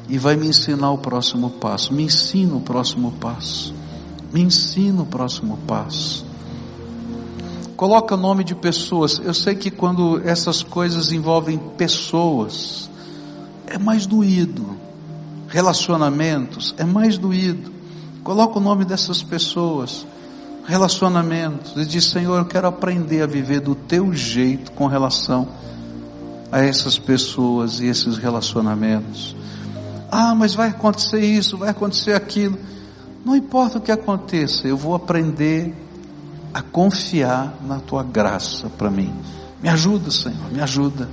e 0.08 0.18
vai 0.18 0.36
me 0.36 0.47
ensinar 0.47 0.91
o 0.91 0.97
próximo 0.99 1.49
passo. 1.49 1.91
Me 1.91 2.04
ensina 2.04 2.56
o 2.56 2.62
próximo 2.62 3.14
passo. 3.14 3.74
Me 4.32 4.41
ensina 4.41 5.01
o 5.01 5.06
próximo 5.06 5.58
passo. 5.66 6.32
Coloca 7.84 8.15
o 8.15 8.17
nome 8.17 8.45
de 8.45 8.55
pessoas. 8.55 9.19
Eu 9.21 9.34
sei 9.34 9.55
que 9.55 9.69
quando 9.69 10.21
essas 10.25 10.63
coisas 10.63 11.11
envolvem 11.11 11.57
pessoas, 11.77 12.89
é 13.67 13.77
mais 13.77 14.05
doído. 14.05 14.77
Relacionamentos 15.49 16.73
é 16.77 16.86
mais 16.86 17.17
doído. 17.17 17.73
Coloca 18.23 18.57
o 18.57 18.61
nome 18.61 18.86
dessas 18.86 19.21
pessoas, 19.21 20.07
relacionamentos, 20.65 21.73
e 21.75 21.86
diz: 21.86 22.05
Senhor, 22.05 22.38
eu 22.38 22.45
quero 22.45 22.67
aprender 22.67 23.21
a 23.21 23.27
viver 23.27 23.59
do 23.59 23.75
teu 23.75 24.13
jeito 24.13 24.71
com 24.71 24.88
relação 24.88 25.45
a 26.53 26.61
essas 26.61 26.97
pessoas 26.97 27.81
e 27.81 27.88
esses 27.88 28.17
relacionamentos. 28.17 29.36
Ah, 30.09 30.34
mas 30.34 30.53
vai 30.53 30.69
acontecer 30.69 31.19
isso, 31.19 31.57
vai 31.57 31.67
acontecer 31.67 32.13
aquilo. 32.13 32.57
Não 33.25 33.36
importa 33.36 33.77
o 33.77 33.81
que 33.81 33.91
aconteça, 33.91 34.69
eu 34.69 34.77
vou 34.77 34.95
aprender 34.95 35.84
a 36.54 36.62
confiar 36.62 37.56
na 37.66 37.80
tua 37.80 38.04
graça 38.04 38.70
para 38.70 38.89
mim. 38.89 39.14
Me 39.62 39.70
ajuda, 39.70 40.12
Senhor, 40.12 40.51
me 40.51 40.62
ajuda. 40.62 41.10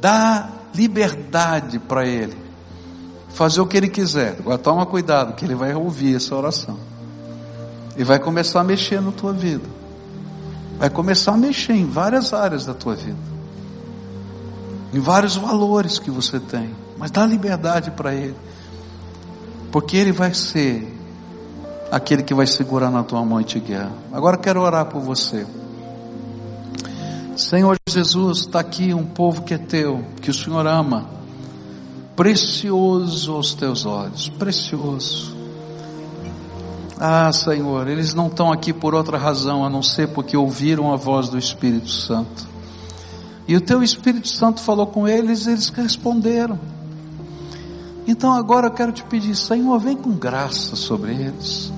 Dá 0.00 0.50
liberdade 0.74 1.78
para 1.78 2.06
Ele 2.06 2.36
fazer 3.30 3.60
o 3.60 3.66
que 3.66 3.76
Ele 3.76 3.88
quiser. 3.88 4.36
Agora 4.38 4.58
toma 4.58 4.86
cuidado, 4.86 5.34
que 5.34 5.44
Ele 5.44 5.54
vai 5.54 5.74
ouvir 5.74 6.16
essa 6.16 6.34
oração. 6.34 6.78
E 7.96 8.04
vai 8.04 8.18
começar 8.18 8.60
a 8.60 8.64
mexer 8.64 9.00
na 9.00 9.12
tua 9.12 9.32
vida. 9.32 9.68
Vai 10.78 10.90
começar 10.90 11.32
a 11.32 11.36
mexer 11.36 11.74
em 11.74 11.86
várias 11.86 12.32
áreas 12.32 12.64
da 12.64 12.74
tua 12.74 12.94
vida. 12.94 13.18
Em 14.92 15.00
vários 15.00 15.36
valores 15.36 15.98
que 15.98 16.10
você 16.10 16.38
tem. 16.38 16.74
Mas 16.96 17.10
dá 17.10 17.26
liberdade 17.26 17.90
para 17.90 18.14
Ele. 18.14 18.36
Porque 19.70 19.96
Ele 19.96 20.12
vai 20.12 20.32
ser 20.32 20.95
aquele 21.90 22.22
que 22.22 22.34
vai 22.34 22.46
segurar 22.46 22.90
na 22.90 23.02
tua 23.02 23.24
mão 23.24 23.40
e 23.40 23.44
te 23.44 23.60
guiar. 23.60 23.90
Agora 24.12 24.36
quero 24.36 24.60
orar 24.60 24.86
por 24.86 25.00
você. 25.00 25.46
Senhor 27.36 27.76
Jesus, 27.88 28.40
está 28.40 28.60
aqui 28.60 28.94
um 28.94 29.04
povo 29.04 29.42
que 29.42 29.54
é 29.54 29.58
teu, 29.58 30.04
que 30.22 30.30
o 30.30 30.34
Senhor 30.34 30.66
ama, 30.66 31.06
precioso 32.14 33.32
aos 33.32 33.54
teus 33.54 33.84
olhos, 33.84 34.28
precioso. 34.30 35.36
Ah, 36.98 37.30
Senhor, 37.30 37.88
eles 37.88 38.14
não 38.14 38.28
estão 38.28 38.50
aqui 38.50 38.72
por 38.72 38.94
outra 38.94 39.18
razão 39.18 39.64
a 39.64 39.68
não 39.68 39.82
ser 39.82 40.08
porque 40.08 40.34
ouviram 40.34 40.92
a 40.94 40.96
voz 40.96 41.28
do 41.28 41.36
Espírito 41.36 41.90
Santo. 41.90 42.48
E 43.46 43.54
o 43.54 43.60
teu 43.60 43.82
Espírito 43.82 44.28
Santo 44.28 44.62
falou 44.62 44.86
com 44.86 45.06
eles, 45.06 45.46
eles 45.46 45.68
responderam. 45.68 46.58
Então 48.06 48.32
agora 48.32 48.68
eu 48.68 48.70
quero 48.70 48.92
te 48.92 49.02
pedir, 49.02 49.34
Senhor, 49.34 49.78
vem 49.80 49.96
com 49.96 50.12
graça 50.12 50.76
sobre 50.76 51.12
eles. 51.12 51.72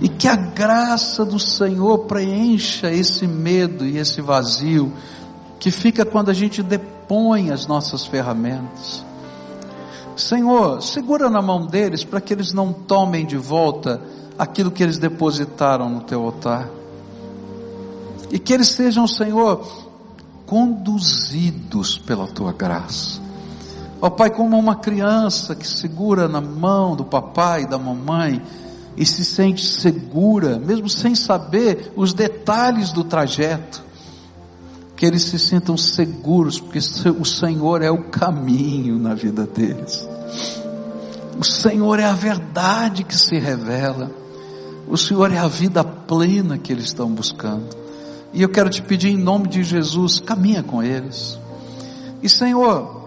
E 0.00 0.08
que 0.08 0.26
a 0.26 0.34
graça 0.34 1.24
do 1.24 1.38
Senhor 1.38 2.00
preencha 2.00 2.90
esse 2.90 3.26
medo 3.26 3.86
e 3.86 3.98
esse 3.98 4.20
vazio 4.20 4.92
que 5.60 5.70
fica 5.70 6.04
quando 6.04 6.30
a 6.30 6.34
gente 6.34 6.62
depõe 6.62 7.50
as 7.50 7.66
nossas 7.66 8.06
ferramentas. 8.06 9.04
Senhor, 10.16 10.82
segura 10.82 11.30
na 11.30 11.40
mão 11.40 11.66
deles 11.66 12.02
para 12.02 12.20
que 12.20 12.32
eles 12.32 12.52
não 12.52 12.72
tomem 12.72 13.24
de 13.24 13.36
volta 13.36 14.00
aquilo 14.38 14.70
que 14.70 14.82
eles 14.82 14.98
depositaram 14.98 15.88
no 15.88 16.00
teu 16.00 16.24
altar. 16.24 16.68
E 18.32 18.38
que 18.38 18.52
eles 18.52 18.68
sejam, 18.68 19.06
Senhor, 19.06 19.66
conduzidos 20.46 21.98
pela 21.98 22.26
tua 22.26 22.52
graça. 22.52 23.20
Ó 24.00 24.08
Pai, 24.08 24.30
como 24.30 24.58
uma 24.58 24.76
criança 24.76 25.54
que 25.54 25.66
segura 25.66 26.26
na 26.26 26.40
mão 26.40 26.96
do 26.96 27.04
papai 27.04 27.62
e 27.62 27.66
da 27.66 27.78
mamãe, 27.78 28.42
e 28.96 29.04
se 29.04 29.24
sente 29.24 29.64
segura, 29.64 30.58
mesmo 30.58 30.88
sem 30.88 31.14
saber 31.14 31.92
os 31.96 32.12
detalhes 32.12 32.92
do 32.92 33.04
trajeto. 33.04 33.82
Que 34.96 35.06
eles 35.06 35.22
se 35.24 35.38
sintam 35.38 35.76
seguros, 35.76 36.60
porque 36.60 36.78
o 36.78 37.24
Senhor 37.24 37.82
é 37.82 37.90
o 37.90 38.04
caminho 38.04 38.98
na 38.98 39.14
vida 39.14 39.46
deles. 39.46 40.06
O 41.38 41.44
Senhor 41.44 41.98
é 41.98 42.04
a 42.04 42.12
verdade 42.12 43.02
que 43.02 43.16
se 43.16 43.38
revela. 43.38 44.10
O 44.86 44.98
Senhor 44.98 45.32
é 45.32 45.38
a 45.38 45.48
vida 45.48 45.82
plena 45.82 46.58
que 46.58 46.72
eles 46.72 46.86
estão 46.86 47.08
buscando. 47.10 47.68
E 48.32 48.42
eu 48.42 48.48
quero 48.48 48.68
te 48.68 48.82
pedir 48.82 49.08
em 49.08 49.16
nome 49.16 49.48
de 49.48 49.62
Jesus, 49.62 50.20
caminha 50.20 50.62
com 50.62 50.82
eles. 50.82 51.38
E 52.22 52.28
Senhor, 52.28 52.99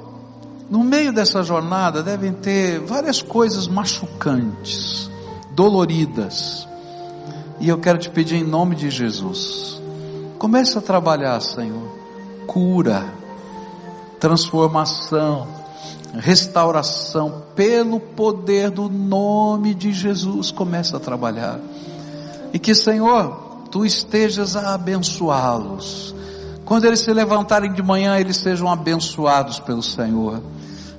no 0.70 0.84
meio 0.84 1.12
dessa 1.12 1.44
jornada 1.44 2.02
devem 2.02 2.32
ter 2.34 2.80
várias 2.80 3.22
coisas 3.22 3.68
machucantes 3.68 5.10
doloridas. 5.52 6.68
E 7.60 7.70
eu 7.70 7.78
quero 7.78 7.98
te 7.98 8.10
pedir 8.10 8.36
em 8.36 8.44
nome 8.44 8.76
de 8.76 8.90
Jesus. 8.90 9.82
Comece 10.38 10.78
a 10.78 10.82
trabalhar, 10.82 11.40
Senhor. 11.42 11.88
Cura, 12.48 13.06
transformação, 14.20 15.48
restauração, 16.14 17.44
pelo 17.56 18.00
poder 18.00 18.70
do 18.70 18.90
nome 18.90 19.74
de 19.74 19.94
Jesus. 19.94 20.52
Comece 20.52 20.96
a 20.96 21.00
trabalhar. 21.00 21.60
E 22.52 22.60
que, 22.60 22.76
Senhor, 22.76 23.68
tu 23.72 23.86
estejas 23.86 24.56
a 24.56 24.74
abençoá-los. 24.74 26.13
Quando 26.66 26.86
eles 26.86 27.00
se 27.00 27.12
levantarem 27.12 27.74
de 27.74 27.84
manhã, 27.84 28.18
eles 28.18 28.38
sejam 28.38 28.72
abençoados 28.72 29.60
pelo 29.60 29.84
Senhor. 29.84 30.42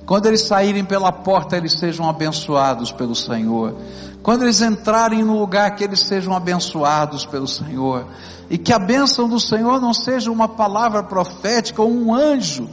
Quando 0.05 0.27
eles 0.27 0.41
saírem 0.41 0.85
pela 0.85 1.11
porta, 1.11 1.57
eles 1.57 1.73
sejam 1.73 2.07
abençoados 2.07 2.91
pelo 2.91 3.15
Senhor. 3.15 3.75
Quando 4.21 4.43
eles 4.43 4.61
entrarem 4.61 5.23
no 5.23 5.39
lugar, 5.39 5.75
que 5.75 5.83
eles 5.83 6.01
sejam 6.01 6.35
abençoados 6.35 7.25
pelo 7.25 7.47
Senhor. 7.47 8.05
E 8.49 8.57
que 8.57 8.71
a 8.71 8.77
bênção 8.77 9.27
do 9.27 9.39
Senhor 9.39 9.81
não 9.81 9.93
seja 9.93 10.31
uma 10.31 10.47
palavra 10.47 11.01
profética 11.01 11.81
ou 11.81 11.91
um 11.91 12.13
anjo, 12.13 12.69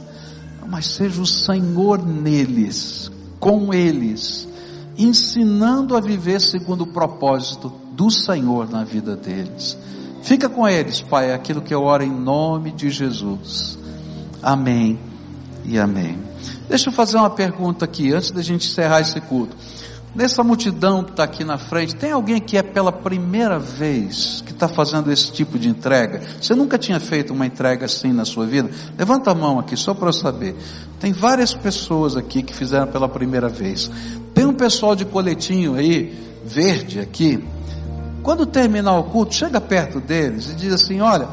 mas 0.67 0.87
seja 0.87 1.21
o 1.21 1.25
Senhor 1.25 2.03
neles, 2.03 3.11
com 3.39 3.73
eles, 3.73 4.47
ensinando 4.97 5.95
a 5.95 5.99
viver 5.99 6.39
segundo 6.39 6.81
o 6.81 6.87
propósito 6.87 7.73
do 7.91 8.11
Senhor 8.11 8.69
na 8.69 8.83
vida 8.83 9.15
deles. 9.15 9.77
Fica 10.23 10.47
com 10.47 10.67
eles, 10.67 11.01
Pai, 11.01 11.33
aquilo 11.33 11.61
que 11.61 11.73
eu 11.73 11.83
oro 11.83 12.01
em 12.01 12.09
nome 12.09 12.71
de 12.71 12.89
Jesus. 12.89 13.77
Amém 14.41 14.97
e 15.65 15.77
amém. 15.77 16.17
Deixa 16.69 16.89
eu 16.89 16.93
fazer 16.93 17.17
uma 17.17 17.29
pergunta 17.29 17.83
aqui, 17.83 18.13
antes 18.13 18.31
da 18.31 18.41
gente 18.41 18.67
encerrar 18.67 19.01
esse 19.01 19.19
culto. 19.19 19.55
Nessa 20.15 20.41
multidão 20.41 21.03
que 21.03 21.11
está 21.11 21.23
aqui 21.23 21.43
na 21.43 21.57
frente, 21.57 21.95
tem 21.95 22.11
alguém 22.11 22.39
que 22.39 22.55
é 22.55 22.63
pela 22.63 22.91
primeira 22.91 23.59
vez 23.59 24.41
que 24.45 24.51
está 24.51 24.67
fazendo 24.67 25.11
esse 25.11 25.29
tipo 25.29 25.59
de 25.59 25.67
entrega? 25.67 26.21
Você 26.39 26.55
nunca 26.55 26.77
tinha 26.77 27.01
feito 27.01 27.33
uma 27.33 27.45
entrega 27.45 27.85
assim 27.85 28.13
na 28.13 28.23
sua 28.23 28.45
vida? 28.45 28.69
Levanta 28.97 29.31
a 29.31 29.35
mão 29.35 29.59
aqui, 29.59 29.75
só 29.75 29.93
para 29.93 30.07
eu 30.07 30.13
saber. 30.13 30.55
Tem 31.01 31.11
várias 31.11 31.53
pessoas 31.53 32.15
aqui 32.15 32.43
que 32.43 32.53
fizeram 32.55 32.87
pela 32.87 33.09
primeira 33.09 33.49
vez. 33.49 33.91
Tem 34.33 34.45
um 34.45 34.53
pessoal 34.53 34.95
de 34.95 35.03
coletinho 35.03 35.75
aí, 35.75 36.17
verde 36.45 36.99
aqui. 37.01 37.43
Quando 38.23 38.45
terminar 38.45 38.97
o 38.97 39.03
culto, 39.03 39.35
chega 39.35 39.59
perto 39.59 39.99
deles 39.99 40.49
e 40.49 40.55
diz 40.55 40.73
assim: 40.73 41.01
Olha, 41.01 41.27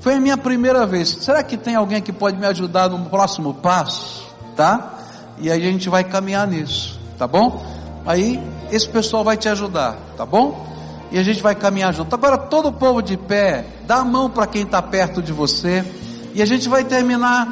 foi 0.00 0.14
a 0.14 0.20
minha 0.20 0.36
primeira 0.36 0.86
vez. 0.86 1.08
Será 1.08 1.42
que 1.42 1.56
tem 1.56 1.74
alguém 1.74 2.00
que 2.00 2.12
pode 2.12 2.38
me 2.38 2.46
ajudar 2.46 2.88
no 2.88 3.06
próximo 3.06 3.52
passo? 3.54 4.24
Tá? 4.56 4.98
E 5.38 5.50
aí 5.50 5.60
a 5.60 5.70
gente 5.70 5.88
vai 5.88 6.04
caminhar 6.04 6.46
nisso, 6.46 6.98
tá 7.18 7.26
bom? 7.26 7.64
Aí 8.06 8.40
esse 8.70 8.88
pessoal 8.88 9.24
vai 9.24 9.36
te 9.36 9.48
ajudar, 9.48 9.96
tá 10.16 10.24
bom? 10.24 10.66
E 11.10 11.18
a 11.18 11.22
gente 11.22 11.42
vai 11.42 11.54
caminhar 11.54 11.92
junto. 11.92 12.14
Agora 12.14 12.38
todo 12.38 12.68
o 12.68 12.72
povo 12.72 13.02
de 13.02 13.16
pé, 13.16 13.66
dá 13.86 13.96
a 13.96 14.04
mão 14.04 14.30
para 14.30 14.46
quem 14.46 14.62
está 14.62 14.80
perto 14.80 15.20
de 15.20 15.32
você. 15.32 15.84
E 16.34 16.40
a 16.40 16.46
gente 16.46 16.68
vai 16.68 16.84
terminar 16.84 17.46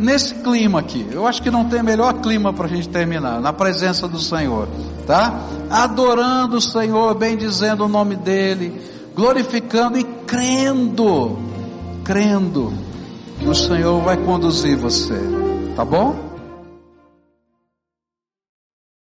nesse 0.00 0.34
clima 0.36 0.80
aqui. 0.80 1.06
Eu 1.12 1.26
acho 1.26 1.42
que 1.42 1.50
não 1.50 1.66
tem 1.66 1.82
melhor 1.82 2.14
clima 2.14 2.52
para 2.52 2.66
a 2.66 2.68
gente 2.68 2.88
terminar, 2.88 3.40
na 3.40 3.52
presença 3.52 4.08
do 4.08 4.18
Senhor, 4.18 4.66
tá? 5.06 5.40
Adorando 5.68 6.56
o 6.56 6.60
Senhor, 6.60 7.14
bendizendo 7.14 7.84
o 7.84 7.88
nome 7.88 8.16
dEle, 8.16 8.80
glorificando 9.14 9.98
e 9.98 10.04
crendo, 10.26 11.38
crendo 12.02 12.72
que 13.38 13.46
o 13.46 13.54
Senhor 13.54 14.00
vai 14.02 14.16
conduzir 14.16 14.76
você, 14.76 15.18
tá 15.76 15.84
bom? 15.84 16.29